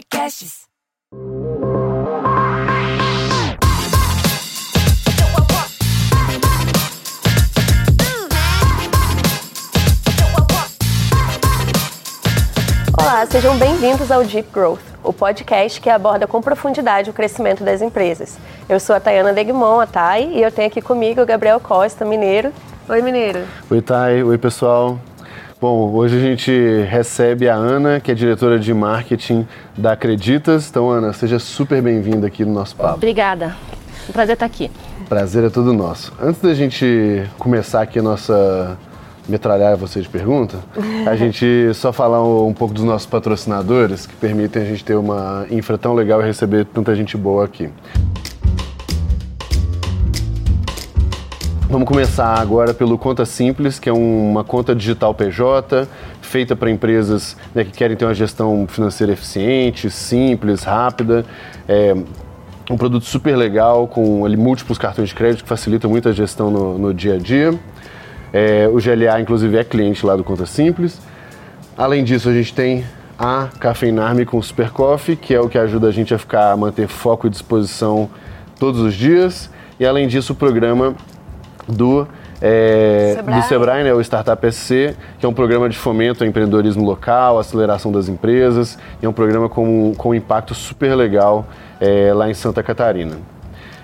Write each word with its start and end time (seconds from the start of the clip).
Podcasts. 0.00 0.60
Olá, 12.98 13.26
sejam 13.26 13.58
bem-vindos 13.58 14.10
ao 14.10 14.24
Deep 14.24 14.48
Growth, 14.50 14.80
o 15.04 15.12
podcast 15.12 15.78
que 15.78 15.90
aborda 15.90 16.26
com 16.26 16.40
profundidade 16.40 17.10
o 17.10 17.12
crescimento 17.12 17.62
das 17.62 17.82
empresas. 17.82 18.38
Eu 18.70 18.80
sou 18.80 18.96
a 18.96 19.00
Tayana 19.00 19.34
Degmon, 19.34 19.80
a 19.80 19.86
Thay, 19.86 20.32
e 20.32 20.42
eu 20.42 20.50
tenho 20.50 20.68
aqui 20.68 20.80
comigo 20.80 21.20
o 21.20 21.26
Gabriel 21.26 21.60
Costa, 21.60 22.06
mineiro. 22.06 22.52
Oi, 22.88 23.02
mineiro. 23.02 23.46
Oi, 23.70 23.82
Thay. 23.82 24.24
Oi, 24.24 24.38
pessoal. 24.38 24.98
Bom, 25.60 25.92
hoje 25.92 26.16
a 26.16 26.20
gente 26.20 26.50
recebe 26.88 27.46
a 27.46 27.54
Ana, 27.54 28.00
que 28.00 28.10
é 28.10 28.14
diretora 28.14 28.58
de 28.58 28.72
marketing 28.72 29.46
da 29.76 29.92
Acreditas. 29.92 30.70
Então, 30.70 30.88
Ana, 30.88 31.12
seja 31.12 31.38
super 31.38 31.82
bem-vinda 31.82 32.26
aqui 32.26 32.46
no 32.46 32.54
nosso 32.54 32.74
papo. 32.74 32.94
Obrigada. 32.94 33.54
Um 34.08 34.12
prazer 34.12 34.32
estar 34.32 34.46
aqui. 34.46 34.70
Prazer 35.06 35.44
é 35.44 35.50
todo 35.50 35.74
nosso. 35.74 36.14
Antes 36.18 36.40
da 36.40 36.54
gente 36.54 37.28
começar 37.38 37.82
aqui 37.82 37.98
a 37.98 38.02
nossa 38.02 38.78
metralhar 39.28 39.76
você 39.76 40.00
de 40.00 40.08
pergunta, 40.08 40.60
a 41.06 41.14
gente 41.14 41.70
só 41.74 41.92
falar 41.92 42.24
um, 42.24 42.48
um, 42.48 42.54
pouco 42.54 42.72
dos 42.72 42.84
nossos 42.84 43.06
patrocinadores 43.06 44.06
que 44.06 44.16
permitem 44.16 44.62
a 44.62 44.64
gente 44.64 44.82
ter 44.82 44.94
uma 44.94 45.44
infra 45.50 45.76
tão 45.76 45.92
legal 45.92 46.22
e 46.22 46.24
receber 46.24 46.64
tanta 46.64 46.94
gente 46.94 47.18
boa 47.18 47.44
aqui. 47.44 47.68
Vamos 51.70 51.86
começar 51.86 52.34
agora 52.34 52.74
pelo 52.74 52.98
Conta 52.98 53.24
Simples, 53.24 53.78
que 53.78 53.88
é 53.88 53.92
uma 53.92 54.42
conta 54.42 54.74
digital 54.74 55.14
PJ, 55.14 55.86
feita 56.20 56.56
para 56.56 56.68
empresas 56.68 57.36
né, 57.54 57.62
que 57.62 57.70
querem 57.70 57.96
ter 57.96 58.04
uma 58.04 58.12
gestão 58.12 58.66
financeira 58.66 59.12
eficiente, 59.12 59.88
simples, 59.88 60.64
rápida. 60.64 61.24
É 61.68 61.94
um 62.68 62.76
produto 62.76 63.04
super 63.04 63.36
legal, 63.36 63.86
com 63.86 64.24
ali, 64.24 64.36
múltiplos 64.36 64.78
cartões 64.78 65.10
de 65.10 65.14
crédito 65.14 65.44
que 65.44 65.48
facilitam 65.48 65.88
muito 65.88 66.08
a 66.08 66.12
gestão 66.12 66.50
no, 66.50 66.76
no 66.76 66.92
dia 66.92 67.14
a 67.14 67.18
dia. 67.18 67.56
É, 68.32 68.66
o 68.66 68.78
GLA, 68.82 69.20
inclusive, 69.20 69.56
é 69.56 69.62
cliente 69.62 70.04
lá 70.04 70.16
do 70.16 70.24
Conta 70.24 70.46
Simples. 70.46 71.00
Além 71.78 72.02
disso, 72.02 72.28
a 72.28 72.32
gente 72.32 72.52
tem 72.52 72.84
a 73.16 73.48
Cafeinarme 73.60 74.26
com 74.26 74.42
Super 74.42 74.70
Coffee, 74.70 75.14
que 75.14 75.32
é 75.32 75.40
o 75.40 75.48
que 75.48 75.56
ajuda 75.56 75.86
a 75.86 75.92
gente 75.92 76.12
a 76.12 76.18
ficar, 76.18 76.50
a 76.50 76.56
manter 76.56 76.88
foco 76.88 77.28
e 77.28 77.30
disposição 77.30 78.10
todos 78.58 78.80
os 78.80 78.92
dias. 78.92 79.48
E 79.78 79.86
além 79.86 80.08
disso, 80.08 80.32
o 80.32 80.36
programa 80.36 80.96
do, 81.68 82.06
é, 82.40 83.14
Sebrae. 83.16 83.40
do 83.40 83.46
Sebrae, 83.46 83.84
né, 83.84 83.92
o 83.92 84.00
Startup 84.00 84.52
SC, 84.52 84.96
que 85.18 85.26
é 85.26 85.28
um 85.28 85.32
programa 85.32 85.68
de 85.68 85.76
fomento 85.76 86.24
ao 86.24 86.28
empreendedorismo 86.28 86.84
local, 86.84 87.38
aceleração 87.38 87.92
das 87.92 88.08
empresas, 88.08 88.78
e 89.02 89.06
é 89.06 89.08
um 89.08 89.12
programa 89.12 89.48
com, 89.48 89.94
com 89.96 90.10
um 90.10 90.14
impacto 90.14 90.54
super 90.54 90.94
legal 90.94 91.46
é, 91.80 92.12
lá 92.12 92.30
em 92.30 92.34
Santa 92.34 92.62
Catarina. 92.62 93.16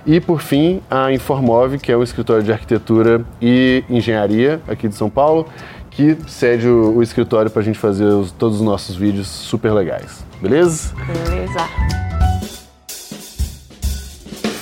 E, 0.06 0.20
por 0.20 0.40
fim, 0.40 0.80
a 0.88 1.12
Informove, 1.12 1.78
que 1.78 1.90
é 1.90 1.96
um 1.96 2.02
escritório 2.02 2.42
de 2.42 2.52
arquitetura 2.52 3.24
e 3.42 3.82
engenharia 3.90 4.60
aqui 4.68 4.86
de 4.86 4.94
São 4.94 5.10
Paulo, 5.10 5.48
que 5.90 6.16
cede 6.28 6.68
o, 6.68 6.98
o 6.98 7.02
escritório 7.02 7.50
para 7.50 7.62
a 7.62 7.64
gente 7.64 7.78
fazer 7.78 8.04
os, 8.04 8.30
todos 8.30 8.60
os 8.60 8.62
nossos 8.62 8.94
vídeos 8.94 9.26
super 9.26 9.72
legais. 9.72 10.24
Beleza? 10.40 10.94
Beleza. 10.94 11.68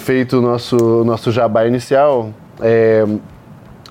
Feito 0.05 0.39
o 0.39 0.41
nosso, 0.41 1.05
nosso 1.05 1.31
jabá 1.31 1.67
inicial, 1.67 2.31
é, 2.65 3.05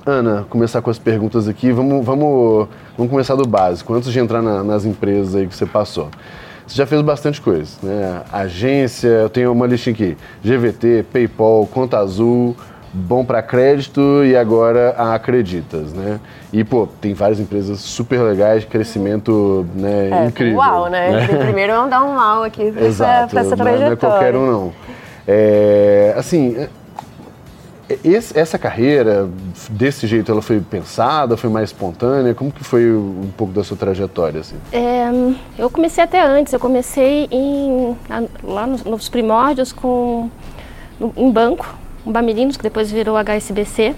Ana, 0.03 0.45
começar 0.49 0.81
com 0.81 0.89
as 0.89 0.97
perguntas 0.97 1.47
aqui. 1.47 1.71
Vamos, 1.71 2.03
vamos, 2.03 2.67
vamos 2.97 3.11
começar 3.11 3.35
do 3.35 3.47
básico, 3.47 3.93
antes 3.93 4.11
de 4.11 4.19
entrar 4.19 4.41
na, 4.41 4.63
nas 4.63 4.83
empresas 4.83 5.35
aí 5.35 5.47
que 5.47 5.55
você 5.55 5.65
passou. 5.65 6.09
Você 6.65 6.77
já 6.77 6.85
fez 6.87 7.01
bastante 7.01 7.39
coisa, 7.39 7.71
né? 7.83 8.21
Agência, 8.31 9.07
eu 9.07 9.29
tenho 9.29 9.51
uma 9.51 9.67
listinha 9.67 9.93
aqui: 9.93 10.17
GVT, 10.43 11.05
PayPal, 11.13 11.67
Conta 11.67 11.99
Azul, 11.99 12.55
Bom 12.91 13.23
para 13.23 13.43
Crédito 13.43 14.23
e 14.25 14.35
agora 14.35 14.95
a 14.97 15.13
Acreditas, 15.13 15.93
né? 15.93 16.19
E, 16.51 16.63
pô, 16.63 16.87
tem 16.99 17.13
várias 17.13 17.39
empresas 17.39 17.79
super 17.79 18.21
legais, 18.21 18.65
crescimento 18.65 19.67
né, 19.75 20.09
é, 20.11 20.25
incrível. 20.25 20.57
Uau, 20.57 20.89
né? 20.89 21.11
né? 21.11 21.27
Primeiro 21.27 21.73
vamos 21.73 21.89
dar 21.91 22.03
um 22.03 22.15
mal 22.15 22.43
aqui 22.43 22.71
para 22.71 22.85
essa, 22.85 23.29
essa 23.31 23.55
trajetória. 23.55 23.85
Não 23.85 23.91
é 23.91 23.95
qualquer 23.95 24.35
um, 24.35 24.45
não. 24.45 24.73
É, 25.27 26.13
assim, 26.17 26.67
esse, 28.03 28.37
essa 28.37 28.57
carreira, 28.57 29.29
desse 29.69 30.07
jeito, 30.07 30.31
ela 30.31 30.41
foi 30.41 30.59
pensada, 30.61 31.35
foi 31.35 31.49
mais 31.49 31.69
espontânea? 31.69 32.33
Como 32.33 32.51
que 32.51 32.63
foi 32.63 32.89
um 32.91 33.29
pouco 33.35 33.53
da 33.53 33.63
sua 33.63 33.75
trajetória? 33.75 34.39
Assim? 34.39 34.55
É, 34.71 35.09
eu 35.57 35.69
comecei 35.69 36.03
até 36.03 36.25
antes, 36.25 36.53
eu 36.53 36.59
comecei 36.59 37.27
em, 37.29 37.95
lá 38.43 38.65
nos, 38.65 38.83
nos 38.83 39.09
primórdios 39.09 39.73
com, 39.73 40.29
em 41.17 41.31
banco, 41.31 41.75
um 42.05 42.11
Bamirinos, 42.11 42.55
que 42.55 42.63
depois 42.63 42.89
virou 42.91 43.17
HSBC. 43.17 43.89
Uhum. 43.89 43.95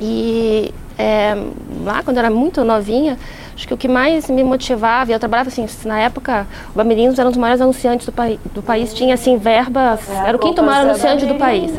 E 0.00 0.74
é, 0.98 1.34
lá, 1.84 2.02
quando 2.02 2.16
eu 2.16 2.24
era 2.24 2.30
muito 2.30 2.64
novinha, 2.64 3.16
acho 3.54 3.68
que 3.68 3.74
o 3.74 3.76
que 3.76 3.88
mais 3.88 4.28
me 4.28 4.42
motivava, 4.42 5.12
eu 5.12 5.18
trabalhava 5.18 5.48
assim, 5.48 5.66
na 5.84 6.00
época, 6.00 6.46
o 6.74 6.76
Bamirinos 6.76 7.18
era 7.18 7.28
um 7.28 7.30
dos 7.30 7.40
maiores 7.40 7.60
anunciantes 7.60 8.06
do, 8.06 8.12
do 8.52 8.62
país, 8.62 8.92
tinha 8.92 9.14
assim, 9.14 9.36
verbas, 9.36 10.08
é, 10.10 10.28
era 10.28 10.36
o 10.36 10.40
quinto 10.40 10.62
maior 10.62 10.86
anunciante 10.86 11.24
do 11.24 11.36
país. 11.36 11.70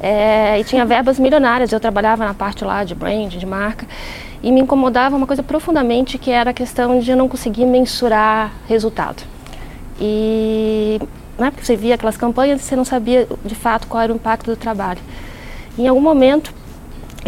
É, 0.00 0.58
e 0.60 0.64
tinha 0.64 0.84
verbas 0.84 1.18
milionárias. 1.18 1.72
Eu 1.72 1.80
trabalhava 1.80 2.24
na 2.24 2.34
parte 2.34 2.64
lá 2.64 2.84
de 2.84 2.94
brand, 2.94 3.34
de 3.34 3.46
marca, 3.46 3.86
e 4.42 4.52
me 4.52 4.60
incomodava 4.60 5.16
uma 5.16 5.26
coisa 5.26 5.42
profundamente 5.42 6.18
que 6.18 6.30
era 6.30 6.50
a 6.50 6.54
questão 6.54 7.00
de 7.00 7.10
eu 7.10 7.16
não 7.16 7.28
conseguir 7.28 7.66
mensurar 7.66 8.52
resultado. 8.68 9.22
E 10.00 11.00
né, 11.38 11.50
porque 11.50 11.64
você 11.64 11.76
via 11.76 11.94
aquelas 11.94 12.16
campanhas 12.16 12.60
você 12.60 12.74
não 12.74 12.84
sabia 12.84 13.26
de 13.44 13.54
fato 13.54 13.86
qual 13.86 14.02
era 14.02 14.12
o 14.12 14.16
impacto 14.16 14.50
do 14.50 14.56
trabalho. 14.56 15.00
Em 15.78 15.86
algum 15.86 16.00
momento 16.00 16.52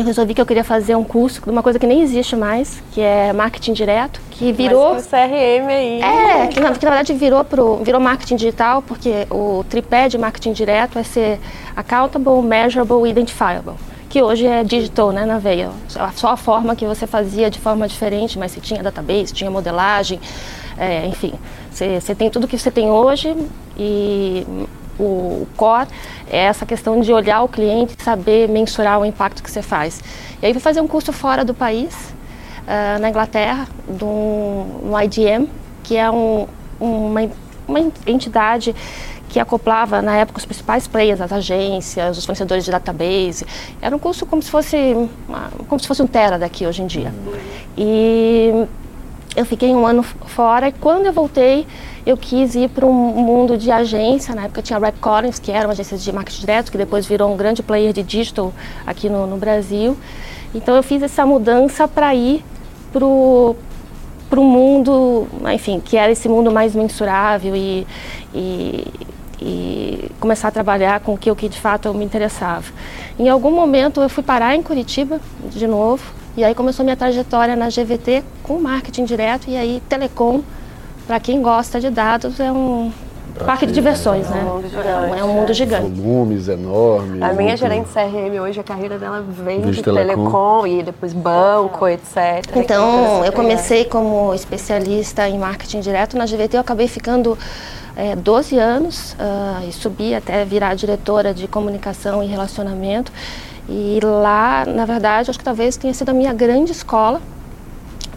eu 0.00 0.06
resolvi 0.06 0.34
que 0.34 0.40
eu 0.40 0.46
queria 0.46 0.64
fazer 0.64 0.94
um 0.96 1.04
curso 1.04 1.40
de 1.42 1.50
uma 1.50 1.62
coisa 1.62 1.78
que 1.78 1.86
nem 1.86 2.00
existe 2.02 2.34
mais, 2.34 2.82
que 2.92 3.00
é 3.00 3.32
marketing 3.32 3.72
direto, 3.72 4.20
que 4.30 4.52
virou 4.52 4.94
Mas 4.94 5.06
CRM 5.06 5.68
aí. 5.68 6.02
É, 6.02 6.46
que 6.48 6.60
na, 6.60 6.72
que 6.72 6.84
na, 6.84 6.90
verdade 6.90 7.14
virou 7.14 7.44
pro 7.44 7.76
virou 7.76 8.00
marketing 8.00 8.36
digital, 8.36 8.82
porque 8.82 9.26
o 9.30 9.64
tripé 9.68 10.08
de 10.08 10.18
marketing 10.18 10.52
direto 10.52 10.98
é 10.98 11.02
ser 11.02 11.38
accountable, 11.76 12.42
measurable 12.42 13.06
e 13.06 13.10
identifiable. 13.10 13.74
Que 14.08 14.20
hoje 14.22 14.44
é 14.44 14.64
digital, 14.64 15.12
né, 15.12 15.24
na 15.24 15.38
veia. 15.38 15.70
Só 16.16 16.28
a 16.28 16.36
forma 16.36 16.74
que 16.74 16.84
você 16.84 17.06
fazia 17.06 17.48
de 17.48 17.60
forma 17.60 17.86
diferente, 17.86 18.38
mas 18.38 18.50
você 18.50 18.60
tinha 18.60 18.82
database, 18.82 19.32
tinha 19.32 19.48
modelagem, 19.50 20.18
é, 20.76 21.06
enfim. 21.06 21.32
Você, 21.70 22.00
você 22.00 22.14
tem 22.14 22.28
tudo 22.28 22.48
que 22.48 22.58
você 22.58 22.72
tem 22.72 22.90
hoje 22.90 23.36
e 23.78 24.44
o 25.00 25.46
core 25.56 25.88
é 26.30 26.38
essa 26.38 26.66
questão 26.66 27.00
de 27.00 27.12
olhar 27.12 27.42
o 27.42 27.48
cliente 27.48 27.96
e 27.98 28.02
saber 28.02 28.48
mensurar 28.48 29.00
o 29.00 29.04
impacto 29.04 29.42
que 29.42 29.50
você 29.50 29.62
faz. 29.62 30.00
E 30.42 30.46
aí 30.46 30.52
fui 30.52 30.60
fazer 30.60 30.80
um 30.80 30.86
curso 30.86 31.12
fora 31.12 31.44
do 31.44 31.54
país, 31.54 31.94
uh, 31.94 33.00
na 33.00 33.08
Inglaterra, 33.08 33.66
no 33.88 34.92
IDM, 35.02 35.48
que 35.82 35.96
é 35.96 36.10
um, 36.10 36.46
uma, 36.78 37.28
uma 37.66 37.80
entidade 38.06 38.74
que 39.28 39.38
acoplava 39.38 40.02
na 40.02 40.16
época 40.16 40.38
os 40.38 40.44
principais 40.44 40.88
players, 40.88 41.20
as 41.20 41.32
agências, 41.32 42.18
os 42.18 42.24
fornecedores 42.24 42.64
de 42.64 42.70
database. 42.70 43.46
Era 43.80 43.94
um 43.94 43.98
curso 43.98 44.26
como 44.26 44.42
se 44.42 44.50
fosse 44.50 44.76
uma, 45.28 45.50
como 45.68 45.80
se 45.80 45.86
fosse 45.86 46.02
um 46.02 46.06
Tera 46.06 46.38
daqui 46.38 46.66
hoje 46.66 46.82
em 46.82 46.86
dia. 46.86 47.14
E 47.78 48.66
eu 49.36 49.44
fiquei 49.44 49.70
um 49.70 49.86
ano 49.86 50.02
fora 50.02 50.68
e 50.68 50.72
quando 50.72 51.06
eu 51.06 51.12
voltei 51.12 51.66
eu 52.04 52.16
quis 52.16 52.54
ir 52.54 52.68
para 52.70 52.86
um 52.86 52.92
mundo 52.92 53.56
de 53.56 53.70
agência. 53.70 54.34
Na 54.34 54.44
época 54.44 54.62
tinha 54.62 54.78
a 54.78 54.80
Rap 54.80 54.98
Collins, 54.98 55.38
que 55.38 55.52
era 55.52 55.66
uma 55.66 55.72
agência 55.72 55.96
de 55.96 56.12
marketing 56.12 56.40
direto, 56.40 56.72
que 56.72 56.78
depois 56.78 57.06
virou 57.06 57.32
um 57.32 57.36
grande 57.36 57.62
player 57.62 57.92
de 57.92 58.02
digital 58.02 58.52
aqui 58.86 59.08
no, 59.08 59.26
no 59.26 59.36
Brasil. 59.36 59.96
Então 60.54 60.74
eu 60.74 60.82
fiz 60.82 61.02
essa 61.02 61.24
mudança 61.24 61.86
para 61.86 62.14
ir 62.14 62.42
para 62.92 63.04
o 63.04 63.56
mundo, 64.36 65.28
enfim, 65.52 65.80
que 65.80 65.96
era 65.96 66.10
esse 66.10 66.28
mundo 66.28 66.50
mais 66.50 66.74
mensurável 66.74 67.54
e, 67.54 67.86
e, 68.34 68.86
e 69.40 70.10
começar 70.18 70.48
a 70.48 70.50
trabalhar 70.50 71.00
com 71.00 71.14
o 71.14 71.18
que, 71.18 71.30
o 71.30 71.36
que 71.36 71.48
de 71.48 71.60
fato 71.60 71.92
me 71.94 72.04
interessava. 72.04 72.64
Em 73.18 73.28
algum 73.28 73.50
momento 73.50 74.00
eu 74.00 74.08
fui 74.08 74.24
parar 74.24 74.56
em 74.56 74.62
Curitiba 74.62 75.20
de 75.50 75.66
novo 75.66 76.19
e 76.36 76.44
aí 76.44 76.54
começou 76.54 76.84
minha 76.84 76.96
trajetória 76.96 77.56
na 77.56 77.68
GVT 77.68 78.22
com 78.42 78.60
marketing 78.60 79.04
direto 79.04 79.48
e 79.48 79.56
aí 79.56 79.82
telecom 79.88 80.42
para 81.06 81.18
quem 81.18 81.42
gosta 81.42 81.80
de 81.80 81.90
dados, 81.90 82.38
é 82.38 82.52
um 82.52 82.92
pra 83.34 83.44
parque 83.44 83.66
de 83.66 83.72
diversões, 83.72 84.30
é, 84.30 84.34
né? 84.34 84.44
Um 84.44 84.62
gigante, 84.62 85.18
é 85.18 85.24
um 85.24 85.34
mundo 85.34 85.54
gigante. 85.54 86.00
Volumes 86.00 86.48
enormes. 86.48 87.22
A 87.22 87.32
minha 87.32 87.56
gerente 87.56 87.88
CRM 87.88 88.40
hoje, 88.40 88.60
a 88.60 88.62
carreira 88.62 88.98
dela 88.98 89.24
vem 89.28 89.60
de, 89.60 89.72
de 89.72 89.82
telecom. 89.82 90.06
telecom. 90.06 90.66
e 90.66 90.82
depois 90.82 91.12
banco, 91.12 91.88
etc. 91.88 92.44
Então, 92.54 93.24
eu 93.24 93.32
comecei 93.32 93.84
como 93.84 94.32
especialista 94.34 95.28
em 95.28 95.38
marketing 95.38 95.80
direto 95.80 96.16
na 96.16 96.26
GVT, 96.26 96.56
eu 96.56 96.60
acabei 96.60 96.86
ficando 96.86 97.36
é, 97.96 98.14
12 98.14 98.56
anos 98.56 99.12
uh, 99.14 99.68
e 99.68 99.72
subi 99.72 100.14
até 100.14 100.44
virar 100.44 100.74
diretora 100.74 101.34
de 101.34 101.48
comunicação 101.48 102.22
e 102.22 102.26
relacionamento. 102.26 103.12
E 103.70 104.00
lá, 104.02 104.64
na 104.66 104.84
verdade, 104.84 105.30
acho 105.30 105.38
que 105.38 105.44
talvez 105.44 105.76
tenha 105.76 105.94
sido 105.94 106.08
a 106.08 106.12
minha 106.12 106.32
grande 106.32 106.72
escola, 106.72 107.22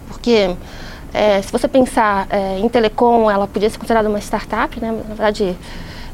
porque 0.08 0.56
é, 1.14 1.40
se 1.44 1.52
você 1.52 1.68
pensar 1.68 2.26
é, 2.32 2.58
em 2.58 2.68
telecom, 2.68 3.30
ela 3.30 3.48
podia 3.48 3.70
ser 3.70 3.78
considerada 3.78 4.10
uma 4.10 4.20
startup, 4.20 4.82
né? 4.82 4.92
Na 4.92 5.14
verdade, 5.14 5.56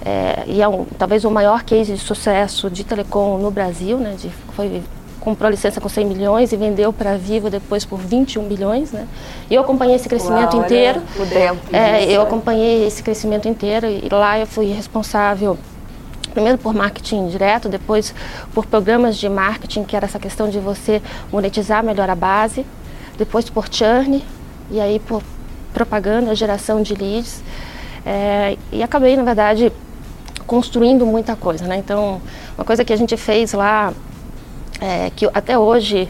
é, 0.06 0.44
e 0.46 0.62
é 0.62 0.68
um, 0.68 0.86
talvez 0.98 1.24
o 1.24 1.32
maior 1.32 1.64
case 1.64 1.94
de 1.94 2.00
sucesso 2.00 2.70
de 2.70 2.84
telecom 2.84 3.38
no 3.38 3.50
Brasil, 3.50 3.98
né? 3.98 4.16
De, 4.20 4.30
foi 4.54 4.84
comprou 5.22 5.48
a 5.48 5.52
licença 5.52 5.82
com 5.82 5.90
100 5.90 6.06
milhões 6.06 6.52
e 6.52 6.58
vendeu 6.58 6.92
para 6.94 7.12
a 7.12 7.18
Vivo 7.18 7.50
depois 7.50 7.84
por 7.86 8.00
21 8.00 8.44
milhões, 8.44 8.92
né? 8.92 9.08
E 9.50 9.56
eu 9.56 9.62
acompanhei 9.62 9.96
esse 9.96 10.08
crescimento 10.08 10.56
Uau, 10.56 10.66
inteiro. 10.66 11.02
O 11.18 11.26
tempo 11.26 11.60
é, 11.72 12.00
disso, 12.00 12.12
eu 12.12 12.22
né? 12.22 12.28
acompanhei 12.28 12.88
esse 12.88 13.04
crescimento 13.04 13.48
inteiro 13.48 13.88
e 13.88 14.08
lá 14.10 14.40
eu 14.40 14.48
fui 14.48 14.72
responsável 14.72 15.58
primeiro 16.30 16.58
por 16.58 16.74
marketing 16.74 17.28
direto, 17.28 17.70
depois 17.70 18.14
por 18.54 18.66
programas 18.66 19.18
de 19.18 19.28
marketing, 19.30 19.84
que 19.84 19.96
era 19.96 20.06
essa 20.06 20.20
questão 20.20 20.50
de 20.50 20.60
você 20.60 21.02
monetizar 21.32 21.84
melhor 21.84 22.10
a 22.10 22.16
base, 22.16 22.66
depois 23.18 23.50
por 23.50 23.68
churn 23.72 24.24
e 24.72 24.80
aí 24.80 25.00
por 25.00 25.24
propaganda, 25.74 26.34
geração 26.36 26.82
de 26.82 26.94
leads. 26.94 27.44
É, 28.06 28.58
e 28.72 28.82
acabei, 28.82 29.16
na 29.16 29.24
verdade, 29.24 29.72
construindo 30.48 31.06
muita 31.06 31.36
coisa, 31.36 31.66
né? 31.66 31.78
Então, 31.78 32.22
uma 32.58 32.66
coisa 32.66 32.84
que 32.84 32.94
a 32.94 32.96
gente 32.96 33.16
fez 33.18 33.54
lá, 33.54 33.94
é, 34.82 35.12
que 35.16 35.30
até 35.34 35.58
hoje 35.58 36.10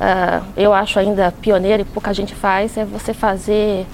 ah, 0.00 0.42
eu 0.56 0.72
acho 0.72 0.98
ainda 0.98 1.32
pioneiro 1.32 1.82
e 1.82 1.84
pouca 1.84 2.12
gente 2.12 2.34
faz, 2.34 2.76
é 2.76 2.84
você 2.84 3.12
fazer 3.12 3.84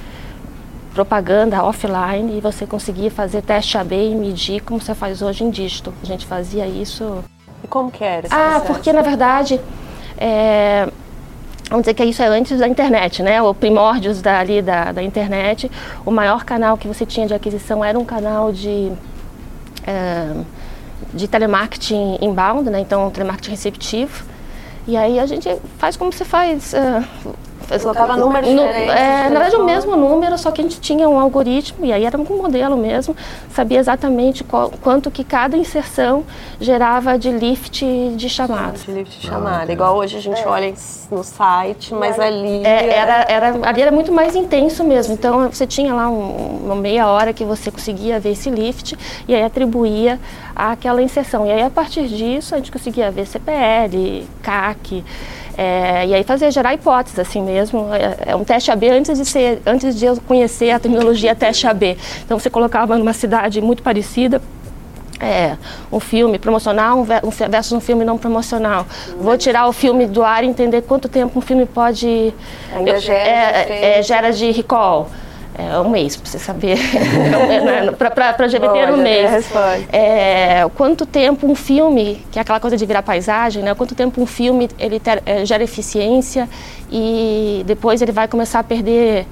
propaganda 0.94 1.62
offline 1.64 2.38
e 2.38 2.40
você 2.40 2.66
conseguir 2.66 3.10
fazer 3.10 3.42
teste 3.42 3.76
AB 3.76 3.94
e 4.12 4.14
medir 4.14 4.60
como 4.62 4.80
você 4.80 4.94
faz 4.94 5.20
hoje 5.20 5.44
em 5.44 5.50
dígito. 5.50 5.92
A 6.02 6.06
gente 6.06 6.24
fazia 6.24 6.66
isso. 6.66 7.18
E 7.62 7.66
como 7.66 7.90
que 7.90 8.04
era 8.04 8.26
esse 8.26 8.34
Ah, 8.34 8.50
processo? 8.60 8.66
porque 8.72 8.92
na 8.92 9.02
verdade, 9.02 9.60
é, 10.16 10.88
vamos 11.68 11.82
dizer 11.82 11.94
que 11.94 12.04
isso 12.04 12.22
é 12.22 12.26
antes 12.28 12.58
da 12.58 12.68
internet, 12.68 13.22
né? 13.22 13.42
O 13.42 13.52
primórdios 13.52 14.22
da, 14.22 14.38
ali 14.38 14.62
da, 14.62 14.92
da 14.92 15.02
internet. 15.02 15.70
O 16.06 16.10
maior 16.10 16.44
canal 16.44 16.78
que 16.78 16.86
você 16.86 17.04
tinha 17.04 17.26
de 17.26 17.34
aquisição 17.34 17.84
era 17.84 17.98
um 17.98 18.04
canal 18.04 18.52
de 18.52 18.92
é, 19.86 20.32
de 21.12 21.28
telemarketing 21.28 22.18
inbound, 22.20 22.70
né? 22.70 22.80
Então 22.80 23.10
telemarketing 23.10 23.50
receptivo. 23.50 24.24
E 24.86 24.96
aí 24.96 25.18
a 25.18 25.26
gente 25.26 25.48
faz 25.78 25.96
como 25.96 26.12
você 26.12 26.24
faz. 26.24 26.72
é, 26.74 27.02
faz- 27.64 27.82
Colocava 27.82 28.16
números 28.16 28.48
no- 28.50 28.62
diferentes 28.66 28.94
é, 28.94 29.22
de 29.24 29.34
na 29.34 29.40
verdade, 29.40 29.56
o 29.56 29.64
mesmo 29.64 29.96
número, 29.96 30.36
só 30.38 30.50
que 30.50 30.60
a 30.60 30.64
gente 30.64 30.80
tinha 30.80 31.08
um 31.08 31.18
algoritmo, 31.18 31.84
e 31.84 31.92
aí 31.92 32.04
era 32.04 32.16
um 32.18 32.24
modelo 32.24 32.76
mesmo, 32.76 33.16
sabia 33.52 33.78
exatamente 33.78 34.42
qual- 34.44 34.70
quanto 34.82 35.10
que 35.10 35.24
cada 35.24 35.56
inserção 35.56 36.24
gerava 36.60 37.18
de 37.18 37.30
lift 37.30 37.84
de 38.16 38.28
chamadas. 38.28 38.84
De 38.84 38.92
lift 38.92 39.20
de 39.20 39.26
chamada. 39.26 39.72
Igual 39.72 39.96
hoje 39.96 40.16
a 40.16 40.20
gente 40.20 40.42
olha 40.46 40.72
no 41.10 41.22
site, 41.24 41.92
mas 41.94 42.18
ali. 42.18 42.64
É, 42.64 42.88
era, 42.96 43.24
era, 43.28 43.68
ali 43.68 43.82
era 43.82 43.90
muito 43.92 44.12
mais 44.12 44.34
intenso 44.36 44.82
mesmo. 44.84 45.14
Então 45.14 45.48
você 45.50 45.66
tinha 45.66 45.92
lá 45.94 46.08
um- 46.08 46.60
uma 46.64 46.74
meia 46.74 47.06
hora 47.08 47.32
que 47.32 47.44
você 47.44 47.70
conseguia 47.70 48.18
ver 48.20 48.32
esse 48.32 48.50
lift 48.50 48.96
e 49.28 49.34
aí 49.34 49.42
atribuía 49.42 50.18
àquela 50.54 51.02
inserção. 51.02 51.46
E 51.46 51.52
aí 51.52 51.62
a 51.62 51.70
partir 51.70 52.06
disso 52.08 52.54
a 52.54 52.58
gente 52.58 52.70
conseguia 52.72 53.10
ver 53.10 53.26
CPL, 53.26 54.26
CAC. 54.42 55.04
É, 55.56 56.06
e 56.06 56.14
aí 56.14 56.24
fazer 56.24 56.50
gerar 56.50 56.74
hipóteses 56.74 57.18
assim 57.18 57.42
mesmo. 57.42 57.88
É, 57.92 58.32
é 58.32 58.36
um 58.36 58.44
teste 58.44 58.70
AB 58.70 58.88
antes 58.88 59.18
de 59.18 59.24
ser, 59.24 59.62
antes 59.66 59.96
de 59.96 60.04
eu 60.06 60.16
conhecer 60.26 60.70
a 60.70 60.78
terminologia 60.78 61.34
teste 61.34 61.66
AB. 61.66 61.96
Então 62.24 62.38
você 62.38 62.50
colocava 62.50 62.96
numa 62.98 63.12
cidade 63.12 63.60
muito 63.60 63.82
parecida, 63.82 64.40
é, 65.20 65.56
um 65.92 66.00
filme 66.00 66.38
promocional 66.38 66.98
um 66.98 67.04
versus 67.04 67.72
um 67.72 67.80
filme 67.80 68.04
não 68.04 68.18
promocional. 68.18 68.86
Vou 69.18 69.38
tirar 69.38 69.68
o 69.68 69.72
filme 69.72 70.06
do 70.06 70.22
ar 70.22 70.44
e 70.44 70.46
entender 70.48 70.82
quanto 70.82 71.08
tempo 71.08 71.38
um 71.38 71.42
filme 71.42 71.66
pode. 71.66 72.34
Ainda 72.74 72.90
eu- 72.90 73.00
gera 73.00 73.18
é, 73.28 73.98
é, 73.98 74.02
gera 74.02 74.32
de 74.32 74.50
recall. 74.50 75.08
É 75.56 75.78
um 75.78 75.88
mês, 75.88 76.16
para 76.16 76.30
você 76.30 76.38
saber. 76.38 76.78
para 77.96 78.48
GBT 78.48 78.78
era 78.78 78.92
um 78.92 78.96
a 78.96 79.02
mês. 79.02 79.46
É, 79.92 80.66
quanto 80.74 81.06
tempo 81.06 81.46
um 81.46 81.54
filme, 81.54 82.24
que 82.32 82.38
é 82.38 82.42
aquela 82.42 82.58
coisa 82.58 82.76
de 82.76 82.84
virar 82.84 83.02
paisagem, 83.02 83.62
né? 83.62 83.72
Quanto 83.74 83.94
tempo 83.94 84.20
um 84.20 84.26
filme 84.26 84.68
ele 84.78 84.98
ter- 84.98 85.22
é, 85.24 85.44
gera 85.44 85.62
eficiência 85.62 86.48
e 86.90 87.62
depois 87.66 88.02
ele 88.02 88.10
vai 88.10 88.26
começar 88.26 88.58
a 88.58 88.64
perder 88.64 89.26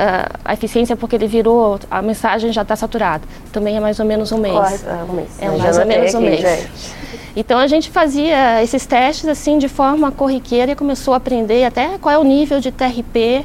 ah, 0.00 0.28
a 0.44 0.52
eficiência 0.54 0.94
porque 0.94 1.16
ele 1.16 1.26
virou, 1.26 1.78
a 1.90 2.00
mensagem 2.00 2.52
já 2.52 2.62
está 2.62 2.76
saturada. 2.76 3.24
Também 3.52 3.76
é 3.76 3.80
mais 3.80 3.98
ou 3.98 4.06
menos 4.06 4.30
um 4.30 4.38
mês. 4.38 4.54
Correto, 4.54 4.88
é 4.88 5.04
um 5.04 5.12
mês. 5.12 5.28
É 5.40 5.48
mais 5.50 5.78
ou 5.78 5.86
menos 5.86 6.14
um 6.14 6.18
aqui, 6.18 6.26
mês. 6.30 6.40
gente. 6.40 6.98
Então 7.36 7.58
a 7.58 7.66
gente 7.66 7.90
fazia 7.90 8.62
esses 8.62 8.86
testes 8.86 9.28
assim 9.28 9.58
de 9.58 9.68
forma 9.68 10.12
corriqueira 10.12 10.72
e 10.72 10.74
começou 10.76 11.14
a 11.14 11.16
aprender 11.16 11.64
até 11.64 11.98
qual 11.98 12.14
é 12.14 12.18
o 12.18 12.22
nível 12.22 12.60
de 12.60 12.70
TRP 12.70 13.44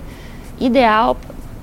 ideal 0.60 1.18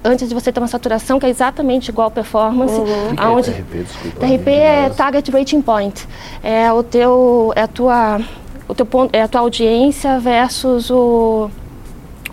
antes 0.05 0.29
de 0.29 0.35
você 0.35 0.51
ter 0.53 0.61
uma 0.61 0.67
saturação 0.69 1.19
que 1.19 1.27
é 1.27 1.29
exatamente 1.29 1.89
igual 1.89 2.11
performance. 2.11 2.75
Que 2.81 2.91
é 3.21 3.25
aonde- 3.25 3.51
TRP? 3.53 3.83
Desculpa. 3.83 4.21
TRP 4.27 4.49
é 4.51 4.91
Target 4.91 5.31
Rating 5.31 5.63
Point. 5.63 6.09
É 6.43 6.73
o 6.73 6.83
teu, 6.83 7.53
é 7.57 7.63
a 7.63 7.69
tua, 7.69 8.21
o 8.69 8.75
teu 8.75 8.87
ponto, 8.87 9.15
é 9.15 9.23
a 9.23 9.29
tua 9.29 9.41
audiência 9.43 10.19
versus 10.19 10.91
o 10.91 11.51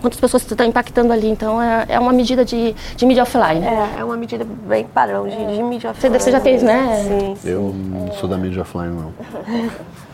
quantas 0.00 0.20
pessoas 0.20 0.44
você 0.44 0.54
está 0.54 0.64
impactando 0.64 1.12
ali. 1.12 1.28
Então 1.28 1.60
é, 1.60 1.84
é 1.88 1.98
uma 1.98 2.12
medida 2.12 2.44
de, 2.44 2.74
de 2.96 3.04
mídia 3.06 3.24
offline. 3.24 3.66
É, 3.66 3.98
é 3.98 4.04
uma 4.04 4.16
medida 4.16 4.46
bem 4.66 4.84
padrão 4.84 5.26
de, 5.28 5.36
de 5.56 5.62
mídia 5.62 5.92
Você- 5.92 6.08
você 6.08 6.30
já 6.30 6.40
fez, 6.40 6.62
né? 6.62 7.04
Sim, 7.06 7.36
sim. 7.36 7.48
Eu 7.50 7.74
não 7.74 8.12
sou 8.12 8.28
da 8.28 8.36
mídia 8.38 8.62
offline, 8.62 8.94
não. 8.94 9.12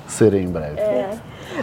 Serei 0.08 0.42
em 0.42 0.48
breve. 0.48 0.80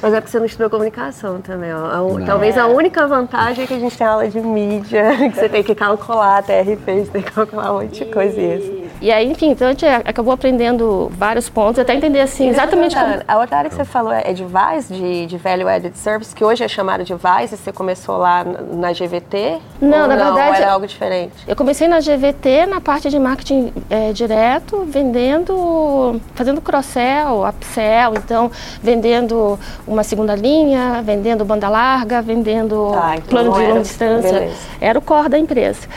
Mas 0.01 0.13
é 0.13 0.21
porque 0.21 0.31
você 0.31 0.39
não 0.39 0.45
estudou 0.45 0.69
comunicação 0.69 1.41
também, 1.41 1.73
ó. 1.73 1.85
A. 1.85 2.25
Talvez 2.25 2.57
a 2.57 2.67
única 2.67 3.07
vantagem 3.07 3.63
é 3.63 3.67
que 3.67 3.73
a 3.73 3.79
gente 3.79 3.97
tem 3.97 4.07
aula 4.07 4.27
de 4.27 4.39
mídia, 4.39 5.15
que 5.29 5.35
você 5.35 5.49
tem 5.49 5.63
que 5.63 5.75
calcular 5.75 6.43
TRP, 6.43 7.05
você 7.05 7.11
tem 7.11 7.21
que 7.21 7.31
calcular 7.31 7.71
um 7.71 7.81
monte 7.81 8.05
de 8.05 8.11
coisa 8.11 8.39
e 8.39 8.57
isso. 8.57 8.80
E 9.01 9.11
aí, 9.11 9.29
enfim, 9.31 9.49
então 9.49 9.67
a 9.67 9.71
gente 9.71 9.85
acabou 9.85 10.31
aprendendo 10.31 11.11
vários 11.17 11.49
pontos, 11.49 11.79
até 11.79 11.95
entender 11.95 12.21
assim 12.21 12.49
exatamente 12.49 12.95
como, 12.95 13.15
A 13.27 13.37
outra 13.39 13.57
área 13.57 13.69
que 13.69 13.75
você 13.75 13.83
falou 13.83 14.13
é 14.13 14.21
é 14.25 14.33
de 14.33 14.45
VAS, 14.45 14.87
de, 14.87 15.25
de 15.25 15.37
Value 15.37 15.67
Added 15.67 15.97
Service, 15.97 16.33
que 16.35 16.43
hoje 16.45 16.63
é 16.63 16.67
chamado 16.67 17.03
de 17.03 17.13
VAS, 17.15 17.51
e 17.51 17.57
você 17.57 17.71
começou 17.71 18.17
lá 18.17 18.43
na 18.43 18.93
GVT? 18.93 19.57
Não, 19.81 20.05
na 20.07 20.15
verdade- 20.15 20.61
era 20.61 20.71
algo 20.73 20.85
diferente? 20.85 21.33
Eu 21.47 21.55
comecei 21.55 21.87
na 21.87 21.99
GVT, 21.99 22.67
na 22.67 22.79
parte 22.79 23.09
de 23.09 23.17
marketing 23.17 23.73
eh, 23.89 24.11
direto, 24.13 24.85
vendendo, 24.87 26.21
fazendo 26.35 26.61
cross-sell, 26.61 27.43
upsell, 27.47 28.13
então 28.15 28.51
vendendo 28.81 29.59
uma 29.87 30.03
segunda 30.03 30.35
linha, 30.35 31.01
vendendo 31.03 31.43
banda 31.43 31.67
larga, 31.67 32.21
vendendo 32.21 32.91
Tá, 32.93 33.15
então 33.15 33.27
plano 33.29 33.49
não 33.51 33.59
de 33.59 33.65
longa 33.67 33.81
distância. 33.81 34.31
beleza. 34.31 34.55
Era 34.79 34.99
o 34.99 35.01
core 35.01 35.29
da 35.29 35.39
empresa. 35.39 35.87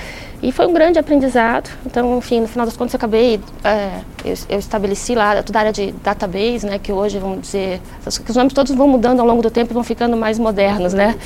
E 0.44 0.52
foi 0.52 0.66
um 0.66 0.74
grande 0.74 0.98
aprendizado. 0.98 1.70
Então, 1.86 2.18
enfim, 2.18 2.40
no 2.40 2.46
final 2.46 2.66
das 2.66 2.76
contas, 2.76 2.92
eu 2.92 2.98
acabei, 2.98 3.40
eh, 3.64 4.00
eu, 4.22 4.34
eu 4.50 4.58
estabeleci 4.58 5.14
lá 5.14 5.42
toda 5.42 5.58
a 5.58 5.60
área 5.60 5.72
de 5.72 5.90
database, 6.04 6.66
né, 6.66 6.78
que 6.78 6.92
hoje, 6.92 7.18
vamos 7.18 7.40
dizer, 7.40 7.80
os, 8.04 8.36
nomes 8.36 8.52
todos 8.52 8.74
vão 8.74 8.86
mudando 8.86 9.20
ao 9.20 9.26
longo 9.26 9.40
do 9.40 9.50
tempo 9.50 9.72
e 9.72 9.74
vão 9.74 9.82
ficando 9.82 10.18
mais 10.18 10.38
modernos, 10.38 10.92
né, 10.92 11.16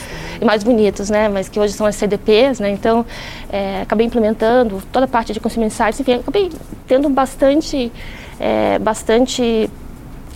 e 0.40 0.44
mais 0.44 0.62
bonitos, 0.62 1.10
né, 1.10 1.28
mas 1.28 1.48
que 1.48 1.58
hoje 1.58 1.72
são 1.72 1.84
as 1.84 1.96
CDPs, 1.96 2.60
né, 2.60 2.70
então, 2.70 3.04
eh, 3.50 3.80
acabei 3.82 4.06
implementando 4.06 4.80
toda 4.92 5.06
a 5.06 5.08
parte 5.08 5.32
de 5.32 5.40
consumer 5.40 5.66
insights, 5.66 5.98
enfim, 5.98 6.14
acabei 6.14 6.52
tendo 6.86 7.08
bastante, 7.08 7.90
eh, 8.38 8.78
bastante 8.78 9.68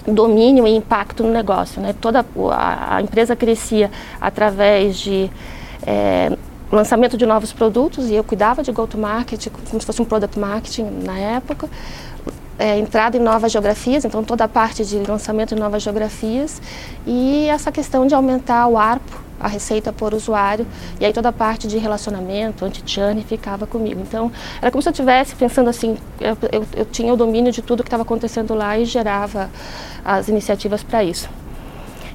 domínio 0.09 0.67
e 0.67 0.75
impacto 0.75 1.23
no 1.23 1.31
negócio. 1.31 1.81
Né? 1.81 1.95
Toda 2.01 2.27
a, 2.51 2.97
a 2.97 3.01
empresa 3.01 3.37
crescia 3.37 3.93
através 4.21 4.99
de 4.99 5.31
eh, 5.87 6.37
lançamento 6.77 7.17
de 7.17 7.27
novos 7.27 7.53
produtos 7.53 8.09
e 8.11 8.15
eu 8.15 8.25
cuidava 8.25 8.63
de 8.63 8.73
go-to-market 8.73 9.49
como 9.69 9.81
se 9.81 9.87
fosse 9.87 10.01
um 10.01 10.05
product 10.05 10.39
marketing 10.39 10.85
na 11.05 11.19
época. 11.19 11.69
eh, 12.59 12.79
entrada 12.79 13.17
em 13.17 13.21
novas 13.21 13.51
geografias, 13.51 14.05
então 14.05 14.23
toda 14.23 14.45
a 14.45 14.49
parte 14.49 14.85
de 14.85 14.99
lançamento 14.99 15.55
em 15.55 15.59
novas 15.59 15.83
geografias 15.83 16.61
e 17.07 17.47
essa 17.49 17.73
questão 17.73 18.07
de 18.07 18.15
aumentar 18.15 18.67
o 18.69 18.79
ARPO, 18.79 19.21
a 19.41 19.49
receita 19.49 19.93
por 19.93 20.15
usuário, 20.15 20.65
e 21.01 21.05
aí 21.05 21.13
toda 21.13 21.31
a 21.31 21.33
parte 21.33 21.67
de 21.67 21.77
relacionamento, 21.77 22.65
anti-churn 22.65 23.21
ficava 23.25 23.67
comigo. 23.67 24.01
Então 24.01 24.31
era 24.61 24.71
como 24.71 24.81
se 24.81 24.89
eu 24.89 24.93
estivesse 24.93 25.35
pensando 25.35 25.69
assim, 25.69 25.97
eu, 26.21 26.37
eu, 26.53 26.65
eu 26.77 26.85
tinha 26.85 27.13
o 27.13 27.17
domínio 27.17 27.51
de 27.51 27.63
tudo 27.63 27.83
que 27.83 27.89
estava 27.89 28.05
acontecendo 28.05 28.55
lá 28.55 28.79
e 28.79 28.85
gerava 28.85 29.51
as 30.05 30.29
iniciativas 30.29 30.83
para 30.85 31.03
isso. 31.03 31.29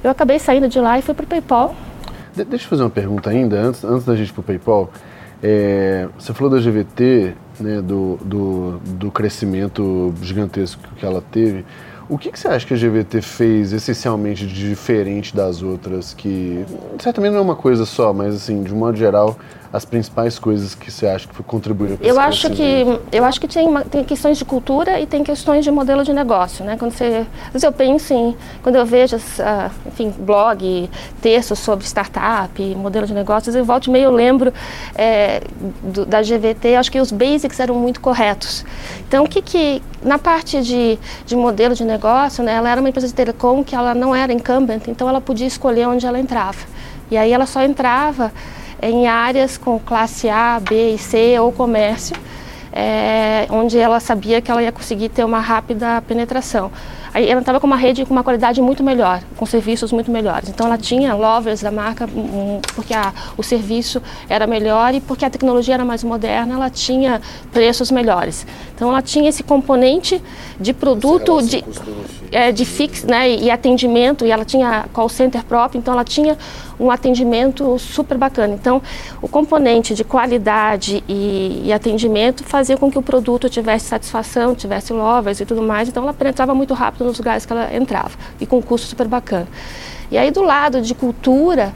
Eu 0.02 0.10
acabei 0.10 0.38
saindo 0.38 0.68
de 0.68 0.80
lá 0.80 0.98
e 0.98 1.02
fui 1.02 1.12
para 1.14 1.24
o 1.24 1.28
PayPal. 1.28 1.74
De- 2.38 2.44
deixa 2.44 2.66
eu 2.66 2.68
fazer 2.70 2.82
uma 2.82 2.90
pergunta 2.90 3.30
ainda, 3.30 3.60
antes, 3.60 3.84
antes 3.84 4.04
da 4.06 4.14
gente 4.14 4.28
ir 4.30 4.32
pro 4.32 4.42
PayPal. 4.42 4.90
É, 5.42 6.08
você 6.18 6.32
falou 6.32 6.50
da 6.52 6.58
GVT, 6.60 7.34
né, 7.60 7.80
do, 7.80 8.18
do, 8.24 8.78
do 8.84 9.10
crescimento 9.10 10.12
gigantesco 10.22 10.80
que 10.96 11.04
ela 11.04 11.22
teve. 11.32 11.64
O 12.08 12.16
que, 12.16 12.30
que 12.32 12.38
você 12.38 12.48
acha 12.48 12.66
que 12.66 12.72
a 12.72 12.76
GVT 12.76 13.20
fez 13.20 13.72
essencialmente 13.72 14.46
de 14.46 14.68
diferente 14.70 15.36
das 15.36 15.62
outras? 15.62 16.14
Que 16.14 16.64
certamente 16.98 17.32
não 17.32 17.38
é 17.40 17.42
uma 17.42 17.56
coisa 17.56 17.84
só, 17.84 18.12
mas 18.12 18.34
assim, 18.34 18.62
de 18.62 18.72
um 18.72 18.78
modo 18.78 18.96
geral, 18.96 19.36
as 19.72 19.84
principais 19.84 20.38
coisas 20.38 20.74
que 20.74 20.90
você 20.90 21.06
acha 21.06 21.28
que 21.28 21.42
contribuíram 21.42 21.96
para 21.96 22.06
eu 22.06 22.18
acho 22.18 22.50
que 22.50 23.00
eu 23.12 23.24
acho 23.24 23.40
que 23.40 23.46
tem, 23.46 23.68
tem 23.90 24.04
questões 24.04 24.38
de 24.38 24.44
cultura 24.44 24.98
e 25.00 25.06
tem 25.06 25.22
questões 25.22 25.64
de 25.64 25.70
modelo 25.70 26.02
de 26.02 26.12
negócio 26.12 26.64
né? 26.64 26.76
Quando 26.78 26.92
você 26.92 27.26
às 27.46 27.52
vezes 27.52 27.62
eu 27.64 27.72
penso 27.72 28.14
em 28.14 28.36
quando 28.62 28.76
eu 28.76 28.86
vejo 28.86 29.16
uh, 29.16 29.70
enfim 29.86 30.10
blog 30.18 30.88
textos 31.20 31.58
sobre 31.58 31.86
startup 31.86 32.74
modelo 32.76 33.06
de 33.06 33.12
negócios 33.12 33.54
eu 33.54 33.64
volto 33.64 33.88
e 33.88 33.90
meio 33.90 34.04
eu 34.04 34.10
lembro 34.10 34.52
é, 34.94 35.42
do, 35.82 36.06
da 36.06 36.22
GVT 36.22 36.76
acho 36.76 36.90
que 36.90 37.00
os 37.00 37.12
basics 37.12 37.60
eram 37.60 37.74
muito 37.74 38.00
corretos. 38.00 38.64
Então 39.06 39.24
o 39.24 39.28
que 39.28 39.42
que 39.42 39.82
na 40.02 40.18
parte 40.18 40.62
de, 40.62 40.98
de 41.26 41.36
modelo 41.36 41.74
de 41.74 41.84
negócio 41.84 42.42
né 42.42 42.54
ela 42.54 42.70
era 42.70 42.80
uma 42.80 42.88
empresa 42.88 43.06
de 43.06 43.14
telecom 43.14 43.62
que 43.62 43.74
ela 43.74 43.94
não 43.94 44.14
era 44.14 44.32
incumbent 44.32 44.88
então 44.88 45.08
ela 45.08 45.20
podia 45.20 45.46
escolher 45.46 45.86
onde 45.86 46.06
ela 46.06 46.18
entrava. 46.18 46.58
E 47.10 47.16
aí 47.16 47.32
ela 47.32 47.46
só 47.46 47.62
entrava 47.62 48.32
em 48.80 49.06
áreas 49.06 49.56
com 49.56 49.78
classe 49.78 50.28
A, 50.28 50.60
B 50.60 50.94
e 50.94 50.98
C 50.98 51.38
ou 51.38 51.52
comércio, 51.52 52.16
é, 52.72 53.46
onde 53.50 53.78
ela 53.78 54.00
sabia 54.00 54.40
que 54.40 54.50
ela 54.50 54.62
ia 54.62 54.72
conseguir 54.72 55.08
ter 55.08 55.24
uma 55.24 55.40
rápida 55.40 56.02
penetração. 56.02 56.70
Aí 57.12 57.28
ela 57.28 57.40
estava 57.40 57.58
com 57.58 57.66
uma 57.66 57.76
rede 57.76 58.04
com 58.04 58.12
uma 58.12 58.22
qualidade 58.22 58.60
muito 58.60 58.82
melhor, 58.82 59.22
com 59.36 59.46
serviços 59.46 59.90
muito 59.92 60.10
melhores. 60.10 60.48
Então 60.48 60.66
ela 60.66 60.78
tinha 60.78 61.14
lovers 61.14 61.60
da 61.60 61.70
marca, 61.70 62.06
um, 62.06 62.60
porque 62.74 62.94
a, 62.94 63.12
o 63.36 63.42
serviço 63.42 64.02
era 64.28 64.46
melhor 64.46 64.94
e 64.94 65.00
porque 65.00 65.24
a 65.24 65.30
tecnologia 65.30 65.74
era 65.74 65.84
mais 65.84 66.04
moderna, 66.04 66.54
ela 66.54 66.70
tinha 66.70 67.20
preços 67.50 67.90
melhores. 67.90 68.46
Então 68.74 68.90
ela 68.90 69.02
tinha 69.02 69.28
esse 69.28 69.42
componente 69.42 70.22
de 70.60 70.72
produto 70.72 71.42
de, 71.42 71.64
é, 72.30 72.52
de 72.52 72.64
fix, 72.64 73.04
né, 73.04 73.30
e 73.30 73.50
atendimento, 73.50 74.24
e 74.24 74.30
ela 74.30 74.44
tinha 74.44 74.86
call 74.92 75.08
center 75.08 75.44
próprio, 75.44 75.78
então 75.78 75.94
ela 75.94 76.04
tinha 76.04 76.36
um 76.78 76.90
atendimento 76.90 77.78
super 77.78 78.16
bacana. 78.16 78.54
Então, 78.54 78.80
o 79.20 79.28
componente 79.28 79.94
de 79.94 80.04
qualidade 80.04 81.02
e, 81.08 81.62
e, 81.64 81.72
atendimento 81.72 82.44
fazia 82.44 82.76
com 82.76 82.90
que 82.90 82.98
o 82.98 83.02
produto 83.02 83.48
tivesse 83.48 83.86
satisfação, 83.86 84.54
tivesse 84.54 84.92
lovers 84.92 85.40
e 85.40 85.46
tudo 85.46 85.62
mais. 85.62 85.88
Então, 85.88 86.02
ela 86.02 86.14
penetrava 86.14 86.54
muito 86.54 86.74
rápido 86.74 87.04
nos 87.04 87.18
lugares 87.18 87.44
que 87.44 87.52
ela 87.52 87.74
entrava 87.74 88.10
e 88.40 88.46
com 88.46 88.58
um 88.58 88.62
custo 88.62 88.86
super 88.86 89.08
bacana. 89.08 89.48
E 90.10 90.16
aí 90.16 90.30
do 90.30 90.42
lado 90.42 90.80
de 90.80 90.94
cultura, 90.94 91.74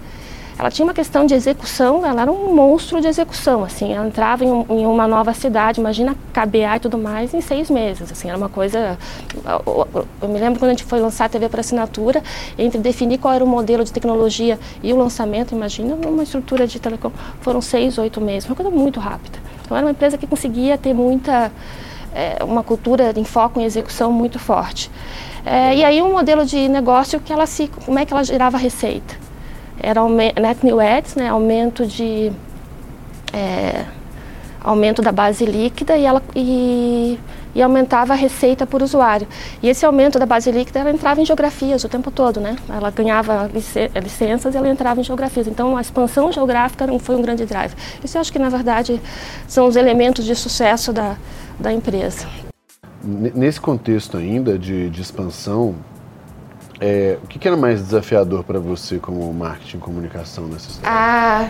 ela 0.63 0.71
tinha 0.71 0.87
uma 0.87 0.95
questão 0.95 1.27
de 1.27 1.35
execução, 1.35 2.07
ela 2.07 2.23
era 2.23 2.31
um 2.31 2.55
monstro 2.55 3.01
de 3.01 3.09
execução, 3.09 3.65
assim, 3.65 3.93
ela 3.93 4.07
entrava 4.07 4.45
em, 4.45 4.49
em 4.49 4.87
uma 4.87 5.09
nova 5.09 5.35
cidade, 5.35 5.81
imagina 5.81 6.15
KBA 6.33 6.77
e 6.77 6.79
tudo 6.79 6.97
mais, 6.97 7.35
em 7.35 7.41
seis 7.41 7.69
meses, 7.69 8.13
assim, 8.13 8.29
era 8.29 8.39
uma 8.39 8.49
coisa, 8.49 8.97
eu, 9.45 10.07
eu 10.23 10.29
me 10.29 10.39
lembro 10.39 10.61
quando 10.61 10.71
a 10.71 10.75
gente 10.75 10.85
foi 10.85 11.01
lançar 11.01 11.25
a 11.25 11.29
TV 11.29 11.49
para 11.49 11.63
assinatura, 11.63 12.23
entre 12.57 12.79
definir 12.79 13.19
qual 13.19 13.35
era 13.35 13.43
o 13.43 13.47
modelo 13.47 13.83
de 13.83 13.93
tecnologia 13.93 14.57
e 14.85 14.93
o 14.93 14.97
lançamento, 14.97 15.53
imagina 15.53 15.97
uma 15.97 16.23
estrutura 16.23 16.65
de 16.65 16.79
telecom, 16.79 17.11
foram 17.41 17.61
seis, 17.61 17.99
oito 17.99 18.21
meses, 18.21 18.49
uma 18.49 18.55
coisa 18.55 18.71
muito 18.71 19.01
rápida. 19.01 19.41
Então 19.65 19.77
era 19.77 19.85
uma 19.85 19.91
empresa 19.91 20.17
que 20.17 20.29
conseguia 20.29 20.79
ter 20.79 20.95
muita 20.95 21.51
é, 22.15 22.45
uma 22.45 22.63
cultura 22.63 23.13
em 23.17 23.25
foco 23.25 23.59
em 23.59 23.65
execução 23.65 24.13
muito 24.13 24.39
forte. 24.39 24.89
É, 25.45 25.75
e 25.75 25.85
aí 25.85 26.01
um 26.01 26.13
modelo 26.13 26.47
de 26.47 26.69
negócio 26.69 27.19
que 27.19 27.33
ela 27.33 27.47
se, 27.47 27.69
como 27.85 27.99
é 27.99 28.07
que 28.07 28.13
ela 28.13 28.23
gerava 28.23 28.57
receita? 28.57 29.22
Era 29.83 30.01
net 30.09 30.65
new 30.65 30.81
ads, 30.81 31.17
né, 31.17 31.29
aumento 31.29 31.85
de 31.85 32.33
é, 33.33 33.85
aumento 34.63 35.03
da 35.03 35.11
base 35.11 35.45
líquida 35.45 35.97
e 35.97 36.05
ela 36.05 36.23
e, 36.37 37.19
e, 37.55 37.63
aumentava 37.63 38.13
a 38.13 38.17
receita 38.17 38.67
por 38.67 38.83
usuário. 38.83 39.27
E 39.63 39.69
esse 39.69 39.85
aumento 39.85 40.19
da 40.19 40.27
base 40.27 40.53
líquida 40.53 40.81
ela 40.81 40.91
entrava 40.91 41.21
em 41.21 41.27
geografias 41.27 41.83
o 41.83 41.89
tempo 41.89 42.11
todo, 42.11 42.41
né? 42.41 42.57
Ela 42.69 42.91
ganhava 42.91 43.51
licenças 44.01 44.55
e 44.55 44.57
ela 44.57 44.69
entrava 44.69 45.01
em 45.01 45.05
geografias. 45.05 45.49
Então 45.49 45.77
a 45.77 45.81
expansão 45.81 46.31
geográfica 46.31 46.87
foi 47.01 47.17
um 47.17 47.23
grande 47.23 47.45
drive. 47.45 47.75
Isso 48.05 48.17
eu 48.17 48.21
acho 48.21 48.33
que 48.33 48.39
na 48.39 48.49
verdade 48.49 49.01
são 49.49 49.67
os 49.67 49.75
elementos 49.75 50.25
de 50.25 50.37
sucesso 50.37 50.93
da 50.93 51.17
da 51.59 51.73
empresa. 51.73 52.27
Nesse 53.03 53.61
contexto 53.61 54.17
ainda 54.17 54.59
de, 54.59 54.89
de 54.91 55.01
expansão, 55.01 55.75
é, 56.85 57.17
o 57.23 57.29
que, 57.29 57.39
que, 57.39 57.47
era 57.47 57.57
mais 57.57 57.81
desafiador 57.81 58.43
para 58.43 58.59
você 58.59 58.99
como 58.99 59.33
marketing 59.33 59.77
e 59.77 59.81
comunicação 59.81 60.49
nessa 60.49 60.69
história? 60.69 60.91
Ah, 60.91 61.49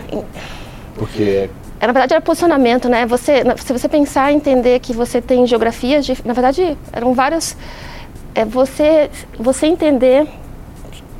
porque 0.95 1.49
é 1.79 1.87
na 1.87 1.91
verdade 1.91 2.13
era 2.13 2.21
posicionamento, 2.21 2.87
né? 2.87 3.03
Você, 3.07 3.43
se 3.57 3.73
você 3.73 3.89
pensar 3.89 4.31
entender 4.31 4.79
que 4.79 4.93
você 4.93 5.19
tem 5.19 5.47
geografias, 5.47 6.05
de, 6.05 6.15
na 6.23 6.33
verdade 6.33 6.77
eram 6.91 7.15
vários, 7.15 7.57
é 8.35 8.45
você, 8.45 9.09
você 9.39 9.65
entender 9.65 10.27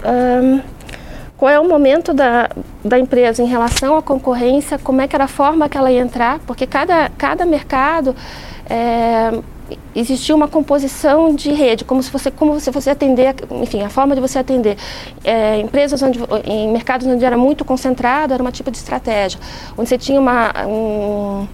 um, 0.06 0.62
qual 1.36 1.52
é 1.52 1.60
o 1.60 1.68
momento 1.68 2.14
da, 2.14 2.52
da 2.86 3.00
empresa 3.00 3.42
em 3.42 3.48
relação 3.48 3.98
à 3.98 4.02
concorrência, 4.04 4.78
como 4.78 5.02
é 5.02 5.08
que 5.08 5.16
era 5.16 5.26
a 5.26 5.28
forma 5.28 5.68
que 5.68 5.76
ela 5.76 5.92
ia 5.92 6.02
entrar, 6.02 6.40
porque 6.46 6.68
cada, 6.68 7.10
cada 7.18 7.48
mercado 7.48 8.16
é, 8.70 9.32
existia 9.96 10.36
uma 10.36 10.48
composição 10.48 11.36
de 11.36 11.52
rede, 11.52 11.84
como 11.84 12.02
se 12.02 12.12
você, 12.12 12.32
como 12.32 12.60
se 12.60 12.72
você 12.72 12.90
atender, 12.90 13.36
enfim, 13.62 13.82
a 13.82 13.90
forma 13.90 14.16
de 14.16 14.22
você 14.22 14.40
atender 14.40 14.78
é, 15.24 15.60
empresas 15.60 16.02
onde, 16.02 16.20
em 16.46 16.72
mercados 16.72 17.08
onde 17.08 17.24
era 17.24 17.38
muito 17.38 17.64
concentrado, 17.64 18.34
era 18.34 18.42
uma 18.42 18.52
tipo 18.52 18.72
de 18.72 18.78
estratégia, 18.78 19.40
onde 19.78 19.90
você 19.90 19.98
tinha 19.98 20.20
uma 20.20 20.54
um, 20.68 21.48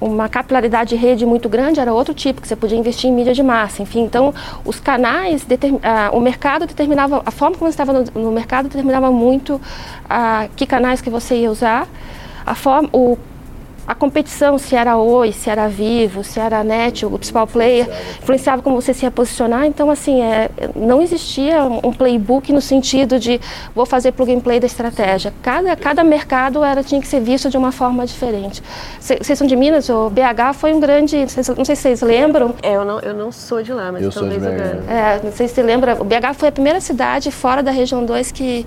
uma 0.00 0.28
capilaridade 0.28 0.90
de 0.90 0.96
rede 0.96 1.24
muito 1.24 1.48
grande 1.48 1.80
era 1.80 1.92
outro 1.92 2.12
tipo, 2.12 2.40
que 2.40 2.48
você 2.48 2.56
podia 2.56 2.76
investir 2.76 3.08
em 3.08 3.12
mídia 3.12 3.32
de 3.32 3.42
massa, 3.42 3.82
enfim. 3.82 4.02
Então, 4.02 4.34
os 4.64 4.78
canais, 4.78 5.46
ah, 5.82 6.10
o 6.12 6.20
mercado 6.20 6.66
determinava, 6.66 7.22
a 7.24 7.30
forma 7.30 7.56
como 7.56 7.70
você 7.70 7.74
estava 7.80 7.92
no, 7.92 8.04
no 8.22 8.32
mercado 8.32 8.64
determinava 8.64 9.10
muito 9.10 9.60
ah, 10.08 10.48
que 10.56 10.66
canais 10.66 11.00
que 11.00 11.08
você 11.08 11.36
ia 11.36 11.50
usar, 11.50 11.88
a 12.44 12.54
forma, 12.54 12.88
o 12.92 13.16
a 13.86 13.94
competição, 13.94 14.58
se 14.58 14.74
era 14.74 14.96
Oi, 14.96 15.32
se 15.32 15.50
era 15.50 15.68
Vivo, 15.68 16.24
se 16.24 16.40
era 16.40 16.64
Net, 16.64 17.04
o 17.04 17.10
principal 17.10 17.46
player, 17.46 17.88
influenciava 18.22 18.62
como 18.62 18.80
você 18.80 18.94
se 18.94 19.04
ia 19.04 19.10
posicionar. 19.10 19.66
Então, 19.66 19.90
assim, 19.90 20.22
é, 20.22 20.50
não 20.74 21.02
existia 21.02 21.62
um 21.62 21.92
playbook 21.92 22.52
no 22.52 22.60
sentido 22.60 23.18
de 23.18 23.40
vou 23.74 23.84
fazer 23.84 24.12
plug 24.12 24.32
and 24.32 24.40
play 24.40 24.58
da 24.58 24.66
estratégia. 24.66 25.32
Cada, 25.42 25.76
cada 25.76 26.02
mercado 26.02 26.64
era, 26.64 26.82
tinha 26.82 27.00
que 27.00 27.06
ser 27.06 27.20
visto 27.20 27.50
de 27.50 27.56
uma 27.56 27.72
forma 27.72 28.06
diferente. 28.06 28.62
Vocês 28.98 29.38
são 29.38 29.46
de 29.46 29.56
Minas? 29.56 29.88
O 29.88 30.10
BH 30.10 30.54
foi 30.54 30.72
um 30.72 30.80
grande. 30.80 31.26
Não 31.56 31.64
sei 31.64 31.76
se 31.76 31.82
vocês 31.82 32.00
lembram. 32.00 32.54
É, 32.62 32.76
eu 32.76 32.84
não, 32.84 33.00
eu 33.00 33.14
não 33.14 33.30
sou 33.30 33.62
de 33.62 33.72
lá, 33.72 33.92
mas 33.92 34.02
eu 34.02 34.10
talvez 34.10 34.42
sou 34.42 34.50
de 34.50 34.58
BH. 34.58 34.90
É, 34.90 35.20
não 35.22 35.32
sei 35.32 35.48
se 35.48 35.54
você 35.54 35.62
lembra. 35.62 35.96
O 36.00 36.04
BH 36.04 36.34
foi 36.36 36.48
a 36.48 36.52
primeira 36.52 36.80
cidade 36.80 37.30
fora 37.30 37.62
da 37.62 37.70
região 37.70 38.04
2 38.04 38.32
que 38.32 38.66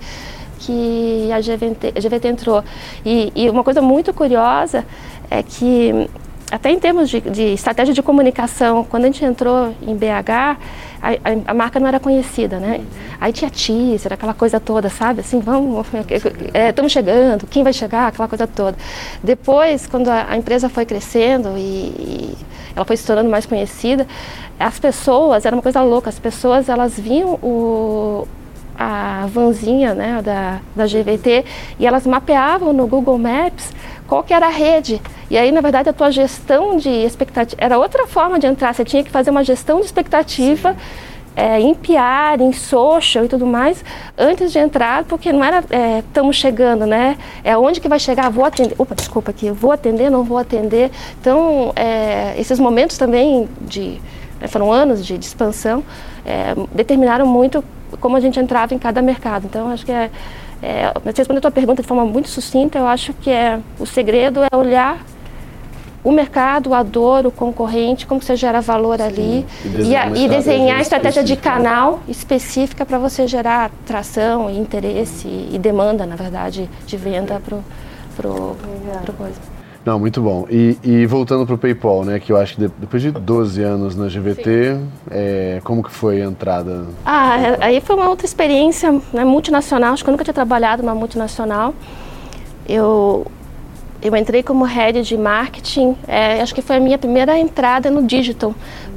que 0.60 1.30
a 1.32 1.40
GVT, 1.40 1.94
a 1.96 2.00
GVT 2.00 2.28
entrou. 2.28 2.64
E, 3.06 3.32
e, 3.36 3.50
uma 3.50 3.64
coisa 3.64 3.82
muito 3.82 4.14
curiosa 4.14 4.86
é 5.30 5.44
que, 5.44 6.10
até 6.52 6.70
em 6.72 6.80
termos 6.80 7.10
de, 7.10 7.22
de, 7.22 7.54
estratégia 7.54 7.94
de 7.94 8.02
comunicação, 8.02 8.84
quando 8.84 9.04
a 9.04 9.08
gente 9.08 9.24
entrou 9.24 9.74
em 9.82 9.96
BH, 9.96 10.58
a, 11.02 11.10
a, 11.52 11.54
marca 11.54 11.80
não 11.80 11.88
era 11.88 12.00
conhecida, 12.00 12.60
né? 12.60 12.82
Aí 13.20 13.32
tinha 13.32 13.50
teaser, 13.50 14.14
aquela 14.14 14.34
coisa 14.34 14.60
toda, 14.60 14.90
sabe? 14.90 15.22
Assim, 15.22 15.40
vamos, 15.40 15.86
estamos 15.88 16.92
é, 16.92 16.94
chegando, 16.94 17.46
quem 17.48 17.64
vai 17.64 17.74
chegar, 17.74 18.08
aquela 18.08 18.28
coisa 18.28 18.48
toda. 18.48 18.78
Depois, 19.24 19.86
quando 19.88 20.10
a, 20.10 20.28
a 20.30 20.38
empresa 20.38 20.70
foi 20.70 20.86
crescendo 20.86 21.58
e, 21.58 21.62
e 21.62 22.38
ela 22.76 22.86
foi 22.86 22.96
se 22.96 23.06
tornando 23.06 23.30
mais 23.30 23.46
conhecida, 23.46 24.08
as 24.60 24.80
pessoas, 24.80 25.46
era 25.46 25.56
uma 25.56 25.62
coisa 25.62 25.82
louca, 25.82 26.10
as 26.10 26.20
pessoas, 26.20 26.70
elas 26.70 26.98
viam 26.98 27.34
o, 27.44 28.28
a 28.78 29.26
vanzinha 29.28 29.94
né, 29.94 30.22
da, 30.24 30.60
da 30.76 30.86
GVT 30.86 31.46
e 31.80 31.86
elas 31.86 32.06
mapeavam 32.06 32.72
no 32.72 32.86
Google 32.86 33.18
Maps 33.18 33.72
qual 34.08 34.24
que 34.24 34.34
era 34.34 34.48
a 34.48 34.52
rede. 34.52 35.02
E 35.30 35.38
aí, 35.38 35.52
na 35.52 35.60
verdade, 35.60 35.90
a 35.90 35.94
tua 35.94 36.12
gestão 36.12 36.78
de 36.78 36.90
expectativa 36.90 37.62
era 37.62 37.78
outra 37.78 38.08
forma 38.08 38.40
de 38.40 38.48
entrar. 38.48 38.74
Você 38.74 38.86
tinha 38.86 39.04
que 39.04 39.12
fazer 39.12 39.30
uma 39.30 39.44
gestão 39.44 39.80
de 39.80 39.86
expectativa 39.86 40.76
é, 41.36 41.60
em 41.60 41.76
PR, 41.76 42.42
em 42.42 42.52
social 42.52 43.26
e 43.26 43.28
tudo 43.28 43.46
mais, 43.46 43.84
antes 44.18 44.52
de 44.52 44.58
entrar, 44.58 45.04
porque 45.04 45.32
não 45.32 45.44
era 45.44 45.64
estamos 46.00 46.36
é, 46.36 46.40
chegando, 46.40 46.86
né? 46.86 47.16
É 47.44 47.56
onde 47.56 47.80
que 47.80 47.88
vai 47.88 48.00
chegar, 48.00 48.30
vou 48.32 48.44
atender. 48.44 48.74
Opa, 48.78 48.96
desculpa 48.96 49.30
aqui, 49.30 49.52
vou 49.52 49.72
atender, 49.72 50.10
não 50.10 50.24
vou 50.24 50.38
atender. 50.38 50.90
Então, 51.22 51.74
é, 51.76 52.34
esses 52.40 52.60
momentos 52.60 52.98
também 52.98 53.48
de. 53.62 54.02
Né, 54.40 54.48
foram 54.48 54.72
anos 54.72 55.06
de, 55.06 55.18
de 55.18 55.26
expansão, 55.26 55.84
determinaram 56.74 57.26
muito 57.26 57.64
como 58.00 58.16
a 58.16 58.20
gente 58.20 58.40
entrava 58.40 58.74
em 58.74 58.80
cada 58.80 59.02
mercado. 59.02 59.46
Então, 59.46 59.70
acho 59.70 59.86
que 59.86 59.92
é, 59.92 60.10
é 60.62 60.92
respondendo 61.06 61.38
a 61.38 61.42
tua 61.42 61.52
pergunta 61.52 61.82
de 61.82 61.88
forma 61.88 62.06
muito 62.06 62.30
sucinta, 62.30 62.80
eu 62.80 62.88
acho 62.88 63.14
que 63.14 63.30
é 63.30 63.60
o 63.80 63.86
segredo 63.86 64.42
é 64.44 64.56
olhar 64.56 65.04
o 66.04 66.12
mercado, 66.12 66.74
a 66.74 66.84
dor, 66.84 67.26
o 67.26 67.32
concorrente, 67.32 68.08
como 68.08 68.22
você 68.22 68.36
gera 68.36 68.62
valor 68.62 68.98
Sim. 68.98 69.04
ali 69.04 69.46
e 69.66 69.68
desenhar, 69.68 70.08
e, 70.08 70.20
a, 70.22 70.26
e 70.26 70.30
desenhar 70.30 70.78
a 70.78 70.82
estratégia 70.82 71.24
de 71.24 71.36
canal 71.36 72.00
específica 72.08 72.86
para 72.86 72.98
você 72.98 73.28
gerar 73.28 73.72
tração 73.86 74.50
e 74.50 74.58
interesse 74.58 75.28
e 75.28 75.60
demanda, 75.60 76.06
na 76.06 76.16
verdade, 76.16 76.70
de 76.86 76.96
venda 76.96 77.42
para 77.46 78.30
o 78.30 78.56
coisa. 79.18 79.57
Não, 79.88 79.98
muito 79.98 80.22
bom. 80.22 80.46
E, 80.52 80.78
e 80.84 81.06
voltando 81.06 81.46
para 81.46 81.56
o 81.56 81.58
PayPal, 81.58 82.04
né, 82.04 82.20
que 82.20 82.30
eu 82.30 82.36
acho 82.36 82.56
que 82.56 82.68
depois 82.78 83.02
de 83.02 83.10
12 83.10 83.64
anos 83.64 83.96
na 83.96 84.08
GVT, 84.08 84.78
é, 85.10 85.62
como 85.64 85.82
que 85.82 85.90
foi 85.90 86.22
a 86.22 86.26
entrada? 86.26 86.88
Ah, 87.06 87.40
é, 87.40 87.58
aí 87.62 87.80
foi 87.80 87.96
uma 87.96 88.10
outra 88.10 88.26
experiência 88.26 88.92
né, 89.14 89.24
multinacional, 89.24 89.94
acho 89.94 90.04
que 90.04 90.10
eu 90.10 90.12
nunca 90.12 90.26
tinha 90.26 90.34
trabalhado 90.34 90.84
numa 90.84 90.94
multinacional. 90.94 91.74
Eu 92.68 93.26
eu 94.02 94.14
entrei 94.14 94.44
como 94.44 94.66
head 94.66 95.02
de 95.04 95.18
marketing, 95.18 95.96
é, 96.06 96.42
acho 96.42 96.54
que 96.54 96.62
foi 96.62 96.76
a 96.76 96.80
minha 96.82 96.98
primeira 96.98 97.40
entrada 97.40 97.90
no 97.90 98.04
digital, 98.04 98.54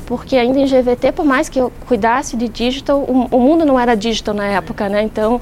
porque 0.07 0.37
ainda 0.37 0.59
em 0.59 0.67
GVT, 0.67 1.13
por 1.13 1.25
mais 1.25 1.49
que 1.49 1.61
eu 1.61 1.73
cuidasse 1.87 2.37
de 2.37 2.49
digital, 2.49 2.99
o, 2.99 3.29
o 3.31 3.39
mundo 3.39 3.65
não 3.65 3.79
era 3.79 3.95
digital 3.95 4.35
na 4.35 4.47
época, 4.47 4.89
né? 4.89 5.05
Então, 5.05 5.41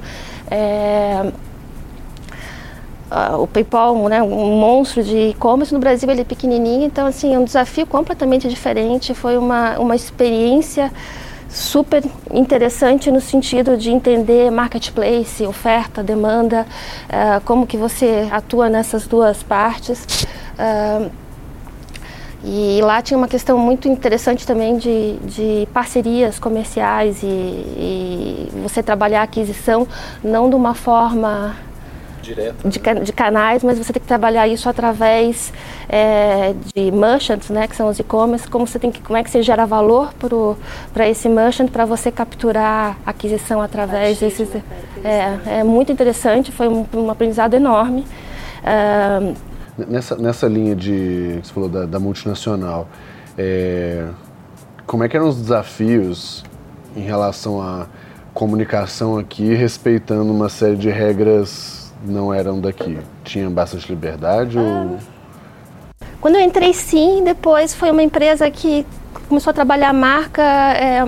é, 0.51 1.31
o 3.39 3.47
PayPal, 3.47 3.95
né, 4.07 4.21
um 4.21 4.59
monstro 4.59 5.03
de 5.03 5.29
e-commerce 5.29 5.73
no 5.73 5.79
Brasil 5.79 6.09
ele 6.09 6.21
é 6.21 6.23
pequenininho, 6.23 6.85
então 6.85 7.07
assim 7.07 7.33
é 7.33 7.39
um 7.39 7.43
desafio 7.43 7.87
completamente 7.87 8.47
diferente. 8.47 9.13
Foi 9.13 9.37
uma, 9.37 9.79
uma 9.79 9.95
experiência 9.95 10.91
super 11.49 12.03
interessante 12.31 13.11
no 13.11 13.19
sentido 13.19 13.75
de 13.75 13.89
entender 13.89 14.51
marketplace, 14.51 15.43
oferta, 15.45 16.03
demanda, 16.03 16.65
uh, 17.05 17.41
como 17.43 17.65
que 17.65 17.75
você 17.75 18.27
atua 18.31 18.69
nessas 18.69 19.07
duas 19.07 19.41
partes. 19.41 20.27
Uh, 20.59 21.09
e 22.43 22.79
lá 22.81 23.01
tinha 23.01 23.17
uma 23.17 23.27
questão 23.27 23.57
muito 23.57 23.89
interessante 23.89 24.47
também 24.47 24.77
de, 24.77 25.17
de 25.23 25.67
parcerias 25.73 26.39
comerciais 26.39 27.21
e, 27.21 27.25
e 27.25 28.49
você 28.63 28.81
trabalhar 28.81 29.21
a 29.21 29.23
aquisição 29.23 29.85
não 30.23 30.49
de 30.49 30.55
uma 30.55 30.73
forma 30.73 31.57
Direto. 32.29 32.69
De, 32.69 32.79
de, 32.79 33.11
canais, 33.13 33.63
mas 33.63 33.79
você 33.79 33.91
tem 33.91 33.99
que 33.99 34.07
trabalhar 34.07 34.47
isso 34.47 34.69
através 34.69 35.51
é, 35.87 36.53
de 36.75 36.91
merchants, 36.91 37.49
né, 37.49 37.67
que 37.67 37.75
são 37.75 37.87
os 37.87 37.97
e-commerce, 37.97 38.47
como 38.47 38.67
você 38.67 38.77
tem 38.77 38.91
que, 38.91 39.01
como 39.01 39.17
é 39.17 39.23
que 39.23 39.31
você 39.31 39.41
gera 39.41 39.65
valor 39.65 40.13
para 40.93 41.09
esse 41.09 41.27
merchant 41.27 41.69
para 41.69 41.85
você 41.85 42.11
capturar 42.11 42.97
aquisição 43.03 43.61
através 43.61 44.19
desses. 44.19 44.47
É, 45.03 45.59
é 45.59 45.63
muito 45.63 45.91
interessante, 45.91 46.51
foi 46.51 46.67
um, 46.67 46.85
um 46.93 47.09
aprendizado 47.09 47.55
enorme. 47.55 48.05
Uh, 48.61 49.33
nessa, 49.87 50.15
nessa 50.15 50.47
linha 50.47 50.75
de 50.75 51.39
que 51.41 51.47
você 51.47 51.53
falou 51.53 51.69
da, 51.69 51.85
da 51.85 51.99
multinacional, 51.99 52.87
é, 53.37 54.05
como 54.85 55.03
é 55.03 55.09
que 55.09 55.17
eram 55.17 55.29
os 55.29 55.41
desafios 55.41 56.43
em 56.95 57.01
relação 57.01 57.59
à 57.59 57.87
comunicação 58.35 59.17
aqui, 59.17 59.55
respeitando 59.55 60.31
uma 60.31 60.47
série 60.47 60.75
de 60.75 60.89
regras 60.89 61.78
não 62.03 62.33
eram 62.33 62.59
daqui? 62.59 62.97
Tinham 63.23 63.51
bastante 63.51 63.89
liberdade 63.89 64.57
ah. 64.57 64.61
ou... 64.61 64.97
Quando 66.21 66.35
eu 66.35 66.41
entrei, 66.41 66.73
sim. 66.73 67.23
Depois 67.23 67.73
foi 67.73 67.91
uma 67.91 68.03
empresa 68.03 68.49
que 68.51 68.85
começou 69.27 69.51
a 69.51 69.53
trabalhar 69.53 69.89
a 69.89 69.93
marca 69.93 70.41
é, 70.41 71.05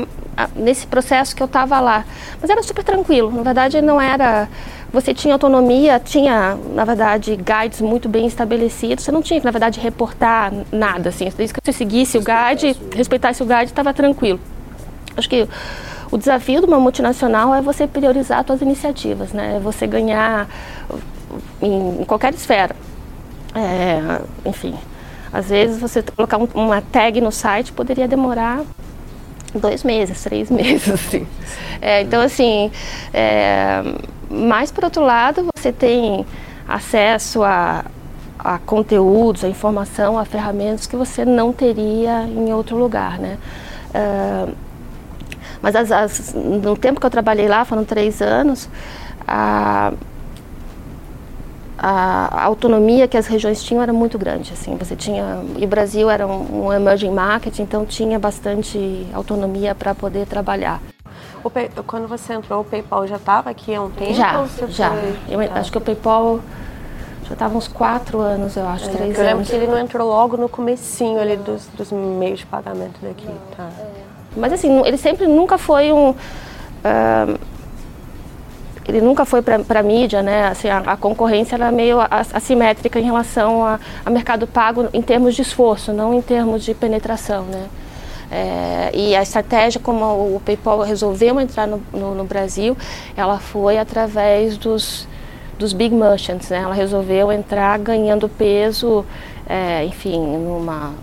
nesse 0.55 0.88
processo 0.88 1.36
que 1.36 1.43
eu 1.43 1.48
estava 1.48 1.79
lá. 1.79 2.05
Mas 2.39 2.50
era 2.50 2.63
super 2.63 2.83
tranquilo. 2.83 3.31
Na 3.31 3.43
verdade, 3.43 3.81
não 3.81 4.00
era... 4.00 4.48
Você 4.93 5.13
tinha 5.13 5.33
autonomia, 5.33 6.01
tinha, 6.03 6.57
na 6.74 6.83
verdade, 6.83 7.38
guides 7.38 7.79
muito 7.79 8.10
bem 8.10 8.25
estabelecidos. 8.25 9.05
Você 9.05 9.12
não 9.12 9.21
tinha 9.21 9.39
que, 9.39 9.45
na 9.45 9.51
verdade, 9.51 9.79
reportar 9.79 10.51
nada, 10.71 11.10
assim. 11.10 11.29
Desde 11.36 11.53
que 11.53 11.60
você 11.63 11.71
seguisse 11.71 12.17
o 12.17 12.21
guide, 12.21 12.75
respeitasse 12.93 13.41
o 13.41 13.45
guide, 13.45 13.65
estava 13.65 13.93
tranquilo. 13.93 14.39
Acho 15.15 15.29
que 15.29 15.48
o 16.12 16.18
desafio 16.18 16.60
de 16.60 16.68
uma 16.68 16.80
multinacional 16.80 17.56
é 17.56 17.62
você 17.62 17.88
priorizar 17.88 18.44
suas 18.46 18.62
iniciativas, 18.62 19.32
né? 19.32 19.56
É 19.56 19.60
você 19.60 19.88
ganhar 19.88 20.48
em, 21.62 22.01
em 22.01 22.03
qualquer 22.03 22.34
esfera. 22.34 22.75
É, 23.56 24.22
enfim, 24.46 24.75
às 25.32 25.50
vezes 25.50 25.80
você 25.80 26.03
colocar 26.03 26.38
um, 26.38 26.48
uma 26.53 26.82
tag 26.82 27.20
no 27.22 27.32
site 27.32 27.72
poderia 27.72 28.08
demorar 28.08 28.62
dois 29.56 29.84
meses, 29.84 30.22
três 30.22 30.50
meses, 30.51 30.89
assim. 30.89 31.27
É, 31.82 32.01
então, 32.01 32.22
assim, 32.22 32.72
é, 33.13 33.82
mas 34.30 34.72
por 34.72 34.84
outro 34.84 35.03
lado, 35.03 35.48
você 35.56 35.72
tem 35.72 36.25
acesso 36.68 37.44
a, 37.44 37.86
a 38.38 38.58
conteúdos, 38.60 39.44
a 39.44 39.50
informação, 39.50 40.18
a 40.18 40.25
ferramentas 40.25 40.88
que 40.88 40.96
você 40.96 41.24
não 41.24 41.53
teria 41.53 42.24
em 42.24 42.51
outro 42.53 42.77
lugar, 42.77 43.18
né? 43.18 43.38
Uh, 43.94 44.53
mas 45.62 45.75
as, 45.75 45.91
as, 45.91 46.34
no 46.34 46.75
tempo 46.75 47.00
que 47.00 47.06
eu 47.06 47.10
trabalhei 47.10 47.48
lá, 47.48 47.63
foram 47.63 47.86
três 47.86 48.22
anos, 48.22 48.68
a, 49.27 49.94
a, 51.77 52.44
autonomia 52.44 53.08
que 53.08 53.18
as 53.18 53.27
regiões 53.27 53.63
tinham 53.63 53.82
era 53.82 53.94
muito 53.94 54.18
grande. 54.18 54.51
Assim, 54.53 54.75
você 54.75 54.96
tinha, 54.96 55.44
e 55.58 55.65
o 55.65 55.68
Brasil 55.68 56.10
era 56.10 56.27
um, 56.27 56.65
um 56.65 56.74
emerging 56.74 57.12
market, 57.12 57.60
então 57.60 57.86
tinha 57.86 58.20
bastante 58.20 59.08
autonomia 59.13 59.75
para 59.75 59.94
poder 59.94 60.25
trabalhar. 60.25 60.81
Pay, 61.50 61.72
quando 61.88 62.07
você 62.07 62.33
entrou, 62.33 62.62
o 62.62 62.64
PayPal 62.64 63.07
já 63.07 63.16
estava 63.16 63.50
aqui 63.50 63.74
há 63.74 63.81
um 63.81 63.90
tempo? 63.90 64.14
Já, 64.14 64.46
já. 64.70 64.92
Eu, 65.27 65.40
acho 65.55 65.72
que 65.72 65.77
o 65.77 65.81
PayPal 65.81 66.40
já 67.25 67.33
estava 67.33 67.57
uns 67.57 67.68
quatro 67.68 68.20
anos, 68.20 68.55
eu 68.55 68.68
acho, 68.68 68.85
é, 68.85 68.94
três 68.94 69.00
eu 69.00 69.05
anos. 69.05 69.18
Eu 69.18 69.25
lembro 69.25 69.46
que 69.46 69.55
ele 69.55 69.68
não 69.68 69.79
entrou 69.79 70.07
logo 70.07 70.38
no 70.38 70.48
comecinho 70.48 71.20
ali 71.20 71.38
dos, 71.38 71.66
dos 71.68 71.92
meios 71.92 72.40
de 72.40 72.46
pagamento 72.46 73.00
daqui. 73.01 73.27
Tá. 73.57 73.70
É. 74.35 74.39
Mas 74.39 74.53
assim, 74.53 74.81
ele 74.85 74.98
sempre 74.98 75.27
nunca 75.27 75.57
foi 75.57 75.91
um. 75.91 76.09
Uh, 76.09 77.39
ele 78.87 79.00
nunca 79.01 79.25
foi 79.25 79.41
para 79.41 79.79
a 79.79 79.83
mídia, 79.83 80.22
né? 80.22 80.48
Assim, 80.48 80.67
a, 80.67 80.79
a, 80.79 80.98
concorrência 80.98 81.55
era 81.55 81.72
meio 81.72 82.00
assimétrica 82.33 83.00
em 83.00 83.03
relação 83.03 83.65
a, 83.65 83.79
a, 84.05 84.09
mercado 84.09 84.48
pago 84.48 84.89
em 84.91 85.01
termos 85.01 85.35
de 85.35 85.41
esforço, 85.41 85.94
não 85.94 86.13
em 86.13 86.22
termos 86.22 86.63
de 86.63 86.74
penetração, 86.74 87.44
né? 87.44 87.67
É, 88.31 88.91
e 88.94 89.15
a 89.15 89.22
estratégia 89.22 89.79
como 89.79 90.05
o 90.05 90.41
PayPal 90.46 90.81
resolveu 90.81 91.39
entrar 91.39 91.67
no, 91.67 91.81
no, 91.91 92.15
no 92.15 92.24
Brasil, 92.24 92.77
ela 93.15 93.37
foi 93.39 93.77
através 93.77 94.57
dos, 94.57 95.05
dos 95.59 95.74
big 95.74 95.94
merchants, 95.94 96.50
né? 96.50 96.59
Ela 96.59 96.74
resolveu 96.74 97.31
entrar 97.31 97.77
ganhando 97.77 98.29
peso, 98.29 99.05
é, 99.48 99.83
enfim, 99.83 100.17
numa, 100.17 100.94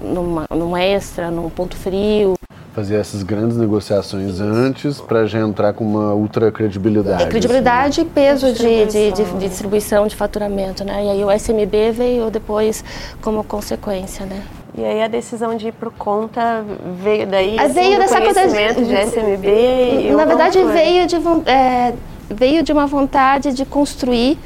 numa, 0.00 0.46
num 0.50 0.76
extra, 0.76 1.30
num 1.30 1.50
ponto 1.50 1.76
frio, 1.76 2.37
fazer 2.78 2.94
essas 2.94 3.24
grandes 3.24 3.56
negociações 3.56 4.40
antes 4.40 5.00
para 5.00 5.26
já 5.26 5.40
entrar 5.40 5.72
com 5.72 5.84
uma 5.84 6.14
ultra 6.14 6.52
credibilidade. 6.52 7.24
É, 7.24 7.26
credibilidade 7.26 8.00
assim. 8.00 8.08
e 8.08 8.12
peso 8.12 8.52
de, 8.52 8.86
de, 8.86 9.10
de, 9.10 9.24
de, 9.24 9.48
distribuição 9.48 10.06
de 10.06 10.14
faturamento, 10.14 10.84
né? 10.84 11.06
E 11.06 11.10
aí 11.10 11.24
o 11.24 11.30
SMB 11.32 11.90
veio 11.92 12.30
depois 12.30 12.84
como 13.20 13.42
consequência, 13.42 14.24
né? 14.26 14.44
E 14.76 14.84
aí 14.84 15.02
a 15.02 15.08
decisão 15.08 15.56
de 15.56 15.68
ir 15.68 15.72
para 15.72 15.90
conta 15.90 16.64
veio 17.02 17.26
daí, 17.26 17.58
assim, 17.58 17.72
veio 17.72 17.98
dessa 17.98 18.20
coisa 18.20 18.46
de, 18.46 18.84
de 18.84 18.94
SMB? 18.94 20.16
Na 20.16 20.24
verdade 20.24 20.62
veio 20.62 21.06
de, 21.08 21.16
é, 21.50 21.94
veio 22.30 22.62
de 22.62 22.72
uma 22.72 22.86
vontade 22.86 23.52
de 23.52 23.64
construir. 23.64 24.38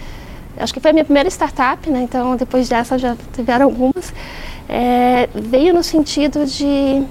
Acho 0.57 0.73
que 0.73 0.81
foi 0.81 0.91
a 0.91 0.95
minha 0.95 1.05
primeira 1.05 1.29
startup, 1.29 1.91
né? 1.91 2.01
Então 2.01 2.35
depois 2.35 2.67
dessa 2.67 2.97
já 2.97 3.15
tiveram 3.35 3.67
algumas. 3.67 4.11
É, 4.67 5.29
veio 5.35 5.75
no 5.75 5.83
sentido 5.83 6.47
de 6.47 7.05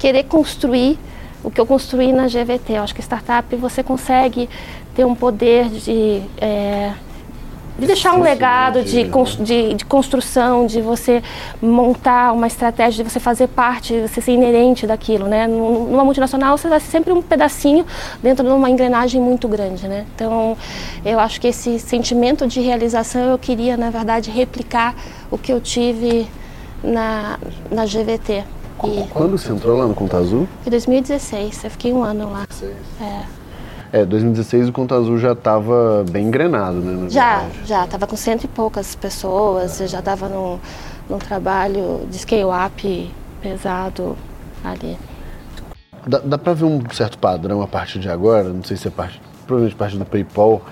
querer 0.00 0.24
construir 0.24 0.98
o 1.44 1.50
que 1.50 1.60
eu 1.60 1.66
construí 1.66 2.12
na 2.12 2.26
GVT. 2.26 2.72
Eu 2.72 2.82
acho 2.82 2.94
que 2.94 3.00
startup 3.00 3.54
você 3.54 3.82
consegue 3.82 4.48
ter 4.94 5.04
um 5.04 5.14
poder 5.14 5.68
de, 5.68 6.22
é, 6.38 6.92
de 7.78 7.86
deixar 7.86 8.14
um 8.14 8.22
legado 8.22 8.82
de, 8.82 9.04
de, 9.44 9.74
de, 9.74 9.84
construção, 9.84 10.66
de 10.66 10.80
você 10.80 11.22
montar 11.62 12.32
uma 12.32 12.46
estratégia, 12.46 13.04
de 13.04 13.10
você 13.10 13.20
fazer 13.20 13.48
parte, 13.48 13.92
de 13.92 14.08
você 14.08 14.20
ser 14.20 14.32
inerente 14.32 14.86
daquilo. 14.86 15.26
Né? 15.26 15.46
Numa 15.46 16.04
multinacional 16.04 16.56
você 16.56 16.68
vai 16.68 16.80
sempre 16.80 17.12
um 17.12 17.22
pedacinho 17.22 17.86
dentro 18.22 18.44
de 18.44 18.50
uma 18.50 18.70
engrenagem 18.70 19.20
muito 19.20 19.46
grande. 19.48 19.86
Né? 19.86 20.06
Então 20.14 20.56
eu 21.04 21.20
acho 21.20 21.40
que 21.40 21.48
esse 21.48 21.78
sentimento 21.78 22.46
de 22.46 22.60
realização 22.60 23.22
eu 23.30 23.38
queria, 23.38 23.76
na 23.76 23.90
verdade, 23.90 24.30
replicar 24.30 24.94
o 25.30 25.36
que 25.36 25.52
eu 25.52 25.60
tive 25.60 26.26
na, 26.82 27.38
na 27.70 27.84
GVT. 27.84 28.59
E... 28.84 29.06
Quando 29.10 29.36
você 29.36 29.52
entrou 29.52 29.78
lá 29.78 29.86
no 29.86 29.94
Conta 29.94 30.16
Azul? 30.18 30.48
Em 30.66 30.70
2016, 30.70 31.64
eu 31.64 31.70
fiquei 31.70 31.92
um 31.92 32.02
ano 32.02 32.30
lá. 32.30 32.46
É. 33.00 33.40
É, 33.92 34.04
2016 34.04 34.68
o 34.68 34.72
Conta 34.72 34.94
Azul 34.94 35.18
já 35.18 35.32
estava 35.32 36.04
bem 36.10 36.26
engrenado, 36.26 36.76
né? 36.76 37.10
Já, 37.10 37.38
verdade. 37.40 37.66
já. 37.66 37.84
Estava 37.84 38.06
com 38.06 38.16
cento 38.16 38.44
e 38.44 38.48
poucas 38.48 38.94
pessoas, 38.94 39.80
é. 39.80 39.88
já 39.88 39.98
estava 39.98 40.28
num, 40.28 40.58
num 41.08 41.18
trabalho 41.18 42.06
de 42.08 42.18
scale-up 42.18 43.10
pesado 43.42 44.16
ali. 44.64 44.96
Dá, 46.06 46.18
dá 46.18 46.38
para 46.38 46.54
ver 46.54 46.64
um 46.64 46.80
certo 46.92 47.18
padrão 47.18 47.60
a 47.62 47.66
partir 47.66 47.98
de 47.98 48.08
agora, 48.08 48.48
não 48.48 48.62
sei 48.62 48.76
se 48.76 48.88
é 48.88 48.90
parte, 48.90 49.20
provavelmente 49.46 49.76
parte 49.76 49.96
do 49.96 50.04
PayPal, 50.04 50.62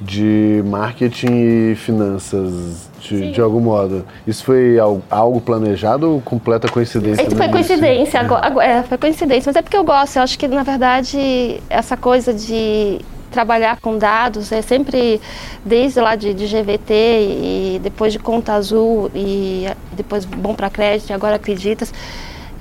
de 0.00 0.62
marketing 0.66 1.72
e 1.72 1.74
finanças 1.74 2.88
de, 3.00 3.32
de, 3.32 3.40
algum 3.40 3.60
modo. 3.60 4.04
Isso 4.26 4.44
foi 4.44 4.78
algo 4.78 5.40
planejado 5.40 6.10
ou 6.10 6.20
completa 6.20 6.68
coincidência? 6.68 7.22
Isso 7.22 7.36
foi 7.36 7.48
coincidência, 7.48 8.20
agora, 8.20 8.64
é, 8.64 8.82
foi 8.82 8.96
coincidência, 8.96 9.50
mas 9.50 9.56
é 9.56 9.62
porque 9.62 9.76
eu 9.76 9.84
gosto, 9.84 10.16
eu 10.16 10.22
acho 10.22 10.38
que 10.38 10.48
na 10.48 10.62
verdade 10.62 11.62
essa 11.68 11.96
coisa 11.96 12.32
de 12.32 13.00
trabalhar 13.30 13.78
com 13.80 13.96
dados 13.96 14.50
é 14.50 14.60
sempre 14.60 15.20
desde 15.64 16.00
lá 16.00 16.16
de, 16.16 16.34
de 16.34 16.46
GVT 16.46 16.92
e 16.92 17.80
depois 17.82 18.12
de 18.12 18.18
Conta 18.18 18.54
Azul 18.54 19.10
e 19.14 19.66
depois 19.92 20.24
Bom 20.24 20.54
para 20.54 20.68
Crédito 20.68 21.10
e 21.10 21.12
agora 21.12 21.36
Acreditas, 21.36 21.92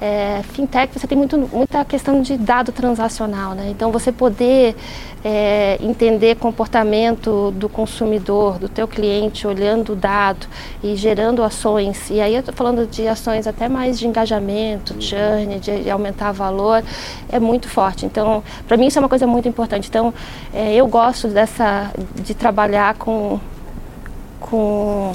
é, 0.02 0.42
fintech 0.54 0.98
você 0.98 1.06
tem 1.06 1.18
muito, 1.18 1.38
muita 1.38 1.84
questão 1.84 2.22
de 2.22 2.38
dado 2.38 2.72
transacional, 2.72 3.54
né? 3.54 3.68
Então 3.70 3.92
você 3.92 4.12
poder 4.12 4.76
é, 5.24 5.78
entender 5.82 6.36
comportamento 6.36 7.52
do 7.52 7.68
consumidor, 7.68 8.58
do 8.58 8.70
teu 8.70 8.88
cliente, 8.88 9.46
olhando 9.46 9.94
o 9.94 9.96
dado 9.96 10.48
e 10.82 10.96
gerando 10.96 11.44
ações. 11.44 12.10
E 12.10 12.22
aí 12.22 12.34
eu 12.34 12.40
estou 12.40 12.56
falando 12.56 12.88
de 12.88 13.08
ações 13.08 13.46
até 13.46 13.68
mais 13.68 14.00
de 14.00 14.08
engajamento, 14.08 14.96
churn, 15.02 15.60
de, 15.60 15.84
de 15.84 15.90
aumentar 15.90 16.32
valor, 16.32 16.82
é 17.30 17.40
muito 17.40 17.68
forte. 17.68 18.06
Então, 18.06 18.42
para 18.68 18.78
mim 18.78 18.88
isso 18.88 18.98
é 18.98 19.02
uma 19.02 19.10
coisa 19.10 19.28
muito 19.28 19.50
importante. 19.50 19.90
Então, 19.90 20.14
é, 20.54 20.76
eu 20.76 20.88
gosto 20.88 21.28
dessa 21.28 21.92
de 22.16 22.34
trabalhar 22.34 22.96
com 22.96 23.40
com 24.40 25.12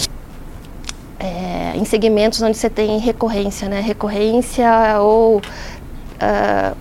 é, 1.19 1.73
em 1.77 1.85
segmentos 1.85 2.43
onde 2.43 2.57
você 2.57 2.71
tem 2.71 2.99
recorrência, 2.99 3.69
né? 3.69 3.81
Recorrência 3.81 5.01
ou 5.01 5.39
uh, 5.39 6.77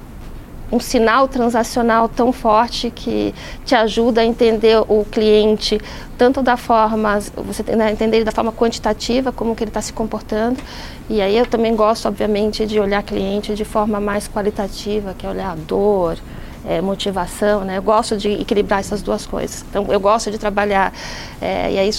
um 0.74 0.80
sinal 0.80 1.28
transacional 1.28 2.10
tão 2.10 2.34
forte 2.34 2.90
que 2.90 3.34
te 3.64 3.76
ajuda 3.76 4.22
a 4.22 4.26
entender 4.26 4.78
o 4.88 5.06
cliente 5.06 5.80
tanto 6.18 6.42
da 6.42 6.58
forma 6.58 7.20
você 7.20 7.64
né, 7.76 7.92
entender 7.92 8.24
da 8.24 8.32
forma 8.32 8.52
quantitativa 8.52 9.32
como 9.32 9.56
que 9.56 9.64
ele 9.64 9.70
está 9.70 9.82
se 9.82 9.94
comportando. 9.94 10.60
E 11.08 11.22
aí 11.22 11.38
eu 11.38 11.46
também 11.46 11.76
gosto 11.76 12.08
obviamente 12.08 12.66
de 12.66 12.80
olhar 12.80 13.04
cliente 13.04 13.54
de 13.54 13.64
forma 13.64 14.00
mais 14.00 14.28
qualitativa 14.28 15.14
que 15.14 15.28
é 15.28 15.30
olhar 15.30 15.52
a 15.52 15.56
dor 15.56 16.18
é, 16.66 16.82
motivação 16.82 17.62
né? 17.62 17.78
Eu 17.78 17.84
gosto 17.84 18.18
de 18.18 18.30
equilibrar 18.30 18.80
essas 18.80 19.04
duas 19.04 19.28
coisas. 19.28 19.64
Então 19.70 19.86
eu 19.90 20.00
gosto 20.00 20.32
de 20.32 20.40
trabalhar 20.40 20.92
é, 21.40 21.72
e 21.72 21.78
aí 21.78 21.90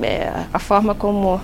é, 0.00 0.32
a 0.50 0.58
forma 0.58 0.94
como 0.94 1.40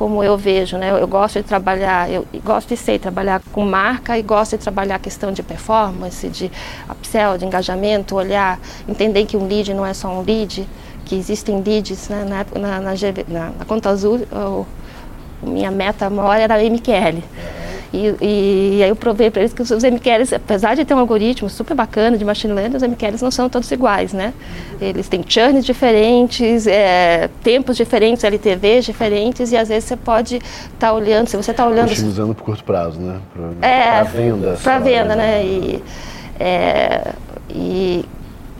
como 0.00 0.24
eu 0.24 0.34
vejo, 0.34 0.78
né? 0.78 0.98
Eu 0.98 1.06
gosto 1.06 1.42
de 1.42 1.42
trabalhar, 1.42 2.10
eu 2.10 2.26
gosto 2.42 2.70
de 2.70 2.76
ser 2.78 2.98
trabalhar 2.98 3.42
com 3.52 3.66
marca 3.66 4.18
e 4.18 4.22
gosto 4.22 4.56
de 4.56 4.62
trabalhar 4.62 4.94
a 4.94 4.98
questão 4.98 5.30
de 5.30 5.42
performance, 5.42 6.26
de 6.26 6.50
upsell, 6.88 7.36
de 7.36 7.44
engajamento, 7.44 8.16
olhar, 8.16 8.58
entender 8.88 9.26
que 9.26 9.36
um 9.36 9.46
lead 9.46 9.74
não 9.74 9.84
é 9.84 9.92
só 9.92 10.08
um 10.08 10.22
lead, 10.22 10.66
que 11.04 11.14
existem 11.14 11.60
leads, 11.60 12.08
né? 12.08 12.24
Na, 12.26 12.46
na, 12.58 12.80
na, 12.80 12.92
na, 13.28 13.50
na 13.58 13.64
conta 13.66 13.90
azul, 13.90 14.26
eu, 14.32 14.66
minha 15.42 15.70
meta 15.70 16.08
maior 16.08 16.40
era 16.40 16.54
a 16.54 16.64
MQL. 16.64 17.22
E, 17.92 18.14
e, 18.20 18.82
aí 18.84 18.88
eu 18.88 18.94
provei 18.94 19.30
para 19.30 19.42
eles 19.42 19.52
que 19.52 19.62
os 19.62 19.70
MQLs, 19.70 20.32
apesar 20.34 20.76
de 20.76 20.84
ter 20.84 20.94
um 20.94 20.98
algoritmo 20.98 21.50
super 21.50 21.74
bacana 21.74 22.16
de 22.16 22.24
machine 22.24 22.52
learning, 22.52 22.76
os 22.76 22.82
MQLs 22.82 23.22
não 23.22 23.32
são 23.32 23.48
todos 23.48 23.70
iguais, 23.72 24.12
né? 24.12 24.32
Eles 24.80 25.08
têm 25.08 25.24
churns 25.26 25.64
diferentes, 25.64 26.68
é, 26.68 27.28
tempos 27.42 27.76
diferentes, 27.76 28.22
LTVs 28.22 28.84
diferentes, 28.84 29.50
e 29.50 29.56
às 29.56 29.68
vezes 29.68 29.84
você 29.84 29.96
pode 29.96 30.36
estar 30.36 30.70
tá 30.78 30.92
olhando, 30.92 31.26
se 31.26 31.36
você 31.36 31.50
está 31.50 31.66
olhando... 31.66 31.90
Utilizando 31.90 32.32
por 32.32 32.44
curto 32.44 32.62
prazo, 32.62 33.00
né? 33.00 33.18
Para 33.34 33.68
é, 33.68 34.04
venda. 34.04 34.58
Para 34.62 34.78
venda, 34.78 35.16
né? 35.16 35.44
E, 35.44 35.82
é, 36.38 37.12
e 37.48 38.04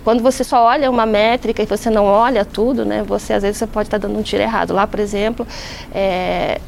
quando 0.03 0.25
você 0.25 0.43
só 0.43 0.65
olha 0.65 0.91
uma 0.91 1.07
métrica 1.07 1.63
e 1.63 1.67
você 1.67 1.89
não 1.89 2.05
olha 2.05 2.45
tudo, 2.45 2.85
né? 2.85 3.05
Você 3.07 3.33
às 3.33 3.43
vezes 3.43 3.59
você 3.59 3.67
pode 3.67 3.87
estar 3.87 4.01
tá 4.01 4.09
dando 4.09 4.19
um 4.19 4.23
tiro 4.23 4.43
errado. 4.43 4.73
Lá, 4.73 4.89
por 4.89 4.99
exemplo, 4.99 5.47
é, 5.95 6.61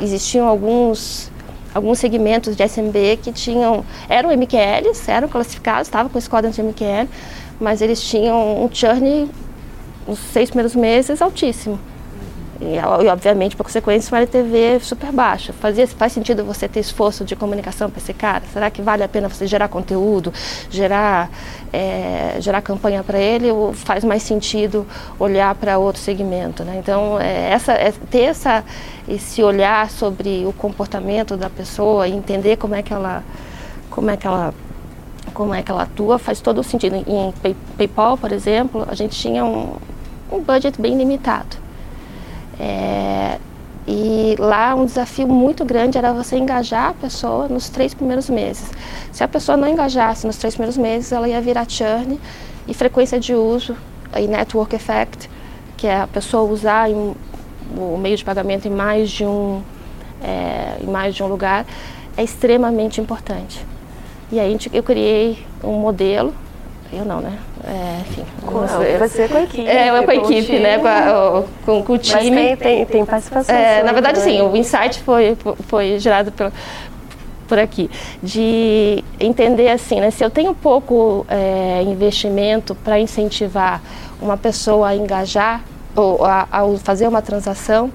existiam 0.00 0.46
alguns 0.46 1.30
alguns 1.78 1.98
segmentos 1.98 2.54
de 2.54 2.68
SMB 2.68 3.18
que 3.22 3.32
tinham, 3.32 3.84
eram 4.08 4.30
MQLs, 4.30 5.08
eram 5.08 5.28
classificados, 5.28 5.88
estavam 5.88 6.10
com 6.10 6.18
escola 6.18 6.50
de 6.50 6.62
MQL, 6.62 7.08
mas 7.58 7.80
eles 7.80 8.02
tinham 8.02 8.62
um 8.62 8.68
churn 8.72 9.30
nos 10.06 10.18
seis 10.18 10.50
primeiros 10.50 10.74
meses 10.74 11.22
altíssimo. 11.22 11.78
E, 12.60 12.74
e, 12.74 13.08
obviamente, 13.08 13.54
por 13.56 13.62
consequência, 13.64 14.12
uma 14.12 14.18
LTV 14.20 14.80
super 14.80 15.12
baixa. 15.12 15.52
Fazia, 15.52 15.86
faz 15.86 16.12
sentido 16.12 16.44
você 16.44 16.66
ter 16.66 16.80
esforço 16.80 17.24
de 17.24 17.36
comunicação 17.36 17.88
para 17.88 18.00
esse 18.00 18.12
cara? 18.12 18.42
Será 18.52 18.68
que 18.70 18.82
vale 18.82 19.04
a 19.04 19.08
pena 19.08 19.28
você 19.28 19.46
gerar 19.46 19.68
conteúdo, 19.68 20.32
gerar, 20.68 21.30
é, 21.72 22.36
gerar 22.40 22.60
campanha 22.60 23.04
para 23.04 23.18
ele, 23.18 23.50
ou 23.50 23.72
faz 23.72 24.02
mais 24.02 24.22
sentido 24.22 24.86
olhar 25.18 25.54
para 25.54 25.78
outro 25.78 26.02
segmento? 26.02 26.64
Né? 26.64 26.78
Então, 26.82 27.20
é, 27.20 27.50
essa, 27.50 27.72
é, 27.72 27.92
ter 28.10 28.22
essa, 28.22 28.64
esse 29.08 29.40
olhar 29.42 29.88
sobre 29.88 30.44
o 30.44 30.52
comportamento 30.52 31.36
da 31.36 31.48
pessoa, 31.48 32.08
entender 32.08 32.56
como 32.56 32.74
é 32.74 32.82
que 32.82 32.92
ela, 32.92 33.22
como 33.88 34.10
é 34.10 34.16
que 34.16 34.26
ela 34.26 34.52
como 35.34 35.54
é 35.54 35.62
que 35.62 35.70
ela 35.70 35.82
atua, 35.82 36.18
faz 36.18 36.40
todo 36.40 36.58
o 36.58 36.64
sentido. 36.64 36.96
Em 36.96 37.32
PayPal, 37.76 38.16
por 38.16 38.32
exemplo, 38.32 38.84
a 38.88 38.94
gente 38.94 39.16
tinha 39.16 39.44
um, 39.44 39.76
um 40.32 40.40
budget 40.40 40.80
bem 40.80 40.96
limitado. 40.96 41.67
É, 42.58 43.38
e 43.86 44.36
lá 44.38 44.74
um 44.74 44.84
desafio 44.84 45.26
muito 45.26 45.64
grande 45.64 45.96
era 45.96 46.12
você 46.12 46.36
engajar 46.36 46.90
a 46.90 46.94
pessoa 46.94 47.48
nos 47.48 47.68
três 47.68 47.94
primeiros 47.94 48.28
meses. 48.28 48.70
Se 49.12 49.24
a 49.24 49.28
pessoa 49.28 49.56
não 49.56 49.66
engajasse 49.66 50.26
nos 50.26 50.36
três 50.36 50.54
primeiros 50.54 50.76
meses, 50.76 51.10
ela 51.10 51.28
ia 51.28 51.40
virar 51.40 51.66
churn 51.68 52.20
e 52.66 52.74
frequência 52.74 53.18
de 53.18 53.34
uso 53.34 53.76
e 54.16 54.26
network 54.26 54.76
effect, 54.76 55.30
que 55.76 55.86
é 55.86 56.00
a 56.00 56.06
pessoa 56.06 56.42
usar 56.50 56.90
em, 56.90 57.14
o 57.76 57.96
meio 57.96 58.16
de 58.16 58.24
pagamento 58.24 58.68
em 58.68 58.70
mais 58.70 59.10
de 59.10 59.24
um 59.24 59.62
é, 60.22 60.78
em 60.82 60.86
mais 60.86 61.14
de 61.14 61.22
um 61.22 61.26
lugar, 61.26 61.64
é 62.16 62.22
extremamente 62.22 63.00
importante. 63.00 63.64
E 64.30 64.38
aí 64.38 64.56
eu 64.72 64.82
criei 64.82 65.46
um 65.62 65.74
modelo 65.74 66.34
eu 66.92 67.04
não, 67.04 67.20
né? 67.20 67.38
É, 67.64 68.00
enfim. 68.00 68.24
Com, 68.46 68.60
você 68.60 69.28
com 69.28 69.36
a 69.36 69.42
equipe. 69.42 69.66
É, 69.66 69.90
eu 69.90 70.02
com 70.04 70.10
a 70.10 70.14
equipe, 70.14 70.58
né? 70.58 70.78
Com, 70.78 70.88
a, 70.88 71.44
com, 71.64 71.82
com, 71.82 71.92
o 71.92 71.98
time. 71.98 72.30
Mas 72.30 72.30
tem, 72.30 72.56
tem, 72.56 72.86
tem 72.86 73.04
participação. 73.04 73.54
É, 73.54 73.82
na 73.82 73.92
verdade, 73.92 74.18
sim. 74.20 74.40
O 74.40 74.56
insight 74.56 75.00
foi, 75.00 75.36
foi 75.66 75.98
gerado 75.98 76.32
por, 76.32 76.50
por 77.46 77.58
aqui. 77.58 77.90
De 78.22 79.04
entender 79.20 79.68
assim, 79.68 80.00
né? 80.00 80.10
Se 80.10 80.24
eu 80.24 80.30
tenho 80.30 80.54
pouco 80.54 81.26
é, 81.28 81.82
investimento 81.82 82.74
para 82.74 82.98
incentivar 82.98 83.82
uma 84.20 84.36
pessoa 84.36 84.88
a 84.88 84.96
engajar 84.96 85.62
ou 85.94 86.24
a, 86.24 86.48
a 86.50 86.62
fazer 86.78 87.06
uma 87.06 87.20
transação, 87.20 87.90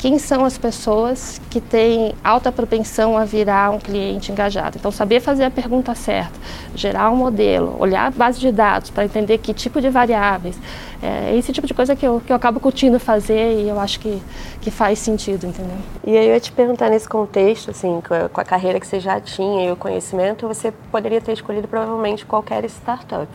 quem 0.00 0.18
são 0.18 0.46
as 0.46 0.56
pessoas 0.56 1.38
que 1.50 1.60
têm 1.60 2.14
alta 2.24 2.50
propensão 2.50 3.18
a 3.18 3.26
virar 3.26 3.70
um 3.70 3.78
cliente 3.78 4.32
engajado. 4.32 4.78
Então, 4.78 4.90
saber 4.90 5.20
fazer 5.20 5.44
a 5.44 5.50
pergunta 5.50 5.94
certa, 5.94 6.32
gerar 6.74 7.10
um 7.10 7.16
modelo, 7.16 7.76
olhar 7.78 8.06
a 8.06 8.10
base 8.10 8.40
de 8.40 8.50
dados 8.50 8.88
para 8.88 9.04
entender 9.04 9.36
que 9.36 9.52
tipo 9.52 9.78
de 9.78 9.90
variáveis, 9.90 10.58
é 11.02 11.36
esse 11.36 11.52
tipo 11.52 11.66
de 11.66 11.74
coisa 11.74 11.94
que 11.94 12.06
eu, 12.06 12.18
que 12.24 12.32
eu 12.32 12.36
acabo 12.36 12.58
curtindo 12.58 12.98
fazer 12.98 13.60
e 13.60 13.68
eu 13.68 13.78
acho 13.78 14.00
que, 14.00 14.22
que 14.62 14.70
faz 14.70 14.98
sentido, 14.98 15.46
entendeu? 15.46 15.76
E 16.06 16.16
aí 16.16 16.28
eu 16.28 16.32
ia 16.32 16.40
te 16.40 16.50
perguntar 16.50 16.88
nesse 16.88 17.06
contexto, 17.06 17.70
assim, 17.70 18.02
com 18.32 18.40
a 18.40 18.44
carreira 18.44 18.80
que 18.80 18.86
você 18.86 19.00
já 19.00 19.20
tinha 19.20 19.68
e 19.68 19.70
o 19.70 19.76
conhecimento, 19.76 20.48
você 20.48 20.72
poderia 20.90 21.20
ter 21.20 21.32
escolhido 21.32 21.68
provavelmente 21.68 22.24
qualquer 22.24 22.64
startup. 22.64 23.28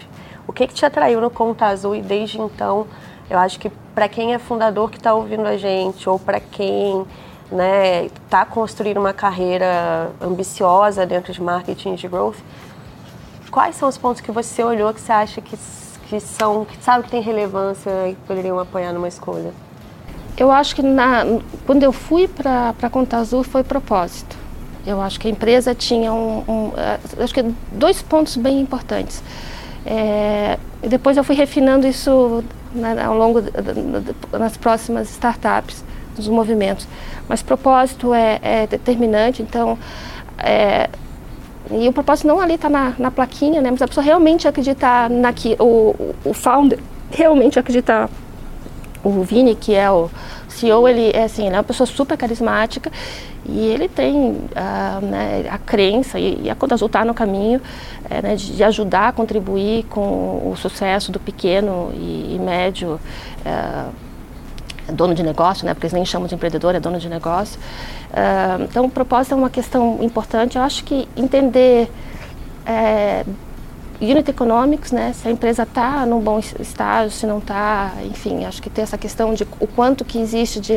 O 0.48 0.54
que, 0.54 0.66
que 0.66 0.74
te 0.74 0.84
atraiu 0.84 1.22
no 1.22 1.30
Conta 1.30 1.68
Azul 1.68 1.96
e 1.96 2.02
desde 2.02 2.42
então 2.42 2.88
eu 3.30 3.40
acho 3.40 3.60
que 3.60 3.70
para 3.94 4.08
quem 4.08 4.34
é 4.34 4.40
fundador 4.40 4.90
que 4.90 4.98
está 4.98 5.14
ouvindo 5.14 5.46
a 5.46 5.58
gente, 5.58 6.08
ou 6.08 6.20
para 6.20 6.40
quem 6.40 7.06
está 7.46 7.56
né, 7.56 8.10
tá 8.30 8.46
construindo 8.46 8.98
uma 8.98 9.14
carreira 9.14 10.12
ambiciosa 10.22 11.06
dentro 11.06 11.32
de 11.34 11.42
marketing 11.42 11.96
de 11.96 12.08
growth, 12.08 12.38
quais 13.50 13.76
são 13.76 13.88
os 13.88 13.98
pontos 13.98 14.22
que 14.22 14.32
você 14.32 14.64
olhou 14.64 14.94
que 14.94 15.02
você 15.02 15.12
acha 15.12 15.42
que, 15.42 15.58
que 16.08 16.20
são, 16.20 16.66
que 16.66 16.78
sabe 16.84 17.06
que 17.06 17.12
tem 17.12 17.22
relevância 17.22 18.10
e 18.10 18.16
poderiam 18.28 18.60
apoiar 18.60 18.92
numa 18.92 19.08
escolha? 19.08 19.54
Eu 20.38 20.52
acho 20.52 20.76
que 20.76 20.82
na, 20.82 21.24
quando 21.66 21.84
eu 21.84 21.94
fui 21.94 22.28
para 22.28 22.76
a 22.82 22.90
Conta 22.90 23.18
Azul 23.18 23.44
foi 23.44 23.64
propósito. 23.64 24.36
Eu 24.86 25.02
acho 25.02 25.20
que 25.20 25.28
a 25.28 25.32
empresa 25.32 25.74
tinha 25.74 26.14
um, 26.14 26.44
um 26.48 26.72
eh, 26.76 27.00
acho 27.24 27.34
que 27.34 27.42
dois 27.72 28.02
pontos 28.02 28.36
bem 28.36 28.60
importantes. 28.60 29.24
É, 29.86 30.58
depois 30.82 31.16
eu 31.16 31.24
fui 31.24 31.36
refinando 31.36 31.86
isso 31.86 32.44
né, 32.74 33.02
ao 33.04 33.16
longo 33.16 33.42
das 33.42 34.58
próximas 34.58 35.10
startups, 35.10 35.84
dos 36.16 36.28
movimentos. 36.28 36.88
Mas 37.28 37.42
propósito 37.42 38.14
é, 38.14 38.40
é 38.42 38.68
determinante, 38.68 39.42
então 39.42 39.78
é, 40.38 40.90
e 41.72 41.88
o 41.88 41.94
propósito 41.94 42.28
não 42.28 42.40
ali 42.40 42.54
está 42.54 42.70
na, 42.70 42.94
na, 42.98 43.10
plaquinha, 43.10 43.62
né? 43.62 43.72
Mas 43.72 43.82
a 43.82 43.88
pessoa 43.88 44.04
realmente 44.04 44.48
acreditar 44.48 45.10
naquilo, 45.10 45.58
o, 45.60 46.16
o 46.24 46.34
founder 46.34 46.80
realmente 47.12 47.58
acreditar. 47.58 48.10
O 49.04 49.22
Vini, 49.22 49.56
que 49.56 49.74
é 49.76 49.90
o 49.90 50.10
CEO, 50.50 50.88
ele 50.88 51.12
é 51.14 51.26
assim, 51.26 51.46
ele 51.46 51.56
é 51.56 51.58
uma 51.60 51.64
pessoa 51.64 51.86
super 51.86 52.18
carismática 52.18 52.92
e 53.48 53.60
ele 53.60 53.88
tem 53.88 54.16
uh, 54.18 55.06
né, 55.06 55.46
a 55.50 55.58
crença 55.58 56.20
e, 56.20 56.42
e 56.44 56.50
a 56.50 56.56
Conta 56.56 56.76
Azul 56.76 56.88
está 56.88 57.06
no 57.06 57.14
caminho 57.14 57.62
é, 58.10 58.22
né, 58.22 58.36
de, 58.36 58.56
de, 58.56 58.64
ajudar 58.64 59.10
a 59.10 59.12
contribuir 59.12 59.86
com 59.86 60.50
o 60.52 60.56
sucesso 60.58 61.12
do 61.12 61.20
pequeno 61.20 61.92
e, 61.94 62.36
e 62.36 62.40
médio 62.40 63.00
uh, 63.46 63.92
dono 64.94 65.14
de 65.14 65.24
negócio, 65.24 65.66
né, 65.66 65.74
porque 65.74 65.86
eles 65.86 65.94
nem 65.94 66.06
chamam 66.06 66.28
de 66.28 66.36
empreendedor, 66.36 66.76
é 66.76 66.80
dono 66.80 67.00
de 67.00 67.10
negócio. 67.10 67.60
Uh, 68.12 68.64
então, 68.64 68.86
o 68.86 68.90
propósito 68.90 69.34
é 69.34 69.36
uma 69.36 69.50
questão 69.50 70.00
importante. 70.02 70.58
Eu 70.58 70.64
acho 70.64 70.84
que 70.84 71.08
entender 71.16 71.90
é, 72.66 73.26
unit 74.00 74.30
economics, 74.30 74.92
né, 74.92 75.14
se 75.14 75.28
a 75.28 75.32
empresa 75.32 75.64
está 75.64 76.06
num 76.06 76.20
bom 76.20 76.40
estágio, 76.40 77.12
se 77.12 77.26
não 77.26 77.40
está, 77.40 77.94
enfim, 78.04 78.46
acho 78.46 78.62
que 78.62 78.70
tem 78.70 78.84
essa 78.84 78.98
questão 78.98 79.34
de 79.34 79.44
o 79.60 79.68
quanto 79.68 80.04
que 80.04 80.20
existe 80.20 80.60
de, 80.60 80.74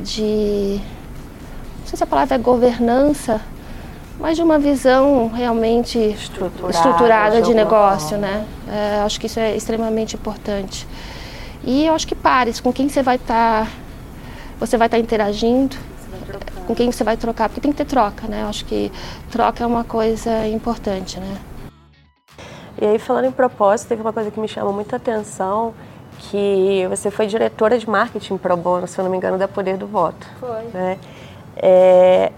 de 0.00 0.80
sei 1.92 1.98
se 1.98 2.04
a 2.04 2.06
palavra 2.06 2.36
é 2.36 2.38
governança, 2.38 3.40
mas 4.18 4.36
de 4.36 4.42
uma 4.42 4.58
visão 4.58 5.28
realmente 5.28 5.98
estruturada, 5.98 6.70
estruturada 6.70 7.42
de 7.42 7.52
negócio, 7.52 8.16
né? 8.16 8.46
É, 8.66 9.00
acho 9.04 9.20
que 9.20 9.26
isso 9.26 9.38
é 9.38 9.54
extremamente 9.54 10.16
importante. 10.16 10.88
E 11.62 11.84
eu 11.84 11.94
acho 11.94 12.06
que 12.06 12.14
pares 12.14 12.60
com 12.60 12.72
quem 12.72 12.88
você 12.88 13.02
vai 13.02 13.16
estar, 13.16 13.66
tá, 13.66 13.72
você 14.58 14.78
vai 14.78 14.86
estar 14.86 14.96
tá 14.96 15.02
interagindo, 15.02 15.76
com 16.66 16.74
quem 16.74 16.90
você 16.90 17.04
vai 17.04 17.16
trocar, 17.16 17.50
porque 17.50 17.60
tem 17.60 17.72
que 17.72 17.76
ter 17.76 17.84
troca, 17.84 18.26
né? 18.26 18.42
Eu 18.42 18.48
acho 18.48 18.64
que 18.64 18.90
troca 19.30 19.62
é 19.62 19.66
uma 19.66 19.84
coisa 19.84 20.46
importante, 20.48 21.20
né? 21.20 21.36
E 22.80 22.86
aí 22.86 22.98
falando 22.98 23.26
em 23.26 23.32
propósito, 23.32 23.88
teve 23.88 24.00
uma 24.00 24.14
coisa 24.14 24.30
que 24.30 24.40
me 24.40 24.48
chamou 24.48 24.72
muita 24.72 24.96
atenção, 24.96 25.74
que 26.18 26.86
você 26.88 27.10
foi 27.10 27.26
diretora 27.26 27.78
de 27.78 27.88
marketing 27.88 28.38
pro 28.38 28.56
bono, 28.56 28.88
se 28.88 28.98
eu 28.98 29.04
não 29.04 29.10
me 29.10 29.18
engano, 29.18 29.36
da 29.36 29.46
Poder 29.46 29.76
do 29.76 29.86
Voto. 29.86 30.26
Foi. 30.40 30.62
Né? 30.72 30.98
É, 31.62 32.32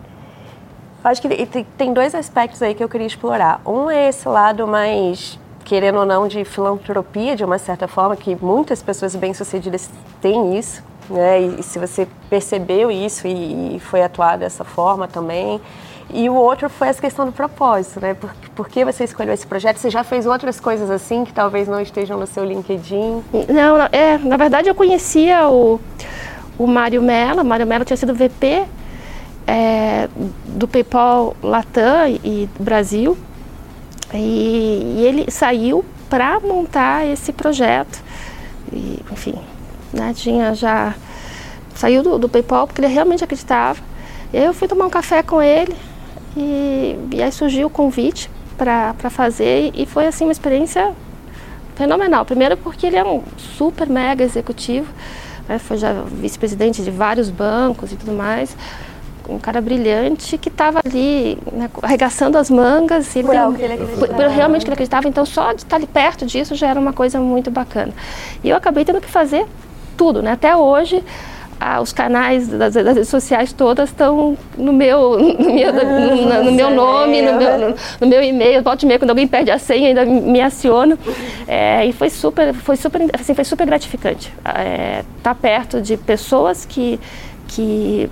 acho 1.03 1.23
que 1.23 1.65
tem 1.79 1.95
dois 1.95 2.15
aspectos 2.15 2.63
aí 2.63 2.75
que 2.75 2.85
eu 2.85 2.89
queria 2.89 3.07
explorar. 3.07 3.63
Um 3.65 3.91
é 3.91 4.11
esse 4.11 4.29
lado 4.29 4.67
mais, 4.67 5.39
querendo 5.65 5.99
ou 6.01 6.07
não, 6.07 6.29
de 6.29 6.45
filantropia, 6.45 7.35
de 7.35 7.43
uma 7.43 7.57
certa 7.57 7.89
forma, 7.89 8.15
que 8.15 8.37
muitas 8.37 8.83
pessoas 8.83 9.17
bem-sucedidas 9.17 9.91
têm 10.21 10.59
isso, 10.59 10.83
né? 11.09 11.41
E, 11.41 11.63
se 11.63 11.79
você 11.79 12.07
percebeu 12.29 12.91
isso 12.91 13.27
e, 13.27 13.81
foi 13.81 14.03
atuado 14.03 14.41
dessa 14.41 14.63
forma 14.63 15.09
também. 15.09 15.61
E 16.11 16.29
o 16.29 16.35
outro 16.35 16.69
foi 16.69 16.89
essa 16.89 17.01
questão 17.01 17.25
do 17.25 17.33
propósito, 17.33 17.99
né? 17.99 18.13
Por, 18.13 18.31
por 18.55 18.69
que 18.69 18.85
você 18.85 19.05
escolheu 19.05 19.33
esse 19.33 19.47
projeto? 19.47 19.79
Você 19.79 19.89
já 19.89 20.05
fez 20.05 20.27
outras 20.27 20.61
coisas 20.61 20.91
assim 20.91 21.25
que 21.25 21.33
talvez 21.33 21.67
não 21.67 21.81
estejam 21.81 22.19
no 22.19 22.27
seu 22.27 22.45
LinkedIn? 22.45 23.25
Não, 23.49 23.79
é, 23.91 24.19
na 24.19 24.37
verdade 24.37 24.69
eu 24.69 24.75
conhecia 24.75 25.49
o, 25.49 25.81
o 26.59 26.67
Mário 26.67 27.01
Mello. 27.01 27.41
O 27.41 27.45
Mário 27.45 27.67
Mello 27.67 27.87
tinha 27.87 27.97
sido 27.97 28.15
VP 28.15 28.67
é, 29.47 30.09
do 30.47 30.67
PayPal 30.67 31.37
Latam 31.43 32.09
e 32.23 32.49
Brasil. 32.59 33.17
E, 34.13 34.97
e 34.99 35.05
ele 35.05 35.31
saiu 35.31 35.85
para 36.09 36.39
montar 36.41 37.07
esse 37.07 37.33
projeto. 37.33 38.03
E, 38.73 39.01
enfim, 39.11 39.35
né, 39.93 40.13
tinha 40.15 40.55
já 40.55 40.95
saiu 41.75 42.03
do, 42.03 42.19
do, 42.19 42.29
PayPal 42.29 42.67
porque 42.67 42.81
ele 42.81 42.93
realmente 42.93 43.25
acreditava. 43.25 43.81
E 44.33 44.39
aí 44.39 44.45
eu 44.45 44.55
fui 44.55 44.69
tomar 44.69 44.87
um 44.87 44.91
café 44.91 45.23
com 45.23 45.43
ele 45.43 45.75
e, 46.37 46.97
e 47.13 47.23
aí 47.23 47.33
surgiu 47.33 47.67
o 47.67 47.71
convite 47.71 48.31
para 48.57 49.11
fazer 49.11 49.73
e 49.75 49.85
foi 49.85 50.07
assim 50.07 50.25
uma 50.25 50.33
experiência 50.33 50.93
fenomenal. 51.75 52.25
Primeiro 52.25 52.57
porque 52.57 52.87
ele 52.87 52.97
é 52.97 53.05
um 53.05 53.23
super 53.37 53.89
mega 53.89 54.23
executivo, 54.23 54.87
né, 55.49 55.59
foi 55.59 55.77
já 55.77 55.93
vice-presidente 55.93 56.83
de 56.83 56.91
vários 56.91 57.29
bancos 57.31 57.93
e 57.93 57.97
tudo 57.97 58.13
mais 58.13 58.57
um 59.29 59.39
cara 59.39 59.61
brilhante 59.61 60.37
que 60.39 60.49
estava 60.49 60.81
ali 60.85 61.39
né, 61.53 61.71
arregaçando 61.83 62.39
as 62.39 62.51
mangas. 62.51 63.15
E 63.17 63.23
por, 63.23 63.31
tem, 63.31 63.53
que 63.55 63.63
ele 63.63 63.77
por, 63.97 64.09
por 64.09 64.27
realmente 64.27 64.63
que 64.63 64.69
ele 64.69 64.75
acreditava. 64.75 65.09
Então, 65.09 65.25
só 65.25 65.53
de 65.53 65.63
estar 65.63 65.77
ali 65.77 65.87
perto 65.87 66.27
disso 66.27 66.55
já 66.55 66.69
era 66.69 66.79
uma 66.79 66.93
coisa 66.93 67.19
muito 67.21 67.51
bacana. 67.51 67.93
E 68.43 68.49
eu 68.49 68.57
acabei 68.57 68.85
tendo 68.85 69.01
que 69.01 69.09
fazer 69.09 69.47
tudo, 69.97 70.23
né? 70.23 70.33
Até 70.33 70.57
hoje, 70.57 71.03
ah, 71.59 71.81
os 71.81 71.93
canais 71.93 72.49
das, 72.49 72.75
das, 72.75 72.95
redes 72.95 73.09
sociais 73.09 73.53
todas 73.53 73.89
estão 73.89 74.37
no 74.57 74.73
meu, 74.73 75.19
no 75.39 75.53
meu, 75.53 75.73
no, 75.73 76.45
no 76.45 76.53
meu 76.53 76.71
nome, 76.71 77.23
no 77.23 77.39
meu, 77.39 77.59
no, 77.59 77.75
no 78.01 78.07
meu 78.07 78.23
e-mail. 78.23 78.63
Volte 78.63 78.85
e-mail, 78.85 78.99
quando 78.99 79.11
alguém 79.11 79.27
perde 79.27 79.51
a 79.51 79.59
senha, 79.59 79.89
ainda 79.89 80.05
me 80.05 80.41
aciona. 80.41 80.99
É, 81.47 81.87
e 81.87 81.93
foi 81.93 82.11
super, 82.11 82.53
foi 82.53 82.77
super, 82.77 83.03
assim, 83.13 83.35
foi 83.35 83.45
super 83.45 83.67
gratificante. 83.67 84.33
Estar 84.39 84.61
é, 84.61 85.05
tá 85.23 85.35
perto 85.35 85.81
de 85.81 85.97
pessoas 85.97 86.65
que, 86.65 86.99
que 87.49 88.11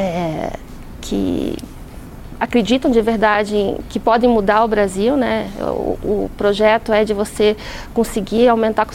é, 0.00 0.52
que 1.00 1.56
acreditam 2.40 2.90
de 2.90 3.00
verdade 3.02 3.76
que 3.88 3.98
podem 3.98 4.30
mudar 4.30 4.64
o 4.64 4.68
Brasil, 4.68 5.16
né? 5.16 5.50
O, 5.58 5.98
o, 6.24 6.30
projeto 6.36 6.92
é 6.92 7.04
de 7.04 7.12
você 7.12 7.56
conseguir 7.92 8.48
aumentar 8.48 8.82
a 8.82 8.86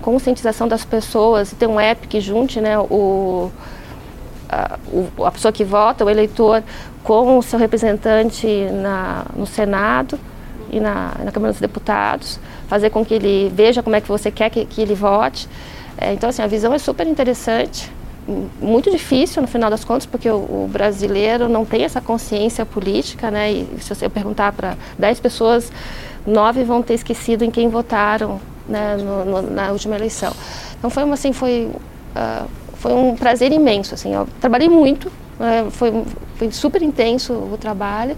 conscientização 0.00 0.68
das 0.68 0.84
pessoas 0.84 1.52
ter 1.58 1.66
um 1.66 1.80
app 1.80 2.06
que 2.06 2.20
junte, 2.20 2.60
né? 2.60 2.78
O, 2.78 3.50
a, 4.48 4.78
o, 4.92 5.24
a 5.24 5.32
pessoa 5.32 5.50
que 5.50 5.64
vota, 5.64 6.04
o 6.04 6.10
eleitor, 6.10 6.62
com 7.02 7.38
o 7.38 7.42
seu 7.42 7.58
representante 7.58 8.46
na, 8.70 9.24
no 9.34 9.46
Senado 9.46 10.18
e 10.70 10.78
na, 10.78 11.14
na 11.24 11.32
Câmara 11.32 11.52
dos 11.52 11.60
Deputados, 11.60 12.38
fazer 12.68 12.90
com 12.90 13.04
que 13.04 13.14
ele 13.14 13.52
veja 13.52 13.82
como 13.82 13.96
é 13.96 14.00
que 14.00 14.08
você 14.08 14.30
quer 14.30 14.50
que, 14.50 14.64
que 14.64 14.80
ele 14.80 14.94
vote. 14.94 15.48
É, 15.98 16.12
então, 16.12 16.30
assim, 16.30 16.42
a 16.42 16.46
visão 16.46 16.72
é 16.72 16.78
super 16.78 17.08
interessante 17.08 17.90
muito 18.60 18.90
difícil 18.90 19.42
no 19.42 19.48
final 19.48 19.68
das 19.68 19.84
contas, 19.84 20.06
porque 20.06 20.28
o, 20.30 20.36
o, 20.36 20.68
brasileiro 20.70 21.48
não 21.48 21.64
tem 21.64 21.84
essa 21.84 22.00
consciência 22.00 22.64
política, 22.64 23.30
né? 23.30 23.52
E 23.52 23.68
se 23.80 23.94
você 23.94 24.08
perguntar 24.08 24.52
para 24.52 24.76
10 24.98 25.20
pessoas, 25.20 25.72
nove 26.26 26.62
vão 26.62 26.82
ter 26.82 26.94
esquecido 26.94 27.44
em 27.44 27.50
quem 27.50 27.68
votaram 27.68 28.40
né, 28.68 28.96
no, 28.96 29.24
no, 29.24 29.42
na 29.42 29.72
última 29.72 29.96
eleição. 29.96 30.32
Então 30.78 30.88
foi 30.88 31.02
assim, 31.10 31.32
foi, 31.32 31.70
uh, 32.16 32.48
foi 32.74 32.92
um 32.92 33.16
prazer 33.16 33.52
imenso, 33.52 33.94
assim. 33.94 34.14
Eu 34.14 34.28
trabalhei 34.40 34.68
muito, 34.68 35.10
né, 35.38 35.66
foi, 35.70 36.04
foi 36.36 36.50
super 36.52 36.80
intenso 36.80 37.32
o 37.32 37.56
trabalho, 37.58 38.16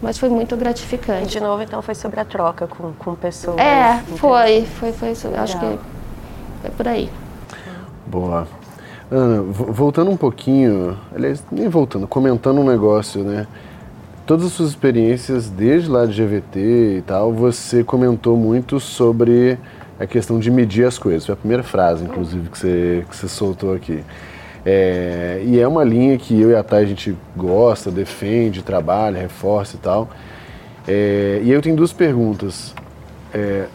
mas 0.00 0.18
foi 0.18 0.28
muito 0.28 0.56
gratificante. 0.56 1.24
E 1.24 1.26
de 1.26 1.40
novo, 1.40 1.62
então, 1.62 1.80
foi 1.82 1.94
sobre 1.94 2.18
a 2.18 2.24
troca 2.24 2.66
com, 2.66 2.92
com 2.94 3.14
pessoas. 3.14 3.58
É, 3.58 4.02
foi, 4.16 4.64
foi, 4.64 4.92
foi, 4.92 5.14
foi 5.14 5.34
acho 5.36 5.58
que 5.58 5.78
foi 6.62 6.70
por 6.70 6.88
aí. 6.88 7.10
Boa. 8.06 8.46
Ana, 9.14 9.42
voltando 9.42 10.10
um 10.10 10.16
pouquinho, 10.16 10.96
aliás, 11.14 11.44
nem 11.52 11.68
voltando, 11.68 12.08
comentando 12.08 12.62
um 12.62 12.64
negócio, 12.64 13.22
né? 13.22 13.46
Todas 14.24 14.46
as 14.46 14.52
suas 14.52 14.70
experiências, 14.70 15.50
desde 15.50 15.90
lá 15.90 16.06
de 16.06 16.14
GVT 16.14 16.96
e 16.96 17.02
tal, 17.02 17.30
você 17.30 17.84
comentou 17.84 18.38
muito 18.38 18.80
sobre 18.80 19.58
a 20.00 20.06
questão 20.06 20.38
de 20.38 20.50
medir 20.50 20.86
as 20.86 20.96
coisas. 20.96 21.26
Foi 21.26 21.34
a 21.34 21.36
primeira 21.36 21.62
frase, 21.62 22.04
inclusive, 22.04 22.48
que 22.48 22.58
você, 22.58 23.04
que 23.06 23.14
você 23.14 23.28
soltou 23.28 23.74
aqui. 23.74 24.02
É, 24.64 25.42
e 25.44 25.60
é 25.60 25.68
uma 25.68 25.84
linha 25.84 26.16
que 26.16 26.40
eu 26.40 26.50
e 26.50 26.56
a 26.56 26.62
Thay 26.62 26.84
a 26.84 26.86
gente 26.86 27.14
gosta, 27.36 27.90
defende, 27.90 28.62
trabalha, 28.62 29.20
reforça 29.20 29.76
e 29.76 29.78
tal. 29.78 30.08
É, 30.88 31.42
e 31.44 31.50
eu 31.50 31.60
tenho 31.60 31.76
duas 31.76 31.92
perguntas. 31.92 32.74
É, 33.34 33.66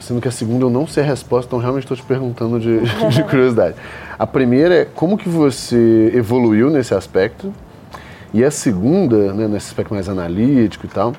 sendo 0.00 0.20
que 0.20 0.28
a 0.28 0.30
segunda 0.30 0.64
eu 0.64 0.70
não 0.70 0.86
sei 0.86 1.02
a 1.02 1.06
resposta, 1.06 1.48
então 1.48 1.58
realmente 1.58 1.84
estou 1.84 1.96
te 1.96 2.02
perguntando 2.02 2.58
de, 2.60 2.80
de 3.10 3.22
curiosidade. 3.24 3.76
A 4.18 4.26
primeira 4.26 4.74
é 4.74 4.84
como 4.84 5.16
que 5.16 5.28
você 5.28 6.10
evoluiu 6.14 6.70
nesse 6.70 6.94
aspecto 6.94 7.52
e 8.32 8.44
a 8.44 8.50
segunda, 8.50 9.32
né, 9.32 9.46
nesse 9.46 9.68
aspecto 9.68 9.94
mais 9.94 10.08
analítico 10.08 10.86
e 10.86 10.88
tal, 10.88 11.14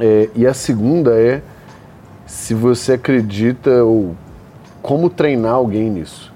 é, 0.00 0.28
e 0.34 0.46
a 0.46 0.54
segunda 0.54 1.18
é 1.18 1.42
se 2.26 2.54
você 2.54 2.92
acredita 2.92 3.84
ou 3.84 4.14
como 4.82 5.08
treinar 5.08 5.54
alguém 5.54 5.90
nisso. 5.90 6.32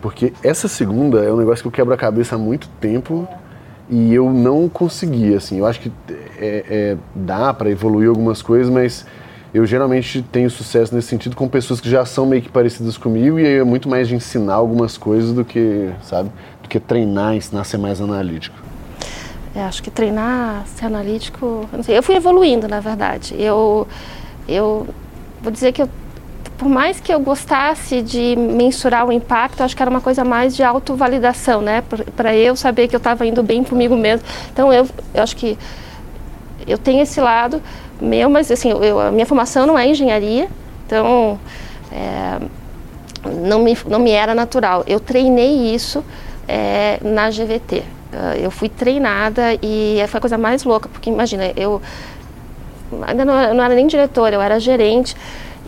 Porque 0.00 0.32
essa 0.42 0.68
segunda 0.68 1.24
é 1.24 1.32
um 1.32 1.36
negócio 1.36 1.62
que 1.62 1.68
eu 1.68 1.72
quebro 1.72 1.94
a 1.94 1.96
cabeça 1.96 2.34
há 2.34 2.38
muito 2.38 2.68
tempo 2.80 3.26
e 3.88 4.12
eu 4.12 4.32
não 4.32 4.68
consegui, 4.68 5.34
assim. 5.34 5.58
Eu 5.58 5.66
acho 5.66 5.80
que 5.80 5.92
é, 6.38 6.64
é, 6.68 6.96
dá 7.14 7.52
para 7.52 7.70
evoluir 7.70 8.08
algumas 8.08 8.42
coisas, 8.42 8.72
mas 8.72 9.06
eu 9.54 9.66
geralmente 9.66 10.22
tenho 10.32 10.48
sucesso 10.48 10.94
nesse 10.94 11.08
sentido 11.08 11.36
com 11.36 11.46
pessoas 11.46 11.80
que 11.80 11.88
já 11.88 12.04
são 12.06 12.24
meio 12.24 12.40
que 12.40 12.48
parecidas 12.48 12.96
comigo 12.96 13.38
e 13.38 13.46
aí 13.46 13.54
é 13.58 13.64
muito 13.64 13.88
mais 13.88 14.08
de 14.08 14.14
ensinar 14.14 14.54
algumas 14.54 14.96
coisas 14.96 15.32
do 15.32 15.44
que, 15.44 15.90
sabe, 16.02 16.30
do 16.62 16.68
que 16.68 16.80
treinar, 16.80 17.34
ensinar 17.34 17.60
a 17.60 17.64
ser 17.64 17.76
mais 17.76 18.00
analítico. 18.00 18.56
É, 19.54 19.62
acho 19.62 19.82
que 19.82 19.90
treinar, 19.90 20.64
ser 20.66 20.86
analítico, 20.86 21.68
eu, 21.70 21.82
sei, 21.82 21.98
eu 21.98 22.02
fui 22.02 22.16
evoluindo, 22.16 22.66
na 22.66 22.80
verdade. 22.80 23.34
Eu, 23.38 23.86
eu 24.48 24.86
vou 25.42 25.52
dizer 25.52 25.72
que 25.72 25.82
eu, 25.82 25.88
por 26.56 26.68
mais 26.68 26.98
que 26.98 27.12
eu 27.12 27.20
gostasse 27.20 28.00
de 28.00 28.34
mensurar 28.34 29.06
o 29.06 29.12
impacto, 29.12 29.62
acho 29.62 29.76
que 29.76 29.82
era 29.82 29.90
uma 29.90 30.00
coisa 30.00 30.24
mais 30.24 30.56
de 30.56 30.62
autovalidação, 30.62 31.60
né? 31.60 31.84
Para 32.16 32.34
eu 32.34 32.56
saber 32.56 32.88
que 32.88 32.96
eu 32.96 32.98
estava 32.98 33.26
indo 33.26 33.42
bem 33.42 33.62
comigo 33.62 33.94
mesmo. 33.94 34.26
Então 34.50 34.72
eu, 34.72 34.88
eu 35.12 35.22
acho 35.22 35.36
que 35.36 35.58
eu 36.66 36.78
tenho 36.78 37.02
esse 37.02 37.20
lado, 37.20 37.62
meu, 38.00 38.28
mas 38.28 38.50
assim, 38.50 38.70
eu, 38.70 39.00
a 39.00 39.10
minha 39.10 39.26
formação 39.26 39.66
não 39.66 39.78
é 39.78 39.86
engenharia, 39.86 40.48
então 40.86 41.38
é, 41.90 42.38
não, 43.28 43.62
me, 43.62 43.76
não 43.86 43.98
me 43.98 44.10
era 44.10 44.34
natural. 44.34 44.84
Eu 44.86 45.00
treinei 45.00 45.74
isso 45.74 46.04
é, 46.48 46.98
na 47.02 47.30
GVT. 47.30 47.82
Ah, 48.12 48.36
eu 48.36 48.50
fui 48.50 48.68
treinada 48.68 49.54
e 49.62 49.96
foi 50.08 50.18
a 50.18 50.20
coisa 50.20 50.36
mais 50.36 50.64
louca, 50.64 50.88
porque 50.88 51.08
imagina, 51.08 51.50
eu 51.56 51.80
ainda 53.06 53.24
não, 53.24 53.54
não 53.54 53.64
era 53.64 53.74
nem 53.74 53.86
diretora, 53.86 54.34
eu 54.34 54.42
era 54.42 54.60
gerente 54.60 55.16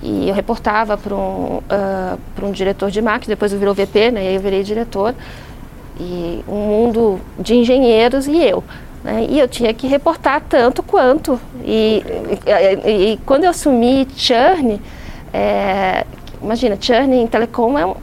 e 0.02 0.28
eu 0.28 0.34
reportava 0.34 0.98
para 0.98 1.14
um, 1.14 1.58
uh, 1.58 2.44
um 2.46 2.52
diretor 2.52 2.90
de 2.90 3.00
marketing, 3.00 3.30
depois 3.30 3.52
eu 3.52 3.58
virou 3.58 3.72
VP, 3.72 4.10
né, 4.10 4.24
e 4.24 4.28
aí 4.28 4.34
eu 4.34 4.40
virei 4.40 4.62
diretor. 4.62 5.14
E 5.98 6.44
um 6.46 6.56
mundo 6.56 7.20
de 7.38 7.54
engenheiros 7.54 8.26
e 8.26 8.36
eu. 8.36 8.62
Né? 9.04 9.26
E 9.28 9.38
eu 9.38 9.46
tinha 9.46 9.72
que 9.74 9.86
reportar 9.86 10.42
tanto 10.48 10.82
quanto. 10.82 11.38
E, 11.62 12.02
e, 12.86 13.12
e 13.12 13.16
quando 13.26 13.44
eu 13.44 13.50
assumi 13.50 14.08
churn, 14.16 14.80
é, 15.32 16.06
imagina, 16.42 16.78
churn 16.80 17.14
em 17.14 17.26
telecom 17.26 17.78
é 17.78 17.84
um, 17.84 17.94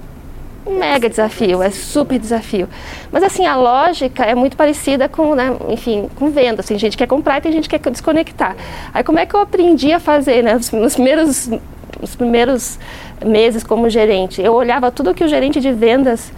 mega 0.67 1.09
desafio, 1.09 1.63
é 1.63 1.71
super 1.71 2.19
desafio. 2.19 2.69
Mas 3.11 3.23
assim, 3.23 3.47
a 3.47 3.55
lógica 3.55 4.23
é 4.23 4.35
muito 4.35 4.55
parecida 4.55 5.09
com, 5.09 5.33
né, 5.33 5.55
enfim, 5.69 6.07
com 6.15 6.29
venda. 6.29 6.61
Assim, 6.61 6.77
gente 6.77 6.95
quer 6.95 7.07
comprar 7.07 7.39
e 7.39 7.41
tem 7.41 7.51
gente 7.51 7.67
que 7.67 7.79
quer 7.79 7.89
desconectar. 7.89 8.55
Aí 8.93 9.03
como 9.03 9.17
é 9.17 9.25
que 9.25 9.33
eu 9.33 9.39
aprendi 9.39 9.91
a 9.91 9.99
fazer, 9.99 10.43
né? 10.43 10.53
Nos 10.53 10.93
primeiros, 10.93 11.49
nos 11.99 12.15
primeiros 12.15 12.77
meses 13.25 13.63
como 13.63 13.89
gerente, 13.89 14.39
eu 14.39 14.53
olhava 14.53 14.91
tudo 14.91 15.15
que 15.15 15.23
o 15.23 15.27
gerente 15.27 15.59
de 15.59 15.71
vendas 15.71 16.31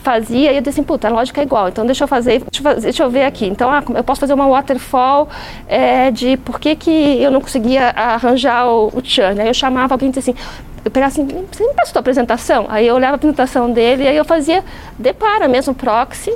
fazia 0.00 0.52
e 0.52 0.56
eu 0.56 0.60
disse 0.60 0.80
assim, 0.80 0.82
puta, 0.82 1.08
a 1.08 1.10
lógica 1.10 1.40
é 1.40 1.44
igual, 1.44 1.68
então 1.68 1.84
deixa 1.86 2.04
eu 2.04 2.08
fazer, 2.08 2.42
deixa 2.80 3.02
eu, 3.02 3.10
ver 3.10 3.24
aqui. 3.24 3.46
Então, 3.46 3.70
ah, 3.70 3.82
eu 3.94 4.04
posso 4.04 4.20
fazer 4.20 4.34
uma 4.34 4.48
waterfall 4.48 5.28
é, 5.68 6.10
de 6.10 6.36
por 6.38 6.58
que, 6.58 6.74
que 6.76 7.22
eu 7.22 7.30
não 7.30 7.40
conseguia 7.40 7.90
arranjar 7.90 8.68
o, 8.68 8.88
o 8.88 9.00
churn. 9.02 9.40
Aí 9.40 9.48
eu 9.48 9.54
chamava 9.54 9.94
alguém 9.94 10.08
e 10.08 10.12
disse 10.12 10.30
assim, 10.30 10.38
eu 10.84 10.90
pegava 10.90 11.12
assim, 11.12 11.26
você 11.26 11.66
me 11.66 11.74
passou 11.74 11.98
a 11.98 12.00
apresentação? 12.00 12.66
Aí 12.68 12.86
eu 12.86 12.94
olhava 12.94 13.14
a 13.14 13.16
apresentação 13.16 13.70
dele 13.70 14.08
aí 14.08 14.16
eu 14.16 14.24
fazia 14.24 14.64
depara 14.98 15.46
mesmo, 15.46 15.74
proxy. 15.74 16.32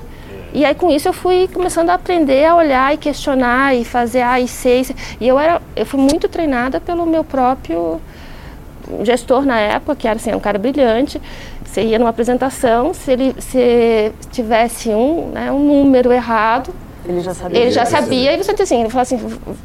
E 0.52 0.64
aí 0.64 0.74
com 0.74 0.90
isso 0.90 1.08
eu 1.08 1.12
fui 1.12 1.48
começando 1.52 1.90
a 1.90 1.94
aprender 1.94 2.44
a 2.44 2.54
olhar 2.54 2.94
e 2.94 2.96
questionar 2.96 3.74
e 3.74 3.84
fazer 3.84 4.22
A 4.22 4.40
e 4.40 4.46
C. 4.46 4.94
E 5.20 5.26
eu, 5.26 5.38
era, 5.38 5.60
eu 5.74 5.84
fui 5.84 5.98
muito 5.98 6.28
treinada 6.28 6.80
pelo 6.80 7.04
meu 7.06 7.24
próprio 7.24 8.00
gestor 9.02 9.44
na 9.44 9.58
época, 9.58 9.94
que 9.96 10.06
era 10.08 10.16
assim, 10.16 10.34
um 10.34 10.40
cara 10.40 10.58
brilhante. 10.58 11.20
Você 11.64 11.82
ia 11.82 11.98
numa 11.98 12.10
apresentação, 12.10 12.94
se 12.94 13.10
ele 13.12 13.34
se 13.38 14.12
tivesse 14.30 14.90
um, 14.90 15.28
né, 15.32 15.50
um 15.50 15.58
número 15.58 16.12
errado, 16.12 16.72
ele 17.06 17.20
já 17.20 17.34
sabia. 17.34 17.58
Ele 17.60 17.70
já 17.70 17.84
sabia 17.84 18.32
e 18.32 18.36
você 18.42 18.52
assim, 18.62 18.80
ele 18.80 18.88
falou 18.90 19.02
assim, 19.02 19.20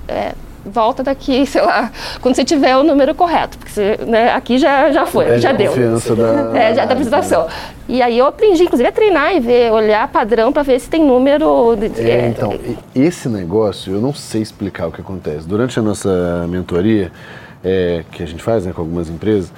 é, 0.08 0.32
volta 0.66 1.04
daqui, 1.04 1.46
sei 1.48 1.62
lá, 1.62 1.92
quando 2.22 2.36
você 2.36 2.44
tiver 2.44 2.76
o 2.76 2.84
número 2.84 3.14
correto, 3.16 3.58
porque 3.58 3.72
você, 3.72 3.98
né, 4.08 4.32
aqui 4.34 4.58
já, 4.58 4.92
já 4.92 5.06
foi, 5.06 5.26
É, 5.26 5.38
já 5.40 5.52
de 5.52 5.60
deu. 5.60 5.68
confiança 5.72 6.16
da- 6.16 6.58
É, 6.58 6.74
já 6.76 6.86
da 6.86 6.94
apresentação. 6.94 7.48
E 7.88 8.02
aí 8.02 8.18
eu 8.18 8.26
aprendi, 8.26 8.64
inclusive, 8.64 8.90
a 8.90 8.92
treinar 8.92 9.36
e 9.36 9.40
ver, 9.40 9.72
olhar 9.72 10.08
padrão 10.10 10.52
para 10.52 10.64
ver 10.64 10.80
se 10.80 10.90
tem 10.90 11.04
número. 11.04 11.76
De, 11.80 11.90
de- 11.90 12.10
É, 12.10 12.28
então, 12.28 12.54
esse 12.96 13.30
negócio, 13.30 13.94
eu 13.94 14.02
não 14.02 14.14
sei 14.14 14.42
explicar 14.42 14.88
o 14.88 14.92
que 14.92 15.00
acontece. 15.02 15.48
Durante 15.48 15.78
a 15.80 15.82
nossa 15.82 16.46
mentoria, 16.50 17.12
é, 17.64 18.04
que 18.12 18.24
a 18.24 18.26
gente 18.26 18.42
faz 18.42 18.66
né, 18.66 18.74
com 18.74 18.82
algumas 18.82 19.10
empresas, 19.10 19.52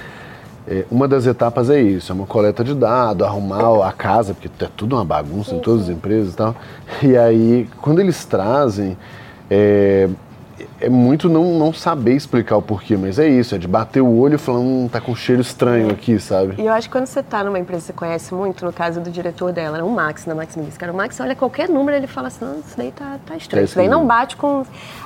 é, 0.67 0.85
uma 0.91 1.07
das 1.07 1.25
etapas 1.25 1.69
é 1.69 1.81
isso, 1.81 2.11
é 2.11 2.15
uma 2.15 2.27
coleta 2.27 2.63
de 2.63 2.73
dados, 2.73 3.25
arrumar 3.25 3.87
a 3.87 3.91
casa, 3.91 4.33
porque 4.33 4.63
é 4.63 4.69
tudo 4.75 4.95
uma 4.95 5.05
bagunça 5.05 5.55
em 5.55 5.59
todas 5.59 5.83
as 5.83 5.89
empresas 5.89 6.33
e 6.33 6.37
tal. 6.37 6.55
E 7.01 7.17
aí, 7.17 7.67
quando 7.81 7.99
eles 7.99 8.23
trazem, 8.25 8.95
é, 9.49 10.07
é 10.81 10.89
muito 10.89 11.29
não, 11.29 11.57
não 11.57 11.71
saber 11.73 12.13
explicar 12.15 12.57
o 12.57 12.61
porquê, 12.61 12.97
mas 12.97 13.19
é 13.19 13.27
isso, 13.27 13.55
é 13.55 13.57
de 13.57 13.67
bater 13.67 14.01
o 14.01 14.17
olho 14.17 14.35
e 14.35 14.37
falar, 14.37 14.59
hum, 14.59 14.89
tá 14.91 14.99
com 14.99 15.11
um 15.11 15.15
cheiro 15.15 15.41
estranho 15.41 15.89
aqui, 15.91 16.19
sabe? 16.19 16.55
E 16.57 16.65
eu 16.65 16.73
acho 16.73 16.87
que 16.89 16.91
quando 16.91 17.05
você 17.05 17.19
está 17.19 17.43
numa 17.43 17.59
empresa 17.59 17.81
que 17.81 17.87
você 17.87 17.93
conhece 17.93 18.33
muito, 18.33 18.65
no 18.65 18.73
caso 18.73 18.99
do 18.99 19.09
diretor 19.09 19.51
dela, 19.51 19.77
era 19.77 19.85
o 19.85 19.89
Max, 19.91 20.25
da 20.25 20.33
Max 20.35 20.55
Miss, 20.55 20.77
cara, 20.77 20.91
o 20.91 20.95
Max 20.95 21.19
olha 21.19 21.35
qualquer 21.35 21.69
número 21.69 21.95
ele 21.97 22.07
fala 22.07 22.27
assim, 22.27 22.43
não, 22.45 22.59
isso 22.59 22.75
daí 22.77 22.91
tá, 22.91 23.17
tá 23.25 23.35
estranho, 23.37 23.61
É 23.61 23.65
isso 23.65 23.75
daí 23.75 23.87
não 23.87 24.05
bate 24.05 24.35
com... 24.35 24.63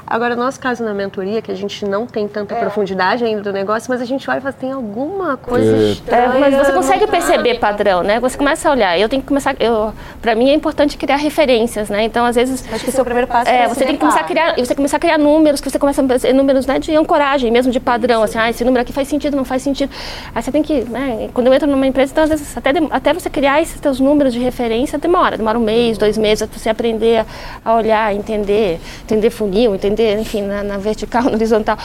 Agora, 0.07 0.35
no 0.35 0.43
nosso 0.43 0.59
caso 0.59 0.83
na 0.83 0.93
mentoria, 0.93 1.41
que 1.41 1.51
a 1.51 1.55
gente 1.55 1.83
não 1.85 2.05
tem 2.05 2.27
tanta 2.27 2.55
profundidade 2.55 3.23
ainda 3.23 3.41
do 3.41 3.51
negócio, 3.51 3.89
mas 3.89 4.01
a 4.01 4.05
gente 4.05 4.29
olha 4.29 4.38
e 4.38 4.41
fala, 4.41 4.53
tem 4.53 4.71
alguma 4.71 5.35
coisa 5.35 5.75
É. 5.75 5.91
estranha. 5.91 6.23
É, 6.23 6.39
mas 6.39 6.55
você 6.55 6.71
consegue 6.71 7.05
tá- 7.05 7.11
perceber 7.11 7.59
padrão, 7.59 8.03
né? 8.03 8.19
Você 8.19 8.38
começa 8.38 8.69
a 8.69 8.71
olhar. 8.71 8.99
Eu 8.99 9.09
tenho 9.09 9.21
que 9.21 9.27
começar. 9.27 9.55
Eu, 9.59 9.91
para 10.21 10.35
mim 10.35 10.49
é 10.49 10.53
importante 10.53 10.95
criar 10.95 11.15
referências, 11.15 11.89
né? 11.89 12.03
Então 12.03 12.23
às 12.23 12.35
vezes 12.35 12.63
Acho 12.71 12.83
que 12.83 12.89
esse 12.91 12.99
é 12.99 13.01
o 13.01 13.05
primeiro 13.05 13.27
passo. 13.27 13.49
É, 13.49 13.65
pra 13.65 13.73
você 13.73 13.83
tem 13.85 13.95
que 13.95 13.99
começar 13.99 14.19
a 14.19 14.23
criar, 14.23 14.55
você 14.55 14.75
começar 14.75 14.97
a 14.97 14.99
criar 14.99 15.17
números, 15.17 15.59
que 15.65 15.71
você 15.71 15.80
começa 15.80 16.01
a 16.01 16.08
fazer 16.08 16.34
números 16.34 16.65
né, 16.65 16.78
de 16.78 16.95
ancoragem, 16.95 17.51
mesmo 17.51 17.71
de 17.71 17.80
padrão, 17.80 18.21
assim, 18.21 18.38
ah, 18.38 18.49
esse 18.49 18.63
número 18.63 18.82
aqui 18.82 18.93
faz 18.93 19.08
sentido, 19.08 19.36
não 19.36 19.43
faz 19.43 19.63
sentido. 19.63 19.91
Aí 20.34 20.41
você 20.41 20.51
tem 20.51 20.62
que, 20.62 20.82
né, 20.84 21.30
quando 21.34 21.47
eu 21.47 21.54
entro 21.54 21.67
numa 21.67 21.88
empresa, 21.88 22.12
então 22.12 22.23
às 22.23 22.30
vezes 22.30 22.56
até, 22.56 22.71
até 22.91 23.13
você 23.13 23.30
criar 23.30 23.62
esses 23.62 23.80
teus 23.80 23.99
números 23.99 24.32
de 24.32 24.39
referência 24.39 24.99
demora, 24.99 25.38
demora 25.38 25.58
um 25.58 25.63
mês, 25.63 25.97
dois 25.97 26.17
meses, 26.17 26.47
para 26.47 26.60
você 26.60 26.69
aprender 26.69 27.25
a, 27.65 27.71
a 27.71 27.75
olhar, 27.75 28.13
entender, 28.13 28.80
entender 29.04 29.30
funil, 29.30 29.73
entender, 29.73 30.19
enfim, 30.19 30.43
na, 30.43 30.63
na 30.63 30.78
vertical, 30.78 31.23
na 31.25 31.32
horizontal. 31.32 31.78